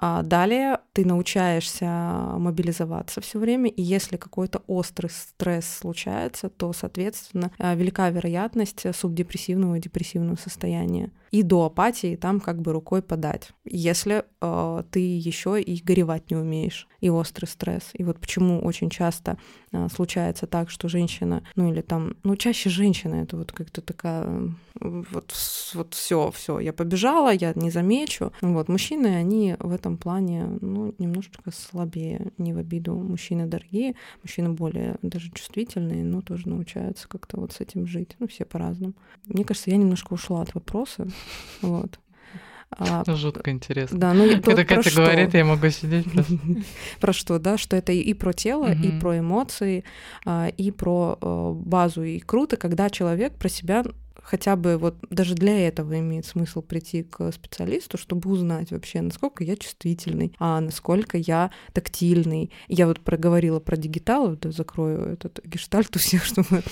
далее 0.00 0.80
ты 0.92 1.04
научаешься 1.06 1.86
мобилизоваться 1.86 3.20
все 3.20 3.38
время, 3.38 3.70
и 3.70 3.82
если 3.82 4.16
какой-то 4.16 4.62
острый 4.66 5.10
стресс 5.10 5.66
случается, 5.66 6.48
то, 6.48 6.72
соответственно, 6.72 7.50
а, 7.58 7.74
велика 7.74 8.10
вероятность 8.10 8.84
субдепрессивного 8.94 9.76
и 9.76 9.80
депрессивного 9.80 10.36
состояния. 10.36 11.10
И 11.30 11.42
до 11.42 11.66
апатии 11.66 12.16
там 12.16 12.40
как 12.40 12.60
бы 12.60 12.72
рукой 12.72 13.02
подать, 13.02 13.50
если 13.64 14.24
э, 14.40 14.82
ты 14.90 15.00
еще 15.00 15.60
и 15.60 15.82
горевать 15.82 16.30
не 16.30 16.36
умеешь, 16.36 16.88
и 17.00 17.10
острый 17.10 17.46
стресс. 17.46 17.90
И 17.94 18.04
вот 18.04 18.18
почему 18.18 18.60
очень 18.60 18.90
часто 18.90 19.38
а, 19.72 19.88
случается 19.88 20.46
так, 20.46 20.70
что 20.70 20.88
женщина, 20.88 21.42
ну 21.54 21.70
или 21.70 21.80
там, 21.80 22.16
ну 22.22 22.36
чаще 22.36 22.70
женщина, 22.70 23.16
это 23.16 23.36
вот 23.36 23.52
как-то 23.52 23.80
такая, 23.82 24.24
м, 24.24 24.58
вот, 24.80 25.34
вот 25.74 25.94
все, 25.94 26.30
все, 26.30 26.58
я 26.60 26.72
побежала, 26.72 27.32
я 27.32 27.52
не 27.54 27.70
замечу. 27.70 28.32
Вот 28.40 28.68
мужчины, 28.68 29.08
они 29.08 29.56
в 29.58 29.72
этом 29.72 29.98
плане, 29.98 30.46
ну 30.60 30.94
немножечко 30.98 31.50
слабее, 31.52 32.32
не 32.38 32.52
в 32.52 32.58
обиду. 32.58 32.94
Мужчины 32.94 33.46
дорогие, 33.46 33.94
мужчины 34.22 34.50
более 34.50 34.96
даже 35.02 35.30
чувствительные, 35.30 36.04
но 36.04 36.22
тоже 36.22 36.48
научаются 36.48 37.08
как-то 37.08 37.38
вот 37.38 37.52
с 37.52 37.60
этим 37.60 37.86
жить. 37.86 38.16
Ну 38.18 38.26
все 38.28 38.44
по-разному. 38.44 38.94
Мне 39.26 39.44
кажется, 39.44 39.70
я 39.70 39.76
немножко 39.76 40.14
ушла 40.14 40.42
от 40.42 40.54
вопроса, 40.54 41.08
вот. 41.62 41.98
А, 42.78 43.04
Жутко 43.06 43.50
интересно. 43.52 43.98
да, 43.98 44.12
ну 44.12 44.24
я- 44.24 44.40
Когда 44.40 44.64
про 44.64 44.64
Катя 44.64 44.90
что? 44.90 45.02
говорит, 45.02 45.34
я 45.34 45.44
могу 45.44 45.68
сидеть 45.70 46.04
про 47.00 47.12
что, 47.12 47.38
да, 47.38 47.56
что 47.56 47.76
это 47.76 47.92
и 47.92 48.12
про 48.12 48.32
тело, 48.32 48.72
и 48.72 48.98
про 48.98 49.18
эмоции, 49.20 49.84
а, 50.24 50.48
и 50.48 50.70
про 50.72 51.16
э, 51.20 51.52
базу. 51.54 52.02
И 52.02 52.18
круто, 52.18 52.56
когда 52.56 52.90
человек 52.90 53.36
про 53.36 53.48
себя 53.48 53.84
хотя 54.26 54.56
бы 54.56 54.76
вот 54.76 54.96
даже 55.08 55.34
для 55.34 55.68
этого 55.68 55.98
имеет 56.00 56.26
смысл 56.26 56.60
прийти 56.60 57.04
к 57.04 57.30
специалисту, 57.30 57.96
чтобы 57.96 58.30
узнать 58.30 58.72
вообще, 58.72 59.00
насколько 59.00 59.44
я 59.44 59.56
чувствительный, 59.56 60.32
а 60.38 60.60
насколько 60.60 61.16
я 61.16 61.50
тактильный. 61.72 62.50
Я 62.66 62.88
вот 62.88 63.00
проговорила 63.00 63.60
про 63.60 63.76
дигиталов, 63.76 64.40
да, 64.40 64.50
закрою 64.50 65.12
этот 65.12 65.40
гештальт 65.44 65.94
у 65.94 65.98
всех, 65.98 66.24
чтобы 66.26 66.62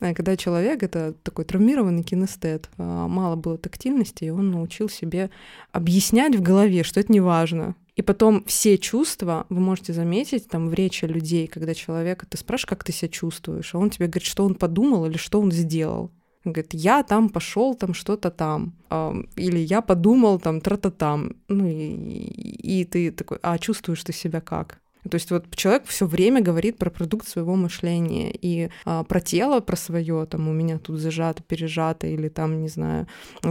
когда 0.00 0.36
человек 0.36 0.82
это 0.82 1.14
такой 1.22 1.44
травмированный 1.44 2.02
кинестет, 2.02 2.70
а, 2.78 3.06
мало 3.08 3.36
было 3.36 3.58
тактильности, 3.58 4.24
и 4.24 4.30
он 4.30 4.50
научил 4.50 4.88
себе 4.88 5.30
объяснять 5.72 6.34
в 6.34 6.42
голове, 6.42 6.82
что 6.82 7.00
это 7.00 7.12
не 7.12 7.20
важно. 7.20 7.74
И 7.96 8.02
потом 8.02 8.44
все 8.46 8.78
чувства, 8.78 9.44
вы 9.50 9.60
можете 9.60 9.92
заметить 9.92 10.48
там 10.48 10.70
в 10.70 10.74
речи 10.74 11.04
людей, 11.04 11.46
когда 11.46 11.74
человека 11.74 12.24
ты 12.26 12.38
спрашиваешь, 12.38 12.70
как 12.70 12.84
ты 12.84 12.92
себя 12.92 13.08
чувствуешь, 13.08 13.74
а 13.74 13.78
он 13.78 13.90
тебе 13.90 14.06
говорит, 14.06 14.26
что 14.26 14.46
он 14.46 14.54
подумал 14.54 15.04
или 15.04 15.18
что 15.18 15.38
он 15.38 15.52
сделал. 15.52 16.10
Говорит, 16.44 16.74
я 16.74 17.02
там 17.02 17.28
пошел, 17.28 17.74
там 17.74 17.94
что-то 17.94 18.30
там. 18.30 18.72
Ам, 18.88 19.26
Или 19.36 19.58
я 19.58 19.82
подумал, 19.82 20.40
там, 20.40 20.60
тра-та 20.60 20.90
там. 20.90 21.32
Ну 21.48 21.66
и, 21.66 22.80
и 22.80 22.84
ты 22.84 23.10
такой, 23.10 23.38
а 23.42 23.58
чувствуешь 23.58 24.04
ты 24.04 24.12
себя 24.12 24.40
как? 24.40 24.80
То 25.08 25.14
есть 25.14 25.30
вот 25.30 25.54
человек 25.54 25.84
все 25.86 26.06
время 26.06 26.42
говорит 26.42 26.76
про 26.76 26.90
продукт 26.90 27.26
своего 27.26 27.56
мышления 27.56 28.32
и 28.32 28.70
а, 28.84 29.02
про 29.04 29.20
тело, 29.20 29.60
про 29.60 29.76
свое, 29.76 30.26
там 30.26 30.48
у 30.48 30.52
меня 30.52 30.78
тут 30.78 30.98
зажато, 30.98 31.42
пережато, 31.42 32.06
или 32.06 32.28
там, 32.28 32.60
не 32.60 32.68
знаю, 32.68 33.06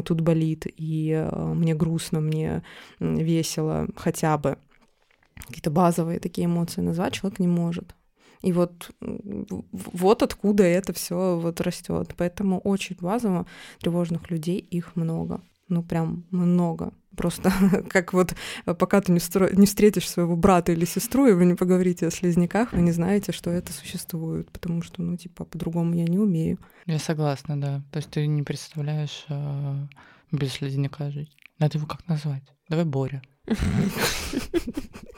тут 0.05 0.21
болит, 0.21 0.67
и 0.67 1.13
а, 1.13 1.53
мне 1.53 1.73
грустно, 1.73 2.21
мне 2.21 2.61
весело 2.99 3.87
хотя 3.95 4.37
бы. 4.37 4.57
Какие-то 5.47 5.71
базовые 5.71 6.19
такие 6.19 6.45
эмоции 6.45 6.81
назвать 6.81 7.13
человек 7.13 7.39
не 7.39 7.47
может. 7.47 7.95
И 8.41 8.53
вот, 8.53 8.91
вот 8.99 10.23
откуда 10.23 10.63
это 10.63 10.93
все 10.93 11.37
вот 11.37 11.59
растет. 11.61 12.13
Поэтому 12.17 12.59
очень 12.59 12.95
базово 12.99 13.45
тревожных 13.79 14.31
людей 14.31 14.59
их 14.59 14.95
много. 14.95 15.41
Ну, 15.67 15.83
прям 15.83 16.25
много. 16.31 16.93
Просто 17.15 17.51
как 17.89 18.13
вот 18.13 18.33
э, 18.65 18.73
пока 18.73 19.01
ты 19.01 19.11
не, 19.11 19.19
встро- 19.19 19.53
не 19.53 19.65
встретишь 19.65 20.09
своего 20.09 20.35
брата 20.35 20.71
или 20.71 20.85
сестру, 20.85 21.27
и 21.27 21.33
вы 21.33 21.45
не 21.45 21.55
поговорите 21.55 22.07
о 22.07 22.11
слизняках, 22.11 22.71
вы 22.71 22.81
не 22.81 22.91
знаете, 22.91 23.33
что 23.33 23.49
это 23.49 23.73
существует. 23.73 24.49
Потому 24.51 24.81
что, 24.81 25.01
ну, 25.01 25.17
типа, 25.17 25.43
по-другому 25.45 25.95
я 25.95 26.05
не 26.05 26.17
умею. 26.17 26.59
Я 26.85 26.97
согласна, 26.97 27.59
да. 27.59 27.83
То 27.91 27.97
есть 27.97 28.09
ты 28.09 28.25
не 28.25 28.43
представляешь 28.43 29.25
э, 29.27 29.87
без 30.31 30.53
слизняка 30.53 31.11
жить. 31.11 31.35
Надо 31.59 31.77
его 31.77 31.87
как 31.87 32.07
назвать? 32.07 32.43
Давай 32.69 32.85
Боря. 32.85 33.21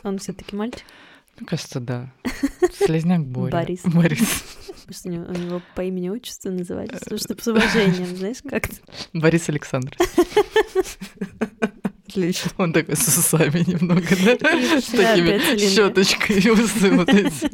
Он 0.03 0.17
все-таки 0.17 0.55
мальчик, 0.55 0.85
Мне 1.41 1.47
кажется, 1.47 1.79
да. 1.79 2.13
Слизняк 2.71 3.25
Боря. 3.25 3.51
Борис. 3.51 3.81
Борис. 3.83 4.43
просто 4.85 5.09
у 5.09 5.11
него, 5.11 5.61
по 5.73 5.81
имени 5.81 6.09
отчеству 6.09 6.51
называть, 6.51 6.91
потому 6.91 7.17
что 7.17 7.35
с 7.35 7.47
уважением, 7.47 8.15
знаешь, 8.15 8.43
как-то. 8.47 8.75
Борис 9.11 9.49
Александрович. 9.49 9.97
Отлично. 12.11 12.51
Он 12.57 12.73
такой 12.73 12.95
с 12.95 13.07
усами 13.07 13.63
немного, 13.65 14.07
да? 14.25 14.79
С 14.81 14.85
такими 14.85 15.57
щеточкой 15.57 16.39
и 16.39 16.49
усы 16.49 16.91
вот 16.91 17.09
эти. 17.09 17.45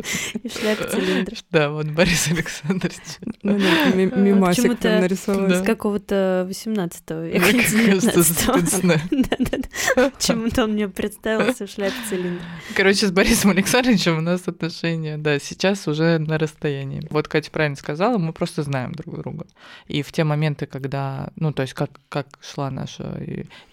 И 0.44 0.50
в 0.50 0.54
шляпе 0.54 0.88
цилиндр. 0.90 1.34
Да, 1.52 1.70
вот 1.70 1.86
Борис 1.88 2.28
Александрович. 2.28 2.98
Ну 3.44 3.60
да, 3.60 3.96
ми- 3.96 4.06
мимасик 4.06 4.80
там 4.80 5.02
нарисован. 5.02 5.52
С 5.54 5.62
какого-то 5.64 6.46
18 6.48 7.02
века, 7.12 7.40
Мне 7.40 7.40
кажется, 7.40 7.78
19 7.78 8.26
спецназ. 8.26 9.02
Да-да-да. 9.12 10.10
Почему-то 10.10 10.64
он 10.64 10.74
мне 10.74 10.88
представился 10.90 11.68
в 11.68 11.70
шляпе 11.70 11.96
цилиндр. 12.10 12.42
Короче, 12.76 13.08
с 13.08 13.12
Борисом 13.12 13.52
Александровичем 13.52 14.18
у 14.18 14.22
нас 14.22 14.48
отношения, 14.48 15.18
да, 15.18 15.40
сейчас 15.40 15.88
уже 15.88 16.18
на 16.18 16.38
расстоянии. 16.40 17.06
Вот 17.12 17.28
Катя 17.28 17.52
правильно 17.52 17.76
сказала, 17.78 18.18
мы 18.18 18.34
просто 18.34 18.64
знаем 18.64 18.92
друг 18.94 19.20
друга. 19.20 19.46
И 19.88 20.02
в 20.02 20.12
те 20.12 20.24
моменты, 20.24 20.66
когда, 20.66 21.30
ну, 21.36 21.52
то 21.54 21.62
есть 21.62 21.74
как, 21.74 21.92
как 22.10 22.28
шла 22.42 22.72
наша... 22.72 23.22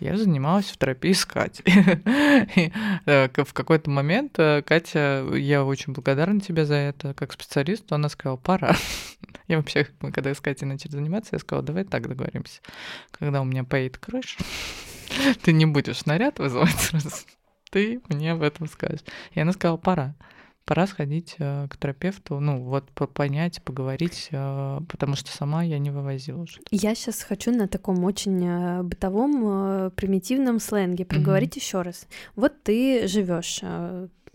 Я 0.01 0.17
занималась 0.17 0.74
в 0.75 0.79
терапии 0.79 1.13
с 1.13 1.25
Катей. 1.25 1.65
И, 2.57 2.73
э, 3.07 3.29
В 3.37 3.53
какой-то 3.53 3.91
момент 3.91 4.39
э, 4.39 4.63
Катя, 4.63 5.27
я 5.35 5.65
очень 5.65 5.93
благодарна 5.93 6.41
тебе 6.41 6.65
за 6.65 6.75
это, 6.75 7.15
как 7.15 7.33
специалисту, 7.33 7.95
она 7.95 8.09
сказала, 8.09 8.37
пора. 8.37 8.77
Я 9.49 9.59
вообще, 9.59 9.87
мы 10.01 10.13
когда 10.13 10.35
с 10.35 10.41
Катей 10.41 10.67
начали 10.67 10.93
заниматься, 10.93 11.31
я 11.33 11.39
сказала, 11.39 11.65
давай 11.65 11.85
так 11.85 12.09
договоримся. 12.09 12.61
Когда 13.11 13.43
у 13.43 13.45
меня 13.45 13.63
поедет 13.63 13.99
крыша, 13.99 14.39
ты 15.43 15.53
не 15.53 15.67
будешь 15.67 16.07
наряд 16.07 16.39
вызывать 16.39 16.79
сразу, 16.81 17.11
ты 17.71 18.01
мне 18.09 18.33
об 18.33 18.43
этом 18.43 18.69
скажешь. 18.69 19.05
И 19.33 19.41
она 19.41 19.53
сказала, 19.53 19.77
пора. 19.77 20.15
Пора 20.67 20.87
сходить 20.87 21.37
э, 21.39 21.69
к 21.69 21.77
терапевту, 21.77 22.41
ну, 22.41 22.63
вот 22.63 22.91
по- 22.93 23.07
понять, 23.07 23.63
поговорить, 23.63 24.29
э, 24.31 24.81
потому 24.89 25.15
что 25.15 25.31
сама 25.31 25.63
я 25.63 25.79
не 25.79 25.91
вывозила 25.91 26.41
уже. 26.43 26.61
Я 26.71 26.95
сейчас 26.95 27.23
хочу 27.23 27.51
на 27.53 27.69
таком 27.69 28.03
очень 28.05 28.43
э, 28.43 28.83
бытовом, 28.83 29.91
примитивном 29.91 30.61
сленге 30.61 31.05
проговорить 31.05 31.57
еще 31.57 31.83
раз. 31.83 32.07
Вот 32.35 32.63
ты 32.63 33.07
живешь, 33.09 33.61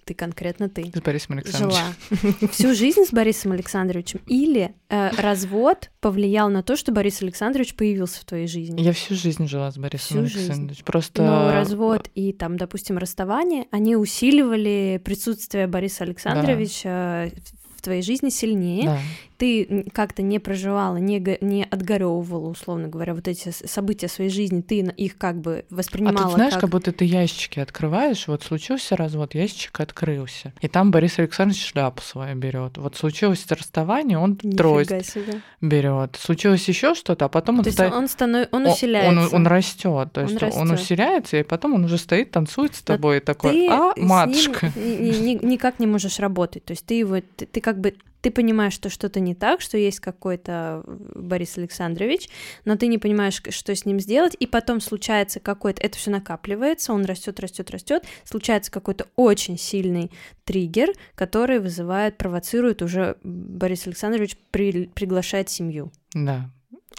ты 0.09 0.15
конкретно 0.15 0.69
ты. 0.69 0.91
С 0.91 1.01
Борисом 1.01 1.37
Александровичем. 1.37 1.85
Жила 2.09 2.47
всю 2.51 2.73
жизнь 2.73 3.05
с 3.05 3.11
Борисом 3.11 3.51
Александровичем, 3.51 4.21
или 4.25 4.73
э, 4.89 5.11
развод 5.21 5.91
повлиял 5.99 6.49
на 6.49 6.63
то, 6.63 6.75
что 6.75 6.91
Борис 6.91 7.21
Александрович 7.21 7.75
появился 7.75 8.21
в 8.21 8.25
твоей 8.25 8.47
жизни? 8.47 8.81
Я 8.81 8.93
всю 8.93 9.13
жизнь 9.13 9.47
жила 9.47 9.71
с 9.71 9.77
Борисом 9.77 10.25
Всю 10.25 10.25
жизнь. 10.25 10.47
Александровичем. 10.47 10.85
Просто... 10.85 11.21
Но 11.21 11.51
развод 11.51 12.09
и 12.15 12.33
там, 12.33 12.57
допустим, 12.57 12.97
расставание, 12.97 13.67
они 13.69 13.95
усиливали 13.95 14.99
присутствие 15.05 15.67
Бориса 15.67 16.05
Александровича 16.05 17.29
в 17.77 17.81
твоей 17.83 18.01
жизни 18.01 18.29
сильнее. 18.29 18.85
Да. 18.85 18.99
Ты 19.39 19.85
как-то 19.93 20.21
не 20.21 20.37
проживала, 20.37 20.97
не, 20.97 21.37
не 21.39 21.63
отгоревывала, 21.63 22.49
условно 22.49 22.89
говоря, 22.89 23.13
вот 23.15 23.27
эти 23.29 23.49
с- 23.49 23.65
события 23.67 24.09
своей 24.09 24.29
жизни, 24.29 24.59
ты 24.59 24.79
их 24.79 25.17
как 25.17 25.39
бы 25.39 25.63
А 25.71 25.75
воспринимала 25.75 26.25
тут, 26.25 26.33
знаешь, 26.33 26.51
как... 26.53 26.61
как 26.63 26.69
будто 26.71 26.91
ты 26.91 27.05
ящички 27.05 27.57
открываешь, 27.61 28.27
вот 28.27 28.43
случился 28.43 28.97
развод, 28.97 29.33
ящичек 29.35 29.79
открылся. 29.79 30.51
И 30.59 30.67
там 30.67 30.91
Борис 30.91 31.17
Александрович 31.19 31.65
шляпу 31.65 32.01
свою 32.01 32.35
берет. 32.35 32.77
Вот 32.77 32.97
случилось 32.97 33.45
расставание, 33.49 34.17
он 34.19 34.31
Нифига 34.43 34.57
трость 34.57 35.05
себе. 35.09 35.41
берет. 35.61 36.17
Случилось 36.19 36.67
еще 36.67 36.93
что-то, 36.93 37.23
а 37.25 37.29
потом 37.29 37.59
он 37.59 37.63
То 37.63 37.69
есть 37.69 37.77
стоит- 37.79 37.93
он, 37.93 38.09
станов... 38.09 38.47
он 38.51 38.65
усиляется. 38.65 39.35
Он, 39.35 39.47
растет, 39.47 40.11
то 40.11 40.21
Он 40.21 40.27
есть 40.27 40.41
он, 40.41 40.69
растёт. 40.69 40.79
усиляется, 40.81 41.37
и 41.37 41.43
потом 41.43 41.75
он 41.75 41.85
уже 41.85 41.97
стоит, 41.97 42.31
танцует 42.31 42.75
с 42.75 42.81
Но 42.85 42.95
тобой 42.95 43.17
и 43.17 43.19
такой, 43.21 43.67
а, 43.69 43.93
с 43.93 43.97
ним 43.97 44.07
матушка. 44.07 44.71
ни- 44.75 44.81
ни- 45.11 45.17
ни- 45.35 45.45
никак 45.45 45.79
не 45.79 45.87
можешь 45.87 46.19
работать. 46.19 46.65
То 46.65 46.71
есть 46.71 46.85
ты 46.85 46.95
его, 46.95 47.21
ты, 47.37 47.45
ты 47.45 47.61
как 47.61 47.79
бы 47.79 47.95
ты 48.21 48.31
понимаешь, 48.31 48.73
что 48.73 48.89
что-то 48.89 49.19
не 49.19 49.35
так, 49.35 49.61
что 49.61 49.77
есть 49.77 49.99
какой-то 49.99 50.83
Борис 50.85 51.57
Александрович, 51.57 52.29
но 52.65 52.75
ты 52.75 52.87
не 52.87 52.97
понимаешь, 52.97 53.41
что 53.49 53.75
с 53.75 53.85
ним 53.85 53.99
сделать, 53.99 54.35
и 54.39 54.45
потом 54.45 54.81
случается 54.81 55.39
какой-то, 55.39 55.81
это 55.81 55.97
все 55.97 56.11
накапливается, 56.11 56.93
он 56.93 57.05
растет, 57.05 57.39
растет, 57.39 57.71
растет, 57.71 58.03
случается 58.23 58.71
какой-то 58.71 59.07
очень 59.15 59.57
сильный 59.57 60.11
триггер, 60.43 60.93
который 61.15 61.59
вызывает, 61.59 62.17
провоцирует 62.17 62.81
уже 62.81 63.17
Борис 63.23 63.87
Александрович 63.87 64.37
при- 64.51 64.87
приглашает 64.87 65.49
семью. 65.49 65.91
Да. 66.13 66.49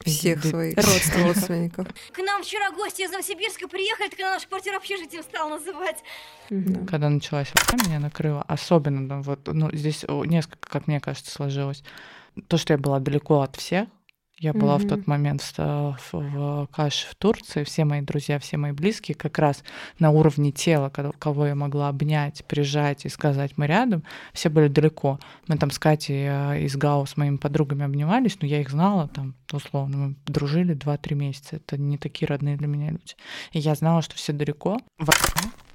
Всех 0.05 0.45
своих 0.45 0.77
Родственников. 0.77 1.27
родственников. 1.37 1.87
К 2.13 2.19
нам 2.19 2.43
вчера 2.43 2.71
гости 2.71 3.03
из 3.03 3.11
Новосибирска 3.11 3.69
приехали, 3.69 4.09
так 4.09 4.21
она 4.21 4.35
нашу 4.35 4.49
квартиру 4.49 4.77
общежитием 4.77 5.23
стала 5.23 5.59
называть. 5.59 6.03
Мгм. 6.49 6.87
Когда 6.87 7.09
началась 7.11 7.49
война, 7.55 7.87
меня 7.87 7.99
накрыло. 8.01 8.43
Особенно, 8.49 9.01
ну, 9.01 9.23
вот, 9.23 9.41
ну, 9.47 9.71
здесь 9.73 10.05
несколько, 10.09 10.69
как 10.69 10.87
мне 10.87 11.01
кажется, 11.01 11.31
сложилось. 11.31 11.83
То, 12.49 12.57
что 12.57 12.73
я 12.73 12.79
была 12.79 12.99
далеко 13.01 13.41
от 13.43 13.57
всех, 13.57 13.89
я 14.41 14.55
была 14.55 14.79
в 14.79 14.85
Мгм. 14.85 14.89
тот 14.89 15.07
момент 15.07 15.43
в, 15.43 15.59
в, 15.59 16.13
в 16.13 16.69
Каше 16.73 17.07
в 17.09 17.15
Турции, 17.15 17.63
все 17.63 17.85
мои 17.85 18.01
друзья, 18.01 18.39
все 18.39 18.57
мои 18.57 18.73
близкие, 18.73 19.15
как 19.15 19.39
раз 19.39 19.63
на 19.99 20.11
уровне 20.11 20.51
тела, 20.51 20.89
кого, 20.89 21.13
кого 21.19 21.47
я 21.47 21.55
могла 21.55 21.91
обнять, 21.91 22.43
прижать 22.47 23.05
и 23.05 23.11
сказать, 23.11 23.53
мы 23.59 23.67
рядом, 23.67 24.03
все 24.33 24.49
были 24.49 24.69
далеко. 24.69 25.21
Мы 25.47 25.59
там 25.59 25.71
с 25.71 25.79
Катей 25.79 26.27
э, 26.27 26.63
из 26.63 26.75
ГАУ 26.75 27.05
с 27.05 27.19
моими 27.19 27.37
подругами 27.37 27.85
обнимались, 27.85 28.39
но 28.41 28.47
я 28.47 28.63
их 28.63 28.71
знала 28.71 29.09
там, 29.09 29.35
условно, 29.53 29.97
мы 29.97 30.17
дружили 30.27 30.75
2-3 30.75 31.15
месяца. 31.15 31.57
Это 31.57 31.77
не 31.77 31.99
такие 31.99 32.27
родные 32.27 32.57
для 32.57 32.67
меня 32.67 32.91
люди. 32.91 33.15
И 33.53 33.59
я 33.59 33.75
знала, 33.75 34.01
что 34.01 34.17
все 34.17 34.33
далеко. 34.33 34.79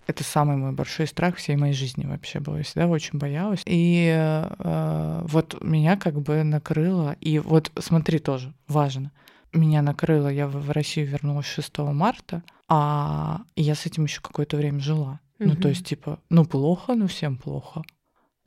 Это 0.07 0.23
самый 0.23 0.57
мой 0.57 0.71
большой 0.71 1.07
страх 1.07 1.35
всей 1.35 1.55
моей 1.55 1.73
жизни 1.73 2.05
вообще 2.05 2.39
был. 2.39 2.57
Я 2.57 2.63
всегда 2.63 2.87
очень 2.87 3.17
боялась. 3.19 3.61
И 3.65 4.07
э, 4.15 5.21
вот 5.23 5.61
меня 5.63 5.97
как 5.97 6.21
бы 6.21 6.43
накрыло. 6.43 7.15
И 7.21 7.39
вот 7.39 7.71
смотри 7.79 8.19
тоже, 8.19 8.53
важно. 8.67 9.11
Меня 9.53 9.81
накрыло, 9.81 10.27
я 10.27 10.47
в 10.47 10.69
Россию 10.71 11.07
вернулась 11.07 11.45
6 11.45 11.77
марта, 11.79 12.43
а 12.67 13.41
я 13.55 13.73
с 13.75 13.85
этим 13.85 14.03
еще 14.03 14.21
какое-то 14.21 14.57
время 14.57 14.79
жила. 14.79 15.19
Ну, 15.39 15.53
Мгм. 15.53 15.61
то 15.61 15.69
есть, 15.69 15.85
типа, 15.85 16.19
ну, 16.29 16.45
плохо, 16.45 16.93
ну, 16.95 17.07
всем 17.07 17.37
плохо. 17.37 17.83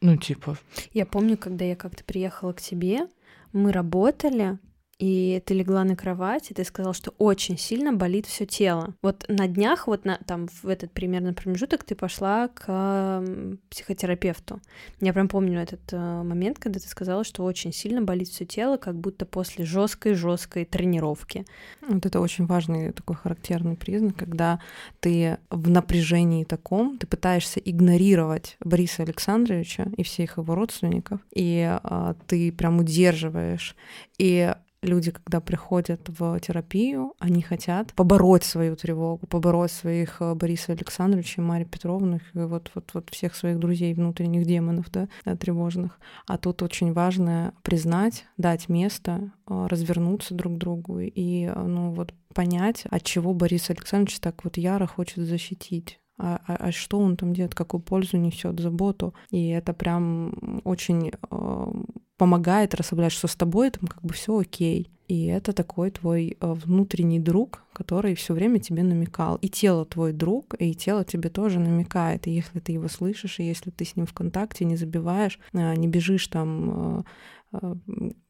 Ну, 0.00 0.16
типа, 0.16 0.56
Я 0.92 1.06
помню, 1.06 1.36
когда 1.36 1.64
я 1.64 1.76
как-то 1.76 2.04
приехала 2.04 2.52
к 2.52 2.60
тебе, 2.60 3.08
мы 3.52 3.72
работали, 3.72 4.58
и 4.98 5.40
ты 5.46 5.54
легла 5.54 5.84
на 5.84 5.94
кровать, 5.94 6.50
и 6.50 6.54
ты 6.54 6.64
сказал, 6.64 6.92
что 6.92 7.14
очень 7.18 7.56
сильно 7.56 7.92
болит 7.92 8.26
все 8.26 8.46
тело. 8.46 8.94
Вот 9.00 9.24
на 9.28 9.46
днях, 9.46 9.86
вот 9.86 10.04
на, 10.04 10.18
там 10.26 10.48
в 10.62 10.66
этот 10.66 10.92
примерно 10.92 11.32
промежуток 11.34 11.84
ты 11.84 11.94
пошла 11.94 12.48
к 12.48 12.64
м, 12.68 13.60
психотерапевту. 13.70 14.60
Я 15.00 15.12
прям 15.12 15.28
помню 15.28 15.60
этот 15.60 15.80
э, 15.92 15.96
момент, 15.96 16.58
когда 16.58 16.80
ты 16.80 16.88
сказала, 16.88 17.22
что 17.22 17.44
очень 17.44 17.72
сильно 17.72 18.02
болит 18.02 18.28
все 18.28 18.44
тело, 18.44 18.76
как 18.76 18.96
будто 18.96 19.24
после 19.24 19.64
жесткой 19.64 20.14
жесткой 20.14 20.64
тренировки. 20.64 21.44
Вот 21.86 22.04
это 22.04 22.18
очень 22.20 22.46
важный 22.46 22.92
такой 22.92 23.14
характерный 23.14 23.76
признак, 23.76 24.16
когда 24.16 24.60
ты 24.98 25.38
в 25.50 25.70
напряжении 25.70 26.42
таком, 26.42 26.98
ты 26.98 27.06
пытаешься 27.06 27.60
игнорировать 27.60 28.56
Бориса 28.60 29.04
Александровича 29.04 29.86
и 29.96 30.02
всех 30.02 30.38
его 30.38 30.54
родственников, 30.56 31.20
и 31.32 31.64
а, 31.82 32.16
ты 32.26 32.50
прям 32.50 32.80
удерживаешь. 32.80 33.76
И 34.18 34.52
люди, 34.82 35.10
когда 35.10 35.40
приходят 35.40 36.00
в 36.08 36.38
терапию, 36.40 37.14
они 37.18 37.42
хотят 37.42 37.92
побороть 37.94 38.44
свою 38.44 38.76
тревогу, 38.76 39.26
побороть 39.26 39.72
своих 39.72 40.20
э, 40.20 40.34
Бориса 40.34 40.72
Александровича, 40.72 41.42
Марии 41.42 41.64
Петровны, 41.64 42.20
и 42.34 42.38
вот, 42.38 42.70
вот, 42.74 42.90
вот 42.94 43.10
всех 43.10 43.34
своих 43.34 43.58
друзей, 43.58 43.94
внутренних 43.94 44.46
демонов, 44.46 44.90
да, 44.90 45.08
э, 45.24 45.36
тревожных. 45.36 45.98
А 46.26 46.38
тут 46.38 46.62
очень 46.62 46.92
важно 46.92 47.54
признать, 47.62 48.26
дать 48.36 48.68
место, 48.68 49.32
э, 49.48 49.66
развернуться 49.68 50.34
друг 50.34 50.54
к 50.54 50.58
другу 50.58 51.00
и, 51.00 51.44
э, 51.44 51.62
ну, 51.62 51.92
вот 51.92 52.14
понять, 52.34 52.84
от 52.90 53.02
чего 53.02 53.34
Борис 53.34 53.70
Александрович 53.70 54.20
так 54.20 54.44
вот 54.44 54.56
яро 54.58 54.86
хочет 54.86 55.24
защитить. 55.26 55.98
А, 56.20 56.40
а- 56.48 56.56
а 56.68 56.72
что 56.72 56.98
он 56.98 57.16
там 57.16 57.32
делает, 57.32 57.54
какую 57.54 57.80
пользу 57.80 58.16
несет, 58.16 58.58
заботу. 58.58 59.14
И 59.30 59.48
это 59.50 59.72
прям 59.72 60.60
очень 60.64 61.12
э, 61.30 61.72
помогает 62.18 62.74
расслаблять, 62.74 63.12
что 63.12 63.28
с 63.28 63.36
тобой 63.36 63.70
там 63.70 63.86
как 63.88 64.02
бы 64.02 64.12
все 64.12 64.36
окей. 64.38 64.90
И 65.06 65.24
это 65.24 65.54
такой 65.54 65.90
твой 65.90 66.36
э, 66.38 66.52
внутренний 66.52 67.18
друг, 67.18 67.62
который 67.72 68.14
все 68.14 68.34
время 68.34 68.58
тебе 68.58 68.82
намекал. 68.82 69.36
И 69.36 69.48
тело 69.48 69.86
твой 69.86 70.12
друг, 70.12 70.54
и 70.58 70.74
тело 70.74 71.02
тебе 71.02 71.30
тоже 71.30 71.60
намекает. 71.60 72.26
И 72.26 72.30
если 72.30 72.60
ты 72.60 72.72
его 72.72 72.88
слышишь, 72.88 73.38
и 73.38 73.44
если 73.44 73.70
ты 73.70 73.86
с 73.86 73.96
ним 73.96 74.04
в 74.04 74.12
контакте, 74.12 74.66
не 74.66 74.76
забиваешь, 74.76 75.38
э, 75.54 75.74
не 75.76 75.88
бежишь 75.88 76.26
там 76.26 77.06
э, 77.52 77.74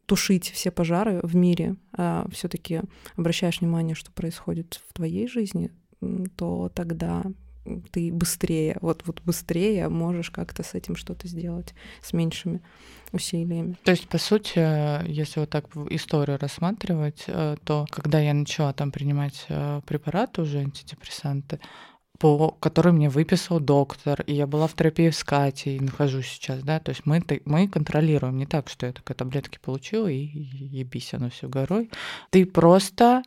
тушить 0.07 0.51
все 0.51 0.71
пожары 0.71 1.19
в 1.25 1.35
мире, 1.35 1.75
а 1.93 2.29
все-таки 2.31 2.83
обращаешь 3.17 3.61
внимание, 3.61 3.97
что 3.97 4.13
происходит 4.13 4.81
в 4.89 4.93
твоей 4.93 5.27
жизни, 5.27 5.73
то 6.37 6.71
тогда 6.75 7.25
ты 7.91 8.13
быстрее, 8.13 8.79
вот, 8.81 9.03
вот 9.07 9.23
быстрее 9.25 9.89
можешь 9.89 10.31
как-то 10.31 10.63
с 10.63 10.75
этим 10.75 10.97
что-то 10.97 11.29
сделать, 11.29 11.75
с 12.03 12.13
меньшими 12.13 12.61
усилиями. 13.13 13.77
То 13.85 13.93
есть, 13.93 14.09
по 14.09 14.19
сути, 14.19 14.55
э, 14.57 15.05
если 15.07 15.41
вот 15.41 15.51
так 15.51 15.67
историю 15.91 16.39
рассматривать, 16.39 17.25
э, 17.27 17.57
то 17.65 17.87
когда 17.91 18.21
я 18.21 18.35
начала 18.35 18.73
там 18.73 18.93
принимать 18.93 19.47
э, 19.49 19.81
препараты 19.87 20.43
уже, 20.43 20.59
антидепрессанты, 20.59 21.61
по 22.19 22.51
которые 22.51 22.93
мне 22.93 23.09
выписал 23.09 23.61
доктор, 23.61 24.23
и 24.23 24.35
я 24.35 24.47
была 24.47 24.67
в 24.67 24.75
терапии 24.75 25.11
с 25.11 25.23
Катей, 25.23 25.79
нахожусь 25.79 26.27
сейчас, 26.27 26.63
да, 26.63 26.81
то 26.81 26.91
есть 26.91 27.03
мы, 27.07 27.23
мы 27.45 27.69
контролируем, 27.69 28.37
не 28.37 28.47
так, 28.47 28.69
что 28.69 28.87
я 28.87 28.93
такая 28.93 29.17
таблетки 29.17 29.59
получила, 29.63 30.09
и 30.09 30.19
ебись 30.19 31.15
оно 31.15 31.31
все 31.31 31.49
горой. 31.49 31.91
Ты 32.31 32.45
просто 32.45 33.23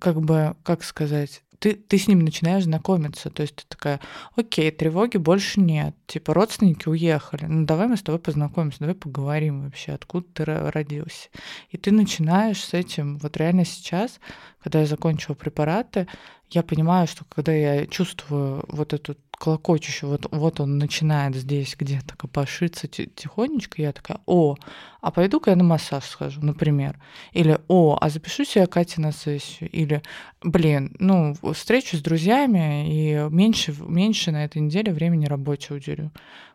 как 0.00 0.20
бы, 0.20 0.56
как 0.62 0.84
сказать, 0.84 1.42
ты, 1.58 1.74
ты 1.74 1.98
с 1.98 2.08
ним 2.08 2.20
начинаешь 2.20 2.64
знакомиться. 2.64 3.30
То 3.30 3.42
есть 3.42 3.56
ты 3.56 3.64
такая, 3.68 4.00
окей, 4.34 4.70
тревоги 4.70 5.16
больше 5.16 5.60
нет. 5.60 5.94
Типа 6.06 6.34
родственники 6.34 6.88
уехали. 6.88 7.46
Ну 7.46 7.66
давай 7.66 7.88
мы 7.88 7.96
с 7.96 8.02
тобой 8.02 8.18
познакомимся, 8.20 8.80
давай 8.80 8.94
поговорим 8.94 9.64
вообще, 9.64 9.92
откуда 9.92 10.26
ты 10.32 10.44
родился. 10.44 11.28
И 11.70 11.76
ты 11.76 11.92
начинаешь 11.92 12.62
с 12.62 12.74
этим. 12.74 13.18
Вот 13.18 13.36
реально 13.36 13.64
сейчас, 13.64 14.20
когда 14.62 14.80
я 14.80 14.86
закончила 14.86 15.34
препараты, 15.34 16.06
я 16.50 16.62
понимаю, 16.62 17.08
что 17.08 17.24
когда 17.24 17.52
я 17.52 17.86
чувствую 17.86 18.64
вот 18.68 18.92
эту 18.92 19.16
колокочущую, 19.38 20.10
вот, 20.10 20.26
вот 20.30 20.60
он 20.60 20.78
начинает 20.78 21.36
здесь 21.36 21.76
где-то 21.78 22.16
копошиться 22.16 22.88
тихонечко, 22.88 23.82
я 23.82 23.92
такая, 23.92 24.20
о, 24.26 24.56
а 25.00 25.10
пойду-ка 25.10 25.50
я 25.50 25.56
на 25.56 25.64
массаж 25.64 26.04
схожу, 26.04 26.40
например. 26.42 26.98
Или, 27.32 27.60
о, 27.68 27.96
а 28.00 28.08
запишу 28.08 28.44
себя 28.44 28.66
Кате 28.66 29.00
на 29.00 29.12
сессию. 29.12 29.70
Или, 29.70 30.02
блин, 30.42 30.96
ну, 30.98 31.34
встречу 31.54 31.96
с 31.96 32.00
друзьями 32.00 32.88
и 32.88 33.28
меньше, 33.30 33.74
меньше 33.78 34.32
на 34.32 34.44
этой 34.44 34.62
неделе 34.62 34.92
времени 34.92 35.26
рабочего 35.26 35.76
уделю. 35.76 36.10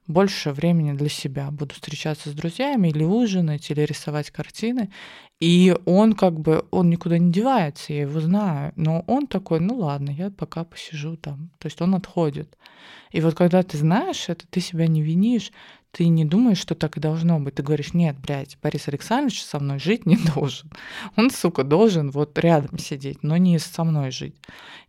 Больше 0.07 0.51
времени 0.51 0.93
для 0.93 1.09
себя. 1.09 1.51
Буду 1.51 1.75
встречаться 1.75 2.29
с 2.29 2.33
друзьями 2.33 2.89
или 2.89 3.03
ужинать, 3.03 3.69
или 3.71 3.81
рисовать 3.81 4.31
картины. 4.31 4.91
И 5.39 5.75
он 5.85 6.13
как 6.13 6.39
бы, 6.39 6.65
он 6.71 6.89
никуда 6.89 7.17
не 7.17 7.31
девается, 7.31 7.93
я 7.93 8.01
его 8.01 8.19
знаю. 8.19 8.73
Но 8.75 9.03
он 9.07 9.27
такой, 9.27 9.59
ну 9.59 9.77
ладно, 9.77 10.11
я 10.11 10.29
пока 10.31 10.63
посижу 10.63 11.17
там. 11.17 11.51
То 11.59 11.67
есть 11.67 11.81
он 11.81 11.95
отходит. 11.95 12.57
И 13.11 13.21
вот 13.21 13.35
когда 13.35 13.63
ты 13.63 13.77
знаешь 13.77 14.29
это, 14.29 14.45
ты 14.47 14.59
себя 14.59 14.87
не 14.87 15.01
винишь, 15.01 15.51
ты 15.91 16.07
не 16.07 16.23
думаешь, 16.23 16.57
что 16.57 16.73
так 16.73 16.97
и 16.97 17.01
должно 17.01 17.39
быть. 17.39 17.55
Ты 17.55 17.63
говоришь, 17.63 17.93
нет, 17.93 18.17
блядь, 18.17 18.57
Борис 18.61 18.87
Александрович 18.87 19.43
со 19.43 19.59
мной 19.59 19.79
жить 19.79 20.05
не 20.05 20.15
должен. 20.35 20.71
Он, 21.17 21.29
сука, 21.29 21.63
должен 21.63 22.11
вот 22.11 22.37
рядом 22.39 22.77
сидеть, 22.77 23.23
но 23.23 23.37
не 23.37 23.59
со 23.59 23.83
мной 23.83 24.11
жить. 24.11 24.35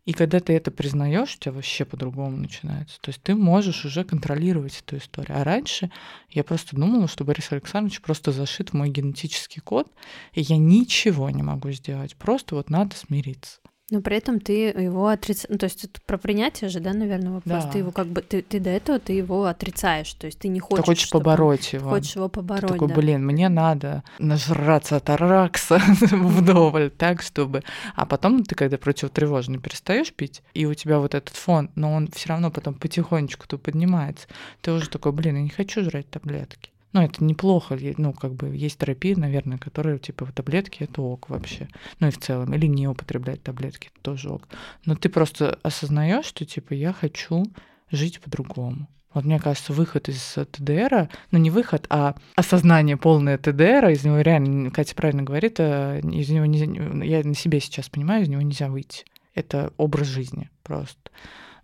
И 0.05 0.13
когда 0.13 0.41
ты 0.41 0.53
это 0.53 0.71
признаешь, 0.71 1.35
у 1.35 1.39
тебя 1.39 1.53
вообще 1.53 1.85
по-другому 1.85 2.37
начинается. 2.37 3.01
То 3.01 3.11
есть 3.11 3.23
ты 3.23 3.35
можешь 3.35 3.85
уже 3.85 4.05
контролировать 4.05 4.83
эту 4.85 4.97
историю. 4.97 5.39
А 5.39 5.45
раньше 5.45 5.91
я 6.31 6.43
просто 6.45 6.77
думала, 6.77 7.07
что 7.09 7.25
Борис 7.25 7.53
Александрович 7.53 8.01
просто 8.01 8.33
зашит 8.33 8.71
в 8.71 8.75
мой 8.75 8.89
генетический 8.89 9.61
код, 9.61 9.93
и 10.33 10.41
я 10.41 10.57
ничего 10.57 11.31
не 11.31 11.43
могу 11.43 11.71
сделать. 11.71 12.17
Просто 12.17 12.55
вот 12.57 12.71
надо 12.71 12.97
смириться. 12.97 13.61
Но 13.93 14.01
при 14.01 14.17
этом 14.17 14.41
ты 14.41 14.69
его 14.69 15.09
отрицаешь. 15.09 15.51
Ну, 15.51 15.59
то 15.59 15.65
есть 15.65 15.85
это 15.85 16.01
про 16.07 16.17
принятие 16.17 16.71
же, 16.71 16.81
да, 16.81 16.95
наверное, 16.95 17.33
вопрос. 17.33 17.65
Да. 17.65 17.71
Ты 17.71 17.79
его 17.79 17.91
как 17.91 18.07
бы 18.07 18.23
ты, 18.23 18.41
ты 18.41 18.59
до 18.59 18.71
этого 18.71 18.99
ты 18.99 19.13
его 19.13 19.45
отрицаешь. 19.45 20.11
То 20.15 20.25
есть 20.25 20.39
ты 20.39 20.49
не 20.49 20.61
хочешь. 20.61 20.83
Ты 20.83 20.91
хочешь 20.91 21.11
побороть 21.11 21.75
его. 21.75 21.91
Хочешь 21.91 22.17
его 22.17 22.31
побороть. 22.31 22.63
Ты 22.63 22.69
такой, 22.69 22.89
да. 22.89 22.95
блин, 22.95 23.27
мне 23.27 23.51
надо 23.51 24.03
нажраться 24.19 24.97
от 24.97 25.11
аракса 25.11 25.79
вдоволь, 26.01 26.89
так, 26.89 27.21
чтобы. 27.21 27.65
А 27.95 28.07
потом 28.07 28.45
ты, 28.45 28.55
когда 28.55 28.79
противотревожный 28.79 29.59
перестаешь 29.59 30.11
пить, 30.11 30.43
и 30.55 30.65
у 30.65 30.73
тебя 30.73 30.99
вот 30.99 31.15
этот 31.15 31.37
фон, 31.37 31.69
но 31.75 31.93
он 31.93 32.09
все 32.09 32.31
равно 32.31 32.51
потом 32.51 32.73
потихонечку 32.73 33.47
то 33.47 33.59
поднимается, 33.59 34.27
ты 34.63 34.73
уже 34.73 34.89
такой, 34.89 35.13
блин, 35.13 35.37
я 35.37 35.43
не 35.43 35.51
хочу 35.51 35.85
жрать 35.85 36.09
таблетки. 36.09 36.72
Ну, 36.93 37.01
это 37.01 37.25
неплохо, 37.25 37.79
ну, 37.97 38.13
как 38.13 38.35
бы 38.35 38.55
есть 38.55 38.79
терапия, 38.79 39.17
наверное, 39.17 39.57
которая, 39.57 39.99
типа, 39.99 40.31
таблетки— 40.33 40.79
это 40.83 41.01
ок 41.01 41.31
вообще. 41.31 41.69
Ну, 42.01 42.09
и 42.09 42.11
в 42.11 42.19
целом, 42.19 42.53
или 42.55 42.67
не 42.67 42.87
употреблять 42.87 43.43
таблетки— 43.43 43.91
это 43.95 44.03
тоже 44.03 44.29
ок. 44.29 44.47
Но 44.85 44.95
ты 44.95 45.09
просто 45.09 45.59
осознаешь, 45.63 46.27
что, 46.27 46.45
типа, 46.45 46.75
я 46.75 46.93
хочу 46.93 47.45
жить 47.91 48.21
по-другому. 48.21 48.89
Вот 49.15 49.25
мне 49.25 49.39
кажется, 49.39 49.73
выход 49.73 50.09
из 50.09 50.39
ТДР, 50.53 51.11
ну 51.31 51.39
не 51.39 51.51
выход, 51.51 51.87
а 51.91 52.15
осознание 52.35 52.97
полное 52.97 53.37
ТДР, 53.37 53.89
из 53.91 54.05
него 54.05 54.21
реально, 54.21 54.71
Катя 54.71 54.95
правильно 54.95 55.23
говорит, 55.23 55.57
э, 55.59 56.01
из 56.01 56.31
него 56.31 56.47
нельзя, 56.47 56.65
я 57.05 57.23
на 57.23 57.35
себе 57.35 57.61
сейчас 57.61 57.91
понимаю, 57.91 58.23
из 58.23 58.29
него 58.29 58.41
нельзя 58.41 58.69
выйти. 58.69 59.05
Это 59.35 59.75
образ 59.77 60.07
жизни 60.07 60.51
просто. 60.63 61.11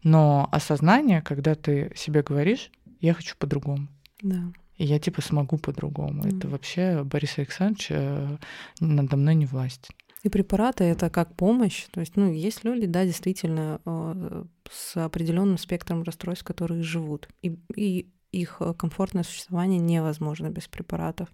Но 0.03 0.47
осознание, 0.53 1.23
когда 1.23 1.55
ты 1.55 1.91
себе 1.97 2.23
говоришь, 2.23 2.71
я 3.01 3.15
хочу 3.15 3.35
по-другому. 3.39 3.89
Да 4.21 4.53
и 4.79 4.85
я 4.85 4.99
типа 4.99 5.21
смогу 5.23 5.59
по-другому. 5.59 6.23
Mm. 6.23 6.37
Это 6.37 6.49
вообще 6.49 7.03
Борис 7.05 7.39
Александрович 7.39 7.89
э, 7.91 8.39
надо 8.81 9.17
мной 9.17 9.35
не 9.35 9.47
власть. 9.47 9.91
И 10.23 10.29
препараты 10.29 10.85
это 10.85 11.11
как 11.11 11.35
помощь. 11.35 11.87
То 11.91 12.01
есть, 12.01 12.17
ну, 12.17 12.33
есть 12.33 12.65
люди, 12.65 12.87
да, 12.87 13.05
действительно 13.05 13.81
э, 13.85 14.45
с 14.71 14.97
определенным 14.97 15.59
спектром 15.59 16.03
расстройств, 16.03 16.45
которые 16.45 16.83
живут. 16.83 17.29
И, 17.43 17.59
и 17.77 18.09
их 18.33 18.61
комфортное 18.79 19.25
существование 19.25 19.81
невозможно 19.81 20.49
без 20.49 20.69
препаратов. 20.69 21.29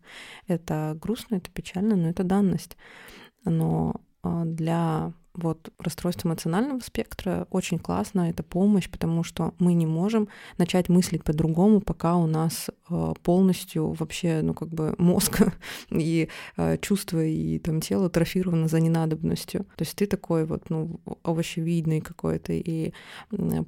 Это 0.46 0.96
грустно, 1.00 1.36
это 1.36 1.50
печально, 1.50 1.96
но 1.96 2.08
это 2.08 2.24
данность. 2.24 2.76
Но 3.44 4.00
э, 4.22 4.42
для 4.46 5.12
вот 5.34 5.72
расстройство 5.78 6.28
эмоционального 6.28 6.80
спектра 6.80 7.46
очень 7.50 7.78
классно, 7.78 8.30
это 8.30 8.42
помощь, 8.42 8.88
потому 8.88 9.24
что 9.24 9.54
мы 9.58 9.74
не 9.74 9.86
можем 9.86 10.28
начать 10.58 10.88
мыслить 10.88 11.24
по-другому, 11.24 11.80
пока 11.80 12.16
у 12.16 12.26
нас 12.26 12.70
э, 12.88 13.14
полностью 13.22 13.92
вообще, 13.92 14.40
ну 14.42 14.54
как 14.54 14.68
бы 14.68 14.94
мозг 14.98 15.42
и 15.90 16.28
э, 16.56 16.78
чувства 16.78 17.24
и 17.24 17.58
там 17.58 17.80
тело 17.80 18.08
трофировано 18.08 18.68
за 18.68 18.80
ненадобностью. 18.80 19.64
То 19.76 19.82
есть 19.82 19.96
ты 19.96 20.06
такой 20.06 20.44
вот, 20.44 20.70
ну, 20.70 21.00
овощевидный 21.22 22.00
какой-то, 22.00 22.52
и 22.52 22.92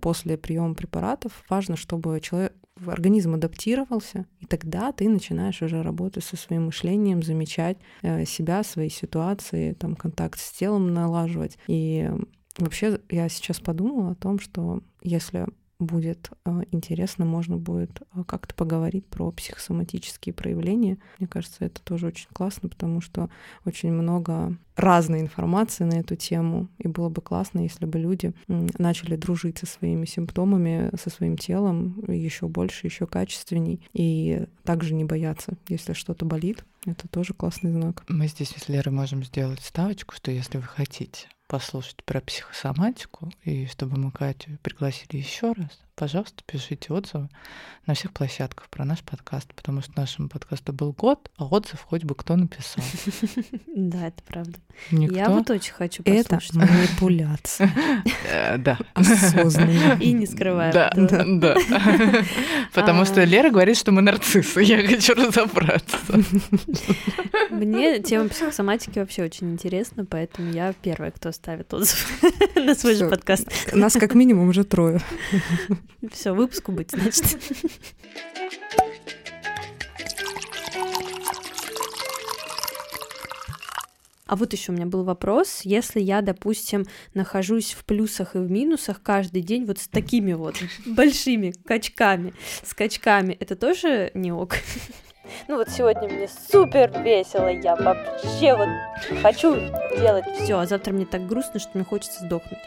после 0.01 0.37
приема 0.37 0.75
препаратов 0.75 1.45
важно, 1.49 1.77
чтобы 1.77 2.21
человек, 2.21 2.53
организм 2.85 3.35
адаптировался, 3.35 4.27
и 4.41 4.47
тогда 4.47 4.93
ты 4.93 5.09
начинаешь 5.09 5.62
уже 5.62 5.83
работать 5.83 6.24
со 6.24 6.37
своим 6.37 6.66
мышлением, 6.66 7.22
замечать 7.22 7.79
э, 8.03 8.24
себя, 8.24 8.62
свои 8.62 8.89
ситуации, 8.89 9.72
там 9.72 9.97
контакт 9.97 10.39
с 10.39 10.53
телом 10.53 10.93
налаживать. 10.93 11.59
И 11.66 12.11
вообще 12.59 13.01
я 13.11 13.29
сейчас 13.29 13.61
подумала 13.61 14.12
о 14.12 14.14
том, 14.14 14.39
что 14.39 14.83
если 15.03 15.47
будет 15.79 16.31
э, 16.45 16.62
интересно, 16.72 17.24
можно 17.24 17.57
будет 17.57 18.01
э, 18.14 18.24
как-то 18.24 18.55
поговорить 18.55 19.07
про 19.07 19.31
психосоматические 19.31 20.33
проявления. 20.33 20.99
Мне 21.18 21.29
кажется, 21.29 21.64
это 21.64 21.83
тоже 21.83 22.07
очень 22.07 22.29
классно, 22.33 22.68
потому 22.68 23.01
что 23.01 23.29
очень 23.64 23.93
много 23.93 24.57
разной 24.74 25.20
информации 25.20 25.85
на 25.85 25.95
эту 25.95 26.16
тему, 26.16 26.68
и 26.79 26.89
было 26.89 27.09
бы 27.09 27.22
классно, 27.22 27.61
если 27.61 27.87
бы 27.87 27.99
люди 27.99 28.33
начали 28.47 29.16
дружить 29.16 29.59
со 29.59 29.66
своими 29.66 30.05
симптомами, 30.05 30.91
со 31.01 31.11
своим 31.11 31.37
телом 31.37 32.03
еще 32.09 32.49
больше, 32.49 32.87
еще 32.87 33.07
качественней, 33.07 33.81
и 33.93 34.47
также 34.64 34.95
не 34.95 35.05
бояться, 35.05 35.55
если 35.68 35.93
что-то 35.93 36.24
болит. 36.24 36.64
Это 36.85 37.09
тоже 37.09 37.35
классный 37.35 37.72
знак. 37.72 38.05
Мы 38.09 38.29
здесь 38.29 38.51
с 38.51 38.68
Лерой 38.68 38.95
можем 38.95 39.24
сделать 39.24 39.61
ставочку, 39.61 40.14
что 40.14 40.31
если 40.31 40.59
вы 40.59 40.64
хотите 40.64 41.27
послушать 41.47 42.03
про 42.05 42.21
психосоматику, 42.21 43.31
и 43.43 43.67
чтобы 43.67 43.99
мы 43.99 44.11
Катю 44.11 44.59
пригласили 44.63 45.17
еще 45.17 45.53
раз, 45.53 45.81
пожалуйста, 45.97 46.43
пишите 46.47 46.93
отзывы 46.93 47.29
на 47.87 47.95
всех 47.95 48.13
площадках 48.13 48.69
про 48.69 48.85
наш 48.85 49.01
подкаст, 49.01 49.53
потому 49.55 49.81
что 49.81 49.93
нашему 49.97 50.29
подкасту 50.29 50.73
был 50.73 50.93
год, 50.93 51.31
а 51.37 51.47
отзыв 51.47 51.81
хоть 51.81 52.05
бы 52.05 52.15
кто 52.15 52.37
написал. 52.37 52.85
Да, 53.77 54.09
это 54.09 54.23
правда. 54.25 54.59
Никто? 54.91 55.17
Я 55.17 55.29
вот 55.29 55.49
очень 55.51 55.73
хочу 55.73 56.03
послушать. 56.03 56.51
Это 56.51 56.59
манипуляция. 56.59 57.73
Э, 58.29 58.59
да. 58.59 58.79
Осознанно. 58.95 59.97
И 60.01 60.13
не 60.13 60.27
скрываю. 60.27 60.73
Да, 60.73 60.91
да. 60.95 61.57
Потому 62.75 63.05
что 63.05 63.23
а. 63.23 63.25
Лера 63.25 63.51
говорит, 63.51 63.77
что 63.77 63.93
мы 63.93 64.03
нарциссы. 64.03 64.61
Я 64.63 64.85
хочу 64.87 65.15
разобраться. 65.15 65.99
Мне 67.51 68.01
тема 68.01 68.29
психосоматики 68.29 68.99
вообще 68.99 69.25
очень 69.25 69.53
интересна, 69.53 70.05
поэтому 70.05 70.51
я 70.51 70.73
первая, 70.73 71.11
кто 71.13 71.31
ставит 71.33 71.73
отзыв 71.73 72.23
на 72.57 72.75
свой 72.75 72.97
же 72.97 73.09
подкаст. 73.09 73.49
Нас 73.73 73.95
как 73.95 74.15
минимум 74.15 74.49
уже 74.49 74.65
трое. 74.65 75.01
Все, 76.12 76.32
выпуску 76.32 76.72
быть, 76.72 76.91
значит. 76.91 77.39
А 84.26 84.34
вот 84.34 84.53
еще 84.53 84.72
у 84.72 84.74
меня 84.74 84.87
был 84.87 85.05
вопрос, 85.05 85.61
если 85.62 86.01
я, 86.01 86.20
допустим, 86.20 86.84
нахожусь 87.14 87.74
в 87.74 87.84
плюсах 87.84 88.34
и 88.34 88.39
в 88.39 88.51
минусах 88.51 89.01
каждый 89.01 89.41
день 89.41 89.64
вот 89.64 89.78
с 89.78 89.87
такими 89.87 90.32
вот 90.32 90.57
большими 90.84 91.55
качками, 91.64 92.34
скачками, 92.64 93.34
это 93.34 93.55
тоже 93.55 94.11
не 94.14 94.32
ок? 94.32 94.57
Ну 95.49 95.57
вот 95.57 95.68
сегодня 95.68 96.09
мне 96.09 96.29
супер 96.51 96.91
весело, 97.03 97.49
я 97.49 97.77
вообще 97.77 98.55
вот 98.55 98.68
хочу 99.22 99.57
делать 99.99 100.24
все, 100.41 100.59
а 100.59 100.66
завтра 100.66 100.93
мне 100.93 101.07
так 101.07 101.27
грустно, 101.27 101.61
что 101.61 101.70
мне 101.74 101.85
хочется 101.85 102.24
сдохнуть. 102.24 102.61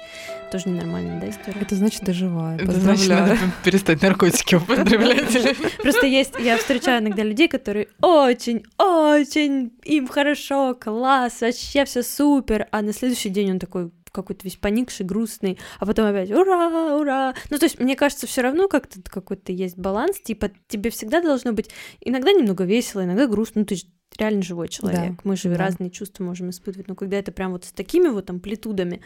Тоже 0.52 0.70
ненормальная, 0.70 1.20
да, 1.20 1.30
история? 1.30 1.62
Это 1.62 1.76
значит, 1.76 2.02
ты 2.02 2.14
живая. 2.14 2.58
Это 2.58 2.72
значит, 2.72 3.10
надо 3.10 3.38
перестать 3.64 4.02
наркотики 4.02 4.56
употреблять. 4.56 5.58
Просто 5.82 6.08
есть, 6.08 6.34
я 6.40 6.58
встречаю 6.58 7.02
иногда 7.04 7.24
людей, 7.24 7.48
которые 7.48 7.88
очень, 8.02 8.64
очень, 8.78 9.72
им 9.84 10.08
хорошо, 10.08 10.76
класс, 10.76 11.42
вообще 11.42 11.86
все 11.86 12.04
супер, 12.04 12.68
а 12.72 12.82
на 12.82 12.94
следующий 12.94 13.30
день 13.30 13.52
он 13.52 13.60
такой, 13.60 13.92
какой-то 14.12 14.44
весь 14.44 14.58
поникший, 14.58 15.06
грустный, 15.06 15.60
а 15.80 15.86
потом 15.86 16.06
опять 16.06 16.32
ура, 16.32 16.96
ура. 16.96 17.34
Ну, 17.50 17.58
то 17.58 17.66
есть, 17.66 17.80
мне 17.80 17.96
кажется, 17.96 18.28
все 18.28 18.42
равно 18.42 18.68
как-то 18.68 19.02
какой-то 19.02 19.52
есть 19.52 19.78
баланс, 19.78 20.20
типа, 20.20 20.52
тебе 20.68 20.90
всегда 20.90 21.22
должно 21.22 21.54
быть 21.54 21.70
иногда 22.02 22.32
немного 22.32 22.64
весело, 22.64 23.04
иногда 23.04 23.28
грустно, 23.28 23.62
ну, 23.62 23.66
ты 23.66 23.76
же 23.76 23.86
реально 24.18 24.42
живой 24.42 24.68
человек, 24.68 25.16
да, 25.16 25.22
мы 25.24 25.36
же 25.36 25.50
да. 25.50 25.58
разные 25.58 25.90
чувства 25.90 26.24
можем 26.24 26.50
испытывать, 26.50 26.88
но 26.88 26.96
когда 26.96 27.18
это 27.18 27.32
прям 27.32 27.52
вот 27.52 27.66
с 27.66 27.72
такими 27.72 28.08
вот 28.08 28.30
амплитудами, 28.30 29.02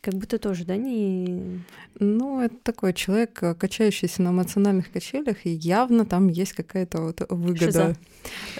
Как 0.00 0.14
будто 0.14 0.38
тоже, 0.38 0.64
да, 0.64 0.76
не... 0.76 1.60
Ну, 1.98 2.40
это 2.40 2.54
такой 2.62 2.92
человек, 2.92 3.42
э, 3.42 3.54
качающийся 3.54 4.22
на 4.22 4.28
эмоциональных 4.28 4.92
качелях, 4.92 5.46
и 5.46 5.50
явно 5.50 6.04
там 6.04 6.28
есть 6.28 6.52
какая-то 6.52 7.00
вот 7.00 7.22
выгода. 7.28 7.64
Шиза. 7.64 7.96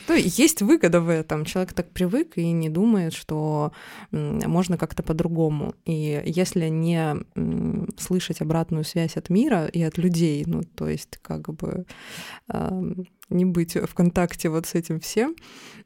Ну, 0.08 0.14
есть 0.16 0.62
выгода 0.62 1.00
в 1.00 1.08
этом. 1.08 1.44
Человек 1.44 1.72
так 1.72 1.90
привык 1.90 2.36
и 2.36 2.50
не 2.50 2.68
думает, 2.68 3.12
что 3.12 3.72
можно 4.10 4.76
как-то 4.76 5.02
по-другому. 5.02 5.74
И 5.84 6.22
если 6.24 6.68
не 6.68 7.16
слышать 7.98 8.40
обратную 8.40 8.84
связь 8.84 9.16
от 9.16 9.30
мира 9.30 9.66
и 9.66 9.82
от 9.82 9.98
людей, 9.98 10.42
ну, 10.46 10.62
то 10.62 10.88
есть 10.88 11.18
как 11.22 11.54
бы 11.54 11.86
ам, 12.48 13.06
не 13.28 13.44
быть 13.44 13.74
в 13.74 13.94
контакте 13.94 14.48
вот 14.48 14.66
с 14.66 14.74
этим 14.74 15.00
всем, 15.00 15.36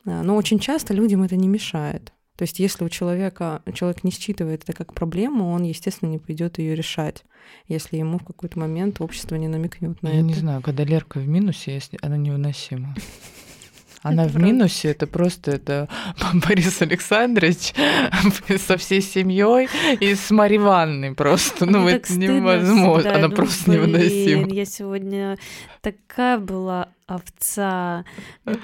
а, 0.07 0.23
но 0.23 0.37
очень 0.37 0.59
часто 0.59 0.95
людям 0.95 1.23
это 1.23 1.37
не 1.37 1.49
мешает. 1.49 2.13
То 2.41 2.45
есть, 2.45 2.59
если 2.59 2.85
у 2.85 2.89
человека 2.89 3.61
человек 3.75 4.03
не 4.03 4.11
считывает 4.11 4.63
это 4.63 4.73
как 4.73 4.95
проблему, 4.95 5.51
он, 5.51 5.65
естественно, 5.65 6.09
не 6.09 6.17
пойдет 6.17 6.57
ее 6.59 6.75
решать, 6.75 7.23
если 7.69 7.99
ему 7.99 8.19
в 8.19 8.25
какой-то 8.25 8.59
момент 8.59 9.03
общество 9.03 9.35
не 9.35 9.47
намекнет 9.47 10.03
на 10.03 10.09
Я 10.09 10.15
это. 10.15 10.23
не 10.23 10.33
знаю, 10.33 10.63
когда 10.63 10.85
Лерка 10.85 11.19
в 11.19 11.29
минусе, 11.29 11.75
если 11.75 11.99
она 12.01 12.17
невыносима. 12.17 12.97
Она 14.03 14.23
Это 14.23 14.31
в 14.31 14.33
правда. 14.35 14.51
минусе, 14.53 14.89
это 14.89 15.07
просто 15.07 15.51
это 15.51 15.89
Борис 16.49 16.81
Александрович 16.81 17.75
со 18.67 18.77
всей 18.79 19.03
семьей 19.03 19.69
и 20.01 20.15
с 20.15 20.31
Марьей 20.31 20.59
Ивановной 20.59 21.15
просто. 21.15 21.67
Ну, 21.67 21.81
Мне 21.81 21.93
это 21.93 22.13
невозможно. 22.15 23.11
Она 23.11 23.21
думаю, 23.29 23.37
просто 23.37 23.71
«Блин, 23.71 23.93
невыносима. 23.93 24.49
Я 24.49 24.65
сегодня 24.65 25.39
такая 25.83 26.39
была 26.39 26.89
овца. 27.07 28.05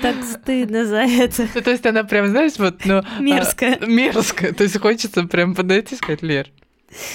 Так 0.00 0.24
стыдно 0.24 0.86
за 0.86 1.00
это. 1.00 1.48
Ну, 1.54 1.60
то 1.60 1.70
есть 1.70 1.84
она 1.84 2.04
прям, 2.04 2.28
знаешь, 2.28 2.52
вот, 2.58 2.84
ну... 2.84 2.98
а, 2.98 3.20
Мерзкая. 3.20 3.78
мерзкая. 3.86 4.52
То 4.52 4.62
есть 4.62 4.78
хочется 4.78 5.24
прям 5.24 5.54
подойти 5.54 5.96
и 5.96 5.98
сказать, 5.98 6.22
Лер, 6.22 6.48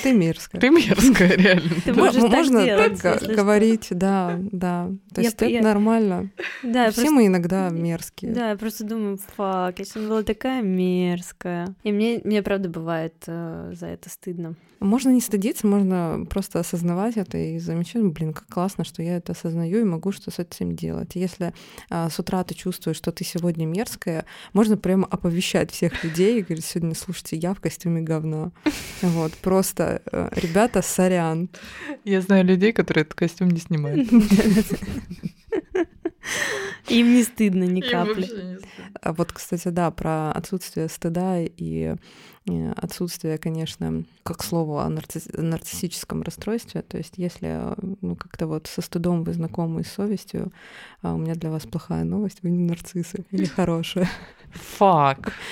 Ты 0.04 0.14
мерзкая. 0.14 0.60
ты 0.62 0.70
мерзкая, 0.70 1.30
реально. 1.38 1.70
Ты 1.86 1.94
Да, 1.94 2.00
можешь 2.00 2.22
так 2.22 2.32
можно 2.32 2.64
делать, 2.66 3.02
так 3.02 3.14
если 3.16 3.26
что. 3.34 3.36
говорить, 3.42 3.88
да, 3.92 4.38
да. 4.52 4.90
То 5.14 5.22
есть 5.22 5.36
это 5.36 5.46
я- 5.46 5.62
нормально. 5.62 6.30
Да, 6.64 6.92
Все 6.92 7.02
просто- 7.02 7.12
мы 7.16 7.28
иногда 7.28 7.70
мерзкие. 7.70 8.32
Да, 8.34 8.50
я 8.52 8.56
просто 8.58 8.84
думаю, 8.84 9.18
фак, 9.36 9.80
я 9.80 9.86
сегодня 9.86 10.10
была 10.10 10.24
такая 10.24 10.62
мерзкая. 10.62 11.74
И 11.84 11.92
мне, 11.92 12.22
мне 12.24 12.42
правда 12.44 12.70
бывает 12.70 13.16
э, 13.28 13.72
за 13.74 13.88
это 13.88 14.10
стыдно. 14.10 14.56
Можно 14.80 15.10
не 15.12 15.22
стыдиться, 15.22 15.68
можно 15.68 16.26
просто 16.28 16.60
осознавать 16.60 17.16
это 17.16 17.38
и 17.38 17.60
замечать, 17.60 18.02
блин, 18.04 18.34
как 18.34 18.48
классно, 18.48 18.84
что 18.84 19.04
я 19.04 19.18
это 19.18 19.34
осознаю 19.34 19.82
и 19.82 19.84
могу 19.84 20.12
что 20.12 20.32
с 20.32 20.40
этим 20.40 20.76
делать. 20.76 21.16
И 21.16 21.20
Если 21.20 21.54
а, 21.92 22.10
с 22.10 22.18
утра 22.18 22.44
ты 22.44 22.56
чувствуешь, 22.56 22.98
что 22.98 23.12
ты 23.12 23.24
сегодня 23.24 23.68
мерзкая, 23.68 24.26
можно 24.54 24.78
прямо 24.78 25.06
оповещать 25.06 25.70
всех 25.70 26.04
людей 26.04 26.40
и 26.40 26.42
говорить, 26.42 26.66
сегодня, 26.66 26.96
слушайте, 26.96 27.36
я 27.38 27.54
в 27.54 27.62
костюме 27.62 28.02
говна. 28.02 28.52
Вот, 29.04 29.34
просто, 29.34 29.61
э, 30.12 30.30
ребята, 30.36 30.82
сорян. 30.82 31.50
Я 32.04 32.22
знаю 32.22 32.46
людей, 32.46 32.74
которые 32.74 33.04
этот 33.04 33.16
костюм 33.16 33.50
не 33.50 33.60
снимают. 33.60 34.10
Им 36.90 37.14
не 37.14 37.24
стыдно 37.24 37.64
ни 37.64 37.82
капли. 37.82 38.24
стыдно. 38.24 38.60
А 39.02 39.14
вот, 39.14 39.32
кстати, 39.32 39.70
да, 39.70 39.92
про 39.92 40.32
отсутствие 40.32 40.90
стыда 40.90 41.40
и 41.40 41.96
э, 42.48 42.72
отсутствие, 42.76 43.38
конечно, 43.38 44.04
как 44.24 44.38
к 44.40 44.44
слову 44.44 44.80
о 44.80 44.88
нарцисс- 44.90 45.40
нарциссическом 45.40 46.22
расстройстве. 46.22 46.82
То 46.82 46.98
есть, 46.98 47.14
если 47.18 47.48
э, 47.50 47.76
ну, 48.02 48.16
как-то 48.16 48.48
вот 48.48 48.68
со 48.68 48.82
стыдом 48.82 49.24
вы 49.24 49.34
знакомы 49.34 49.82
и 49.82 49.84
с 49.84 49.92
совестью, 49.92 50.52
а 51.02 51.14
у 51.14 51.18
меня 51.18 51.36
для 51.36 51.50
вас 51.50 51.64
плохая 51.66 52.04
новость, 52.04 52.40
вы 52.44 52.50
не 52.50 52.64
нарциссы 52.64 53.26
или 53.32 53.46
хорошие. 53.46 54.10
Фак. 54.78 55.34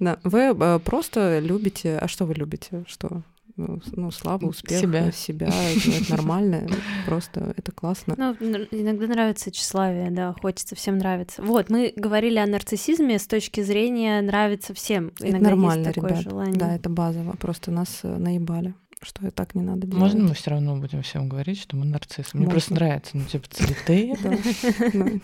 Да, 0.00 0.20
вы 0.22 0.78
просто 0.78 1.40
любите... 1.40 1.98
А 1.98 2.06
что 2.06 2.24
вы 2.24 2.34
любите? 2.34 2.84
Что? 2.86 3.22
Ну, 3.58 3.80
Ну, 3.92 4.10
славу, 4.12 4.48
успех, 4.48 4.80
Себя. 4.80 5.08
э, 5.08 5.12
себя, 5.12 5.48
ну, 5.48 5.92
это 5.92 6.10
нормально, 6.12 6.66
просто 7.06 7.52
это 7.56 7.72
классно. 7.72 8.14
Ну, 8.16 8.32
иногда 8.70 9.06
нравится 9.08 9.50
тщеславие, 9.50 10.10
да, 10.12 10.32
хочется 10.40 10.76
всем 10.76 10.98
нравиться. 10.98 11.42
Вот, 11.42 11.68
мы 11.68 11.92
говорили 11.96 12.38
о 12.38 12.46
нарциссизме 12.46 13.18
с 13.18 13.26
точки 13.26 13.60
зрения 13.62 14.20
нравится 14.22 14.74
всем. 14.74 15.08
Это 15.18 15.28
Иногда 15.30 15.50
нормально, 15.50 15.82
есть 15.88 15.94
такое 15.96 16.10
ребят. 16.12 16.22
желание. 16.22 16.54
Да, 16.58 16.74
это 16.76 16.88
базово. 16.88 17.32
Просто 17.36 17.72
нас 17.72 18.00
э, 18.04 18.16
наебали, 18.16 18.74
что 19.02 19.26
и 19.26 19.30
так 19.30 19.54
не 19.54 19.62
надо 19.62 19.86
делать. 19.86 19.98
Можно 19.98 20.24
мы 20.24 20.34
все 20.34 20.50
равно 20.50 20.76
будем 20.76 21.02
всем 21.02 21.28
говорить, 21.28 21.60
что 21.60 21.76
мы 21.76 21.84
нарциссы? 21.84 22.36
Мне 22.36 22.48
просто 22.48 22.74
нравится, 22.74 23.16
ну, 23.16 23.24
типа, 23.24 23.46
цветы. 23.48 24.14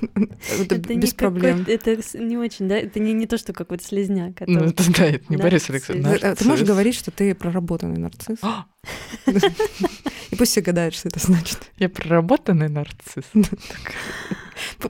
Это 0.61 0.95
без 0.95 1.15
проблем. 1.15 1.65
Это 1.67 1.99
не 2.19 2.37
очень, 2.37 2.69
да? 2.69 2.77
Это 2.77 3.01
не, 3.01 3.13
не 3.13 3.27
то, 3.27 3.39
что 3.39 3.53
какой-то 3.53 3.85
слезняк. 3.85 4.43
это 4.43 4.51
Ну, 4.51 4.61
это 4.61 4.93
да, 4.93 5.05
это 5.07 5.25
не 5.29 5.37
Борис. 5.37 5.69
Александрович. 5.71 6.23
Э, 6.23 6.35
Ты 6.35 6.45
можешь 6.45 6.67
говорить, 6.67 6.95
что 6.95 7.11
ты 7.11 7.35
проработанный 7.35 7.99
нарцисс. 7.99 8.39
А! 8.43 8.67
И 10.31 10.37
пусть 10.37 10.53
все 10.53 10.61
гадают, 10.61 10.95
что 10.95 11.09
это 11.09 11.19
значит. 11.19 11.59
Я 11.79 11.89
проработанный 11.89 12.69
нарцисс. 12.69 13.25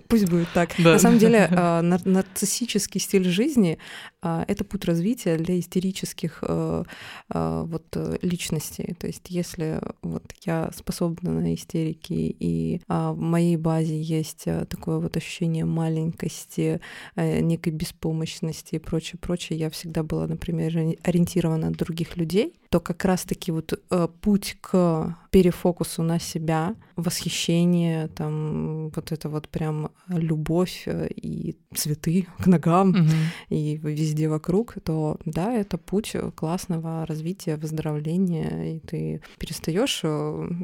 Пусть 0.09 0.29
будет 0.29 0.49
так. 0.53 0.71
Да. 0.79 0.93
На 0.93 0.99
самом 0.99 1.19
деле, 1.19 1.49
а, 1.51 1.83
нар- 1.83 2.05
нарциссический 2.05 3.01
стиль 3.01 3.29
жизни 3.29 3.79
а, 4.23 4.45
это 4.49 4.65
путь 4.65 4.85
развития 4.85 5.37
для 5.37 5.59
истерических 5.59 6.39
э, 6.43 6.85
вот 7.29 7.85
э, 7.97 8.17
личностей. 8.23 8.95
То 8.99 9.07
есть, 9.07 9.29
если 9.29 9.81
вот 10.03 10.25
я 10.45 10.71
способна 10.77 11.33
на 11.33 11.55
истерики, 11.55 12.35
и 12.39 12.81
а, 12.89 13.13
в 13.13 13.19
моей 13.19 13.57
базе 13.57 14.01
есть 14.01 14.43
э, 14.47 14.65
такое 14.67 14.99
вот 14.99 15.17
ощущение 15.17 15.65
маленькости, 15.65 16.81
э, 17.17 17.41
некой 17.41 17.73
беспомощности 17.73 18.77
и 18.77 18.79
прочее, 18.79 19.19
прочее, 19.21 19.59
я 19.59 19.71
всегда 19.71 20.03
была, 20.03 20.27
например, 20.27 20.77
ори- 20.77 20.99
ориентирована 21.03 21.69
на 21.69 21.73
других 21.73 22.17
людей, 22.17 22.55
то 22.71 22.81
как 22.81 23.05
раз-таки 23.05 23.53
вот 23.53 23.79
э, 23.91 24.09
путь 24.21 24.57
к 24.61 25.17
перефокусу 25.31 26.03
на 26.03 26.19
себя, 26.19 26.75
восхищение, 26.97 28.09
там 28.09 28.89
вот 28.91 29.13
это 29.13 29.29
вот 29.29 29.49
прям 29.55 29.91
любовь 30.09 30.83
э, 30.87 31.07
и 31.15 31.57
цветы 31.75 32.27
к 32.43 32.47
ногам 32.47 32.89
Мгм. 32.89 33.11
и 33.51 33.77
везде 33.77 34.29
вокруг, 34.29 34.75
то 34.85 35.19
да, 35.25 35.53
это 35.55 35.79
путь 35.79 36.17
классного 36.35 37.07
развития, 37.07 37.57
выздоровления, 37.57 38.75
и 38.75 38.79
ты 38.81 39.23
перестаешь 39.39 39.99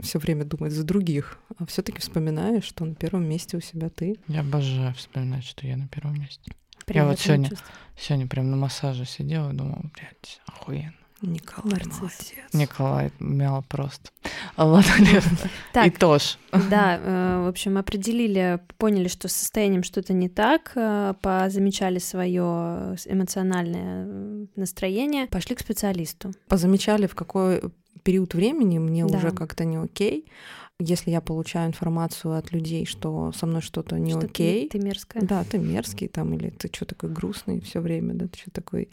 все 0.03 0.19
время 0.19 0.45
думать 0.45 0.73
за 0.73 0.83
других, 0.85 1.39
а 1.59 1.65
все-таки 1.67 2.01
вспоминаешь, 2.01 2.65
что 2.65 2.85
на 2.85 2.95
первом 2.97 3.29
месте 3.29 3.57
у 3.57 3.61
себя 3.61 3.89
ты. 3.91 4.17
Я 4.27 4.41
обожаю 4.41 4.93
вспоминать, 4.95 5.45
что 5.45 5.67
я 5.67 5.77
на 5.77 5.87
первом 5.89 6.21
месте. 6.21 6.51
Приятное 6.87 7.13
вот 7.13 7.21
сегодня- 7.21 7.49
чувство. 7.51 7.69
Сегодня 7.97 8.27
прям 8.27 8.51
на 8.51 8.57
массаже 8.57 9.05
сидела 9.05 9.53
и 9.53 9.57
думала, 9.57 9.83
блядь, 9.95 10.41
охуенно. 10.47 10.95
Николай, 11.23 11.73
Нарцисс. 11.73 11.99
молодец. 12.01 12.55
Николай 12.55 13.13
мял 13.21 13.63
просто. 13.69 14.11
Ладно, 14.65 14.93
Так, 15.73 15.87
и 15.87 15.91
тоже. 15.91 16.37
Да, 16.71 16.99
э, 17.03 17.43
в 17.45 17.49
общем, 17.49 17.79
определили, 17.79 18.61
поняли, 18.77 19.09
что 19.09 19.29
с 19.29 19.33
состоянием 19.33 19.83
что-то 19.83 20.13
не 20.13 20.29
так, 20.29 20.73
э, 20.75 21.15
позамечали 21.23 21.99
свое 21.99 22.97
эмоциональное 23.07 24.47
настроение, 24.57 25.27
пошли 25.29 25.57
к 25.57 25.61
специалисту. 25.61 26.33
Позамечали, 26.49 27.07
в 27.07 27.15
какой 27.15 27.63
период 28.03 28.35
времени 28.35 28.79
мне 28.79 29.07
Да. 29.07 29.17
уже 29.19 29.31
как-то 29.31 29.65
не 29.65 29.77
окей. 29.79 30.27
Если 30.81 31.11
я 31.11 31.21
получаю 31.21 31.69
информацию 31.69 32.35
от 32.35 32.53
людей, 32.53 32.87
что 32.87 33.33
со 33.33 33.47
мной 33.47 33.61
что-то 33.61 33.99
не 33.99 34.13
что 34.13 34.21
ты- 34.23 34.27
окей, 34.27 34.69
Ты, 34.69 34.79
мерзкая. 34.79 35.23
Да, 35.23 35.45
ты 35.45 35.59
мерзкий 35.59 36.09
там, 36.09 36.35
или 36.35 36.51
ты 36.51 36.69
что 36.73 36.85
такой 36.87 37.11
грустный 37.11 37.61
все 37.61 37.81
время, 37.81 38.15
да, 38.15 38.27
ты 38.27 38.39
что 38.39 38.51
такой 38.51 38.89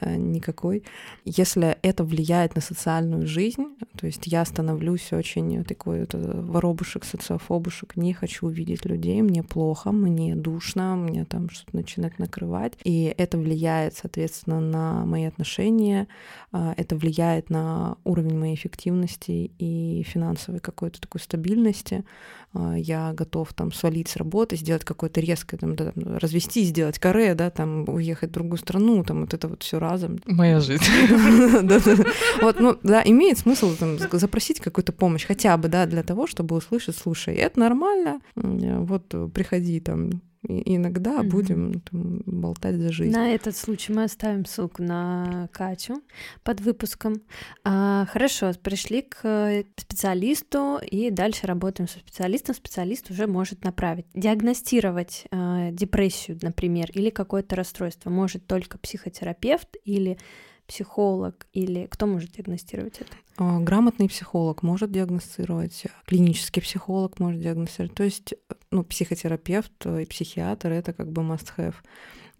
э, 0.00 0.16
никакой. 0.16 0.84
Если 1.24 1.76
это 1.82 2.04
влияет 2.04 2.54
на 2.54 2.60
социальную 2.60 3.26
жизнь, 3.26 3.66
то 3.96 4.06
есть 4.06 4.26
я 4.26 4.44
становлюсь 4.44 5.12
очень 5.12 5.64
такой 5.64 6.00
вот, 6.00 6.14
э, 6.14 6.40
воробушек, 6.40 7.04
социофобушек, 7.04 7.96
не 7.96 8.12
хочу 8.12 8.48
видеть 8.48 8.84
людей, 8.84 9.22
мне 9.22 9.42
плохо, 9.42 9.92
мне 9.92 10.36
душно, 10.36 10.96
мне 10.96 11.24
там 11.24 11.48
что-то 11.50 11.76
начинает 11.76 12.18
накрывать, 12.18 12.74
и 12.84 13.14
это 13.16 13.38
влияет, 13.38 13.94
соответственно, 13.94 14.60
на 14.60 15.06
мои 15.06 15.24
отношения, 15.24 16.06
а, 16.52 16.74
это 16.76 16.96
влияет 16.96 17.50
на 17.50 17.96
уровень 18.04 18.38
моей 18.38 18.54
эффективности 18.54 19.50
и 19.58 20.02
финансовой 20.06 20.60
какой-то 20.60 21.00
такой 21.00 21.20
стабильности. 21.30 22.04
А, 22.52 22.74
Я 22.76 23.12
готов 23.12 23.52
там 23.54 23.72
свалить 23.72 24.08
с 24.08 24.16
работы, 24.16 24.56
сделать 24.56 24.84
какое-то 24.84 25.20
резкое, 25.20 25.56
там, 25.56 25.76
да, 25.76 25.92
там, 25.92 26.16
развестись, 26.18 26.68
сделать 26.68 26.98
каре, 26.98 27.34
да, 27.34 27.50
там, 27.50 27.88
уехать 27.88 28.30
в 28.30 28.32
другую 28.32 28.58
страну, 28.58 29.04
там, 29.04 29.20
вот 29.20 29.34
это 29.34 29.46
вот 29.48 29.62
все 29.62 29.78
разом. 29.78 30.18
Моя 30.26 30.60
жизнь. 30.60 30.82
Вот, 32.42 32.58
ну, 32.60 32.76
да, 32.82 33.02
имеет 33.04 33.38
смысл 33.38 33.76
там 33.78 33.98
запросить 33.98 34.60
какую-то 34.60 34.92
помощь, 34.92 35.26
хотя 35.26 35.56
бы, 35.56 35.68
да, 35.68 35.86
для 35.86 36.02
того, 36.02 36.26
чтобы 36.26 36.56
услышать, 36.56 36.96
слушай, 36.96 37.34
это 37.34 37.60
нормально, 37.60 38.20
вот 38.34 39.14
приходи 39.32 39.80
там, 39.80 40.20
и 40.42 40.76
иногда 40.76 41.18
Мгм. 41.18 41.28
будем 41.28 41.80
там, 41.80 42.22
болтать 42.24 42.76
за 42.76 42.90
жизнь. 42.92 43.12
На 43.12 43.30
этот 43.30 43.56
случай 43.56 43.92
мы 43.92 44.04
оставим 44.04 44.46
ссылку 44.46 44.82
на 44.82 45.48
Катю 45.52 46.02
под 46.42 46.60
выпуском. 46.60 47.20
А, 47.62 48.06
хорошо, 48.06 48.52
пришли 48.62 49.02
к 49.02 49.64
специалисту 49.76 50.78
и 50.78 51.10
дальше 51.10 51.46
работаем 51.46 51.88
со 51.88 51.98
специалистом. 51.98 52.54
Специалист 52.54 53.10
уже 53.10 53.26
может 53.26 53.64
направить. 53.64 54.06
Диагностировать 54.14 55.26
а, 55.30 55.70
депрессию, 55.72 56.38
например, 56.40 56.90
или 56.94 57.10
какое-то 57.10 57.56
расстройство 57.56 58.08
может 58.10 58.46
только 58.46 58.78
психотерапевт 58.78 59.76
или 59.84 60.18
психолог 60.66 61.46
или 61.52 61.86
кто 61.90 62.06
может 62.06 62.30
диагностировать 62.32 63.00
это? 63.00 63.10
А, 63.36 63.58
Грамотный 63.60 64.08
психолог 64.08 64.62
может 64.62 64.90
диагностировать, 64.92 65.84
клинический 66.06 66.62
психолог 66.62 67.18
может 67.18 67.42
диагностировать. 67.42 67.94
То 67.94 68.04
есть, 68.04 68.34
ну, 68.70 68.84
психотерапевт 68.84 69.86
и 69.86 70.04
психиатр 70.06 70.70
это 70.72 70.92
как 70.92 71.10
бы 71.12 71.22
must-have. 71.22 71.74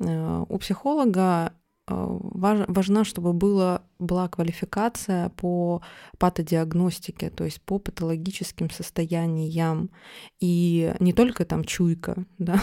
Э, 0.00 0.44
У 0.48 0.58
психолога 0.58 1.52
э, 1.88 1.92
важ- 1.94 2.66
важна, 2.68 3.04
чтобы 3.04 3.32
было, 3.32 3.82
была 3.98 4.28
квалификация 4.28 5.30
по 5.30 5.82
патодиагностике, 6.18 7.30
то 7.30 7.44
есть 7.44 7.60
по 7.62 7.78
патологическим 7.78 8.70
состояниям. 8.70 9.90
И 10.38 10.94
не 11.00 11.12
только 11.12 11.44
там 11.44 11.64
чуйка, 11.64 12.24
да, 12.38 12.60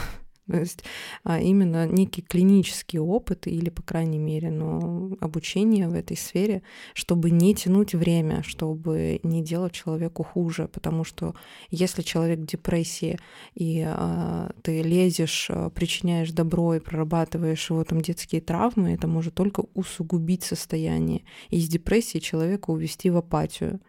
то 0.48 0.58
есть 0.58 0.84
а 1.24 1.40
именно 1.40 1.88
некий 1.88 2.22
клинический 2.22 3.00
опыт 3.00 3.48
или, 3.48 3.70
по 3.70 3.82
крайней 3.82 4.18
мере, 4.18 4.50
ну, 4.50 5.18
обучение 5.20 5.88
в 5.88 5.94
этой 5.94 6.18
сфере, 6.18 6.64
чтобы 6.94 7.32
не 7.32 7.54
тянуть 7.54 7.94
время, 7.94 8.44
чтобы 8.44 9.20
не 9.24 9.44
делать 9.44 9.74
человеку 9.74 10.24
хуже, 10.24 10.68
потому 10.68 11.04
что 11.04 11.36
если 11.70 12.02
человек 12.02 12.40
в 12.40 12.46
депрессии 12.46 13.20
и 13.56 13.84
а, 13.86 14.52
ты 14.62 14.82
лезешь, 14.82 15.48
а, 15.50 15.70
причиняешь 15.70 16.32
добро 16.32 16.76
и 16.76 16.80
прорабатываешь 16.80 17.70
его 17.70 17.84
там 17.84 18.02
детские 18.02 18.42
травмы, 18.42 18.94
это 18.94 19.08
может 19.08 19.36
только 19.36 19.66
усугубить 19.74 20.44
состояние 20.44 21.24
из 21.50 21.68
депрессии 21.68 22.20
человека 22.20 22.72
увести 22.72 23.10
в 23.10 23.18
апатию. 23.18 23.82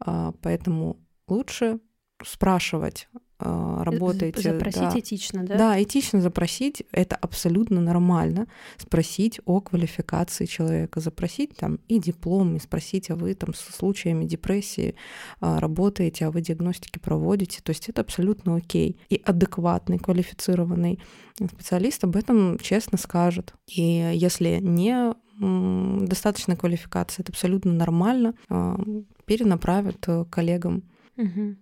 А, 0.00 0.32
поэтому 0.42 0.98
лучше 1.28 1.78
спрашивать, 2.22 3.08
работаете. 3.44 4.40
Запросить 4.40 4.80
да. 4.80 4.98
этично, 4.98 5.44
да? 5.44 5.56
Да, 5.56 5.82
этично 5.82 6.20
запросить, 6.20 6.84
это 6.92 7.16
абсолютно 7.16 7.80
нормально. 7.80 8.46
Спросить 8.76 9.40
о 9.44 9.60
квалификации 9.60 10.46
человека, 10.46 11.00
запросить 11.00 11.56
там 11.56 11.78
и 11.88 11.98
диплом, 11.98 12.56
и 12.56 12.60
спросить, 12.60 13.10
а 13.10 13.16
вы 13.16 13.34
там 13.34 13.54
с 13.54 13.60
случаями 13.60 14.24
депрессии 14.24 14.94
а, 15.40 15.60
работаете, 15.60 16.26
а 16.26 16.30
вы 16.30 16.40
диагностики 16.40 16.98
проводите. 16.98 17.60
То 17.62 17.70
есть 17.70 17.88
это 17.88 18.00
абсолютно 18.00 18.56
окей. 18.56 18.98
И 19.08 19.20
адекватный, 19.24 19.98
квалифицированный 19.98 21.00
специалист 21.36 22.02
об 22.04 22.16
этом 22.16 22.58
честно 22.58 22.98
скажет. 22.98 23.54
И 23.66 23.82
если 24.14 24.58
не 24.60 25.14
достаточно 25.38 26.56
квалификации, 26.56 27.22
это 27.22 27.32
абсолютно 27.32 27.72
нормально, 27.72 28.34
а, 28.48 28.78
перенаправят 29.26 30.04
э, 30.06 30.24
коллегам. 30.30 30.84
Мгм. 31.16 31.58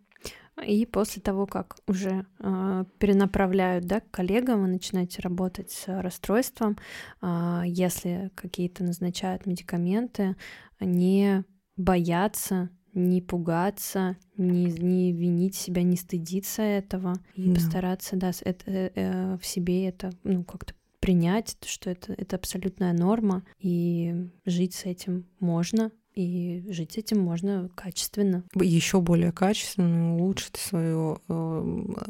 И 0.66 0.86
после 0.86 1.22
того, 1.22 1.46
как 1.46 1.76
уже 1.86 2.26
э, 2.38 2.84
перенаправляют 2.98 3.86
да, 3.86 4.00
к 4.00 4.10
коллегам, 4.10 4.62
вы 4.62 4.68
начинаете 4.68 5.20
работать 5.22 5.70
с 5.70 5.88
расстройством, 5.88 6.78
э, 7.20 7.62
если 7.66 8.30
какие-то 8.34 8.84
назначают 8.84 9.46
медикаменты, 9.46 10.36
не 10.80 11.44
бояться, 11.76 12.70
не 12.94 13.22
пугаться, 13.22 14.16
не, 14.36 14.66
не 14.66 15.12
винить 15.12 15.54
себя, 15.54 15.82
не 15.82 15.96
стыдиться 15.96 16.62
этого 16.62 17.14
и 17.34 17.48
Да. 17.48 17.54
постараться 17.54 18.16
да, 18.16 18.32
это, 18.44 18.70
э, 18.70 18.90
э, 18.94 19.38
в 19.38 19.46
себе 19.46 19.88
это 19.88 20.10
ну, 20.24 20.44
как-то 20.44 20.74
принять, 21.00 21.56
что 21.66 21.90
это, 21.90 22.12
это 22.12 22.36
абсолютная 22.36 22.92
норма, 22.92 23.44
и 23.58 24.14
жить 24.44 24.74
с 24.74 24.84
этим 24.84 25.26
можно, 25.40 25.90
и 26.14 26.64
жить 26.68 26.98
этим 26.98 27.20
можно 27.20 27.70
качественно. 27.74 28.44
еще 28.54 29.00
более 29.00 29.32
качественно 29.32 30.16
улучшить 30.16 30.56
свой 30.56 31.18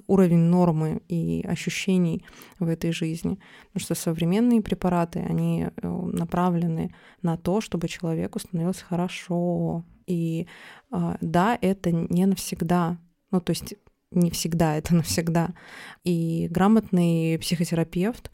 уровень 0.06 0.38
нормы 0.38 1.02
и 1.08 1.44
ощущений 1.46 2.24
в 2.58 2.68
этой 2.68 2.92
жизни. 2.92 3.38
Потому 3.72 3.84
что 3.84 3.94
современные 3.94 4.60
препараты, 4.60 5.20
они 5.20 5.64
э, 5.64 5.88
направлены 5.88 6.94
на 7.22 7.36
то, 7.36 7.60
чтобы 7.60 7.88
человеку 7.88 8.38
становилось 8.40 8.80
хорошо. 8.80 9.84
И 10.06 10.48
а, 10.90 11.16
да, 11.20 11.56
это 11.60 11.92
не 11.92 12.26
навсегда. 12.26 12.98
Ну, 13.30 13.40
то 13.40 13.50
есть 13.50 13.74
не 14.10 14.30
всегда 14.30 14.76
это 14.76 14.94
навсегда. 14.94 15.50
И 16.04 16.48
грамотный 16.50 17.38
психотерапевт, 17.38 18.30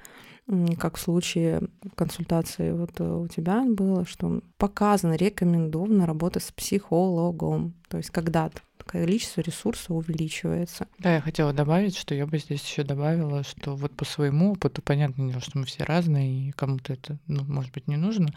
как 0.79 0.97
в 0.97 1.01
случае 1.01 1.63
консультации 1.95 2.73
вот 2.73 2.93
э, 3.01 3.05
у 3.05 3.29
тебя 3.29 3.65
было, 3.65 4.07
что 4.07 4.41
показано, 4.57 5.15
рекомендовано 5.15 6.07
работать 6.07 6.43
с 6.43 6.53
психологом. 6.53 7.75
То 7.89 7.99
есть 7.99 8.11
когда-то 8.11 8.63
количество 8.87 9.43
ресурсов 9.43 9.91
увеличивается. 9.91 10.89
Да, 10.99 11.15
я 11.15 11.21
хотела 11.21 11.53
добавить, 11.53 11.97
что 11.97 12.15
я 12.15 12.27
бы 12.27 12.39
здесь 12.39 12.65
еще 12.65 12.83
добавила, 12.83 13.43
что 13.43 13.77
вот 13.77 13.95
по 13.95 14.07
своему 14.07 14.53
опыту, 14.53 14.81
понятно, 14.81 15.39
что 15.41 15.59
мы 15.59 15.67
все 15.67 15.85
разные, 15.85 16.49
и 16.49 16.53
кому-то 16.53 16.95
это, 16.95 17.19
ну, 17.27 17.45
может 17.45 17.73
быть, 17.73 17.87
не 17.87 17.97
нужно, 17.97 18.31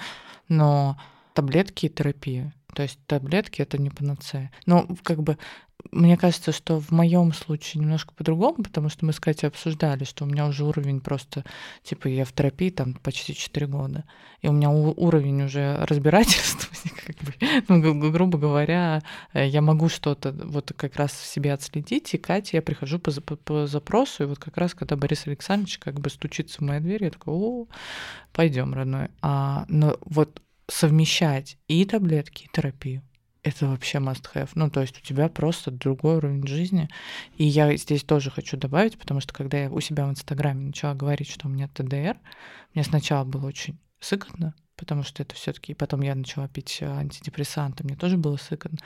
но 0.50 0.98
таблетки 1.34 1.86
и 1.86 1.90
терапия. 1.90 2.54
То 2.74 2.84
есть 2.84 3.00
таблетки 3.06 3.62
это 3.62 3.78
не 3.78 3.90
панацея. 3.90 4.52
Но 4.66 4.88
как 5.04 5.24
бы 5.24 5.38
мне 5.92 6.18
кажется, 6.18 6.52
что 6.52 6.80
в 6.80 6.92
моем 6.92 7.34
случае 7.34 7.82
немножко 7.82 8.14
по-другому, 8.14 8.64
потому 8.64 8.90
что 8.90 9.06
мы 9.06 9.14
с 9.14 9.20
Катей 9.20 9.48
обсуждали, 9.48 10.04
что 10.04 10.26
у 10.26 10.28
меня 10.28 10.46
уже 10.48 10.64
уровень 10.64 11.02
просто, 11.02 11.44
типа, 11.84 12.08
я 12.08 12.26
в 12.26 12.34
терапии 12.34 12.70
там 12.70 12.94
почти 12.96 13.36
4 13.36 13.68
года, 13.68 14.06
и 14.42 14.48
у 14.48 14.52
меня 14.52 14.70
уровень 14.70 15.44
уже 15.44 15.78
разбирательства, 15.86 16.76
как 17.06 17.16
бы, 17.24 17.34
ну, 17.68 17.82
гру- 17.82 18.00
гру- 18.00 18.12
грубо 18.12 18.38
говоря, 18.38 19.02
э, 19.34 19.48
я 19.48 19.62
могу 19.62 19.90
что-то 19.90 20.32
вот 20.32 20.74
как 20.76 20.96
раз 20.96 21.12
в 21.12 21.26
себе 21.26 21.54
отследить, 21.54 22.14
и 22.14 22.18
Кате 22.18 22.58
я 22.58 22.62
прихожу 22.62 23.00
по, 23.00 23.12
по- 23.22 23.36
по 23.36 23.68
запросу, 23.68 24.24
и 24.24 24.28
вот 24.28 24.40
как 24.40 24.58
раз, 24.58 24.74
когда 24.74 24.96
Борис 24.96 25.28
Александрович 25.28 25.80
как 25.80 26.00
бы 26.00 26.10
стучится 26.10 26.58
в 26.60 26.62
мою 26.62 26.82
дверь, 26.82 27.04
я 27.06 27.12
такой, 27.12 27.34
о, 27.34 27.68
пойдем, 28.34 28.74
родной. 28.74 29.10
А, 29.22 29.66
но 29.68 29.98
вот 30.06 30.42
совмещать 30.68 31.58
и 31.68 31.84
таблетки, 31.86 32.44
и 32.46 32.50
терапию, 32.52 33.02
это 33.44 33.68
вообще 33.68 33.98
must 33.98 34.26
have. 34.34 34.50
Ну, 34.56 34.70
то 34.70 34.82
есть 34.82 34.98
у 34.98 35.02
тебя 35.02 35.28
просто 35.30 35.72
другой 35.72 36.18
уровень 36.18 36.46
жизни. 36.46 36.90
И 37.38 37.44
я 37.46 37.76
здесь 37.76 38.04
тоже 38.04 38.30
хочу 38.30 38.58
добавить, 38.58 39.00
потому 39.00 39.20
что 39.20 39.34
когда 39.34 39.58
я 39.58 39.72
у 39.72 39.80
себя 39.80 40.06
в 40.06 40.12
Инстаграме 40.12 40.68
начала 40.68 40.94
говорить, 40.94 41.30
что 41.30 41.48
у 41.48 41.52
меня 41.52 41.68
ТДР, 41.68 42.18
мне 42.74 42.84
сначала 42.84 43.26
было 43.26 43.48
очень 43.48 43.80
сыкотно, 44.00 44.54
потому 44.76 45.04
что 45.04 45.24
это 45.24 45.36
все 45.36 45.54
таки 45.54 45.74
И 45.74 45.76
потом 45.76 46.02
я 46.02 46.16
начала 46.16 46.48
пить 46.48 46.78
э, 46.82 46.86
антидепрессанты, 46.86 47.84
мне 47.84 47.96
тоже 47.96 48.18
было 48.18 48.38
сыкотно. 48.38 48.78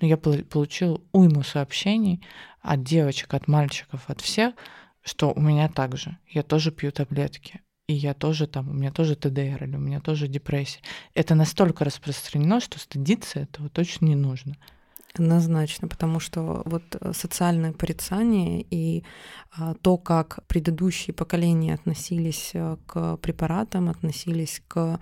Но 0.00 0.06
я 0.06 0.16
пол- 0.16 0.44
получила 0.44 1.00
уйму 1.12 1.42
сообщений 1.42 2.24
от 2.60 2.82
девочек, 2.84 3.34
от 3.34 3.48
мальчиков, 3.48 4.08
от 4.08 4.20
всех, 4.20 4.54
что 5.02 5.32
у 5.32 5.40
меня 5.40 5.68
так 5.68 5.96
же. 5.96 6.18
Я 6.28 6.42
тоже 6.42 6.70
пью 6.70 6.92
таблетки. 6.92 7.63
И 7.86 7.92
я 7.92 8.14
тоже 8.14 8.46
там, 8.46 8.70
у 8.70 8.72
меня 8.72 8.90
тоже 8.90 9.14
ТДР, 9.14 9.64
или 9.64 9.76
у 9.76 9.80
меня 9.80 10.00
тоже 10.00 10.26
депрессия. 10.26 10.80
Это 11.14 11.34
настолько 11.34 11.84
распространено, 11.84 12.60
что 12.60 12.78
стыдиться 12.78 13.40
этого 13.40 13.68
точно 13.68 14.06
не 14.06 14.16
нужно. 14.16 14.56
Однозначно, 15.16 15.86
потому 15.86 16.18
что 16.18 16.62
вот 16.64 16.82
э, 16.98 17.12
социальное 17.12 17.72
порицание 17.72 18.66
и 18.68 19.04
а, 19.56 19.74
то, 19.74 19.96
как 19.96 20.40
предыдущие 20.48 21.14
поколения 21.14 21.74
относились 21.74 22.50
э, 22.52 22.76
к 22.86 23.18
препаратам, 23.18 23.90
относились 23.90 24.60
к 24.66 24.98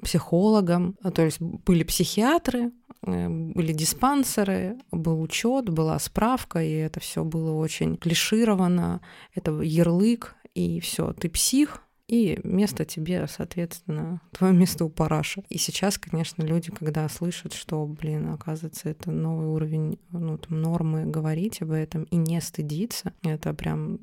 психологам, 0.00 0.96
а, 1.02 1.10
то 1.10 1.22
есть 1.22 1.40
были 1.40 1.82
психиатры, 1.82 2.70
э, 3.04 3.28
были 3.28 3.72
диспансеры, 3.72 4.76
был 4.92 5.20
учет, 5.20 5.70
была 5.70 5.98
справка, 5.98 6.62
и 6.62 6.70
это 6.70 7.00
все 7.00 7.24
было 7.24 7.52
очень 7.52 7.96
клишировано, 7.96 9.00
это 9.34 9.60
ярлык, 9.60 10.36
и 10.54 10.78
все, 10.78 11.12
ты 11.14 11.28
псих, 11.28 11.82
и 12.08 12.40
место 12.42 12.86
тебе, 12.86 13.26
соответственно, 13.28 14.22
твое 14.32 14.54
место 14.54 14.86
у 14.86 14.88
параша. 14.88 15.44
И 15.50 15.58
сейчас, 15.58 15.98
конечно, 15.98 16.42
люди, 16.42 16.70
когда 16.70 17.06
слышат, 17.08 17.52
что, 17.52 17.84
блин, 17.84 18.30
оказывается, 18.30 18.88
это 18.88 19.10
новый 19.10 19.46
уровень 19.46 19.98
ну, 20.10 20.38
там, 20.38 20.60
нормы 20.60 21.04
говорить 21.04 21.60
об 21.60 21.70
этом 21.70 22.04
и 22.04 22.16
не 22.16 22.40
стыдиться, 22.40 23.12
это 23.22 23.52
прям 23.52 24.00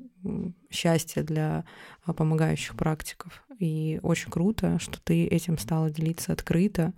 счастье 0.70 1.24
для 1.24 1.64
а, 2.04 2.12
помогающих 2.12 2.76
практиков. 2.76 3.44
И 3.58 3.98
очень 4.02 4.30
круто, 4.30 4.78
что 4.78 5.00
ты 5.02 5.26
этим 5.26 5.58
стала 5.58 5.90
делиться 5.90 6.32
открыто. 6.32 6.92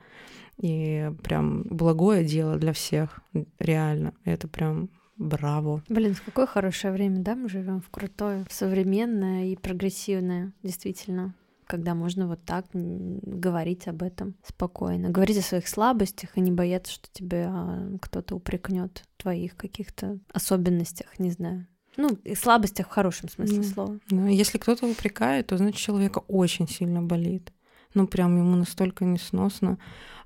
И 0.58 1.10
прям 1.22 1.62
благое 1.62 2.24
дело 2.24 2.56
для 2.56 2.72
всех, 2.72 3.20
реально. 3.58 4.12
Это 4.24 4.48
прям 4.48 4.90
Браво. 5.18 5.82
Блин, 5.88 6.14
в 6.14 6.22
какое 6.22 6.46
хорошее 6.46 6.92
время, 6.92 7.18
да, 7.18 7.34
мы 7.34 7.48
живем 7.48 7.80
в 7.80 7.90
крутое, 7.90 8.44
в 8.48 8.52
современное 8.52 9.46
и 9.46 9.56
прогрессивное, 9.56 10.52
действительно 10.62 11.34
когда 11.68 11.94
можно 11.94 12.26
вот 12.26 12.42
так 12.44 12.64
говорить 12.72 13.88
об 13.88 14.02
этом 14.02 14.34
спокойно, 14.42 15.10
говорить 15.10 15.36
о 15.36 15.42
своих 15.42 15.68
слабостях 15.68 16.30
и 16.36 16.40
не 16.40 16.50
бояться, 16.50 16.94
что 16.94 17.08
тебя 17.12 17.50
а, 17.50 17.98
кто-то 18.00 18.34
упрекнет 18.34 19.04
в 19.18 19.22
твоих 19.22 19.54
каких-то 19.54 20.18
особенностях, 20.32 21.18
не 21.18 21.30
знаю. 21.30 21.66
Ну, 21.98 22.16
и 22.24 22.34
слабостях 22.34 22.86
в 22.86 22.90
хорошем 22.90 23.28
смысле 23.28 23.58
Ну, 23.58 23.62
слова. 23.64 23.98
Но 24.10 24.28
если 24.28 24.56
кто-то 24.56 24.86
упрекает, 24.86 25.48
то 25.48 25.58
значит 25.58 25.78
человека 25.78 26.20
очень 26.26 26.68
сильно 26.68 27.02
болит. 27.02 27.52
Ну, 27.94 28.06
прям 28.06 28.36
ему 28.36 28.56
настолько 28.56 29.04
несносно 29.04 29.78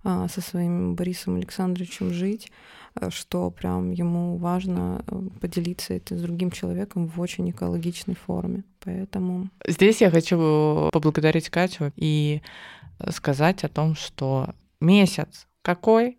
а, 0.04 0.28
со 0.28 0.40
своим 0.40 0.94
Борисом 0.94 1.36
Александровичем 1.36 2.12
жить, 2.12 2.50
а, 2.94 3.10
что 3.10 3.50
прям 3.50 3.92
ему 3.92 4.36
важно 4.36 5.04
а, 5.06 5.22
поделиться 5.40 5.94
это 5.94 6.16
с 6.16 6.22
другим 6.22 6.50
человеком 6.50 7.06
в 7.06 7.20
очень 7.20 7.50
экологичной 7.50 8.16
форме. 8.16 8.64
Поэтому 8.84 9.48
Здесь 9.66 10.00
я 10.00 10.10
хочу 10.10 10.90
поблагодарить 10.92 11.50
Катю 11.50 11.92
и 11.96 12.42
сказать 13.10 13.64
о 13.64 13.68
том, 13.68 13.94
что 13.94 14.54
месяц 14.80 15.46
какой? 15.62 16.18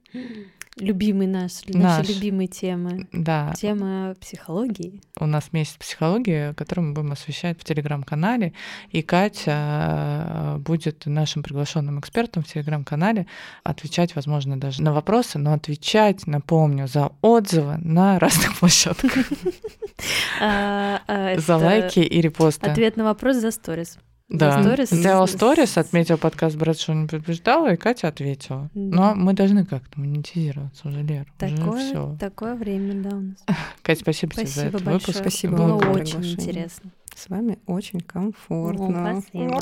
Любимый 0.77 1.27
наш, 1.27 1.61
Наш. 1.67 1.99
наши 1.99 2.13
любимые 2.13 2.47
темы. 2.47 3.07
Да, 3.11 3.53
Тема 3.55 4.15
психологии. 4.19 5.01
у 5.19 5.27
нас 5.27 5.53
месяц 5.53 5.75
психологии, 5.75 6.53
который 6.53 6.79
мы 6.79 6.93
будем 6.93 7.11
освещать 7.11 7.59
в 7.59 7.63
телеграм-канале. 7.63 8.53
И 8.89 9.03
Катя 9.03 10.55
э, 10.55 10.57
будет 10.57 11.05
нашим 11.05 11.43
приглашенным 11.43 11.99
экспертом 11.99 12.41
в 12.41 12.47
телеграм-канале 12.47 13.27
отвечать, 13.63 14.15
возможно, 14.15 14.59
даже 14.59 14.81
на 14.81 14.93
вопросы, 14.93 15.37
но 15.37 15.53
отвечать, 15.53 16.25
напомню, 16.25 16.87
за 16.87 17.11
отзывы 17.21 17.77
на 17.77 18.17
разных 18.17 18.57
площадках, 18.59 19.13
А, 20.41 21.01
а, 21.07 21.37
за 21.37 21.57
лайки 21.57 21.99
и 21.99 22.19
репосты. 22.19 22.69
Ответ 22.69 22.97
на 22.97 23.03
вопрос 23.03 23.37
за 23.37 23.51
сторис. 23.51 23.99
Да, 24.33 24.51
За 24.57 24.63
сторис 24.63 24.89
сделал 24.89 25.27
с- 25.27 25.31
сторис, 25.31 25.77
отметил 25.77 26.17
подкаст 26.17 26.55
«Брат, 26.57 26.79
что 26.79 26.93
не 26.93 27.07
предупреждала», 27.07 27.71
и 27.73 27.77
Катя 27.77 28.07
ответила. 28.07 28.69
Да. 28.73 28.95
Но 29.13 29.15
мы 29.15 29.33
должны 29.33 29.63
как-то 29.63 29.99
монетизироваться 29.99 30.87
уже, 30.87 31.03
Лер. 31.03 31.27
Уже 31.41 31.55
Такое, 31.55 31.87
все. 31.89 32.17
такое 32.19 32.55
время, 32.55 32.95
да, 33.03 33.15
у 33.15 33.21
нас. 33.21 33.37
Катя, 33.83 34.01
спасибо, 34.01 34.33
тебе 34.33 34.47
за 34.47 34.51
Спасибо 34.51 34.67
этот 34.69 34.83
большое. 34.83 34.99
выпуск. 34.99 35.17
Спасибо 35.19 35.55
Было 35.57 35.77
вам 35.77 35.91
очень 35.91 36.25
интересно. 36.25 36.89
С 37.15 37.29
вами 37.29 37.59
очень 37.67 37.99
комфортно. 38.01 39.17
О, 39.17 39.21
спасибо. 39.21 39.61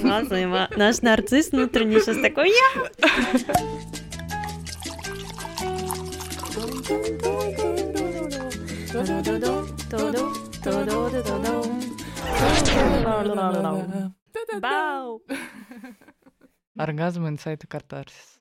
Спасибо. 0.00 0.68
Наш 0.76 1.00
нарцисс 1.02 1.52
внутренний 1.52 2.00
сейчас 2.00 2.16
такой, 2.18 2.48
я 2.50 3.06
Բա 14.64 14.78
Արգազմեն 16.86 17.38
ցայտը 17.42 17.68
կարտարս։ 17.72 18.26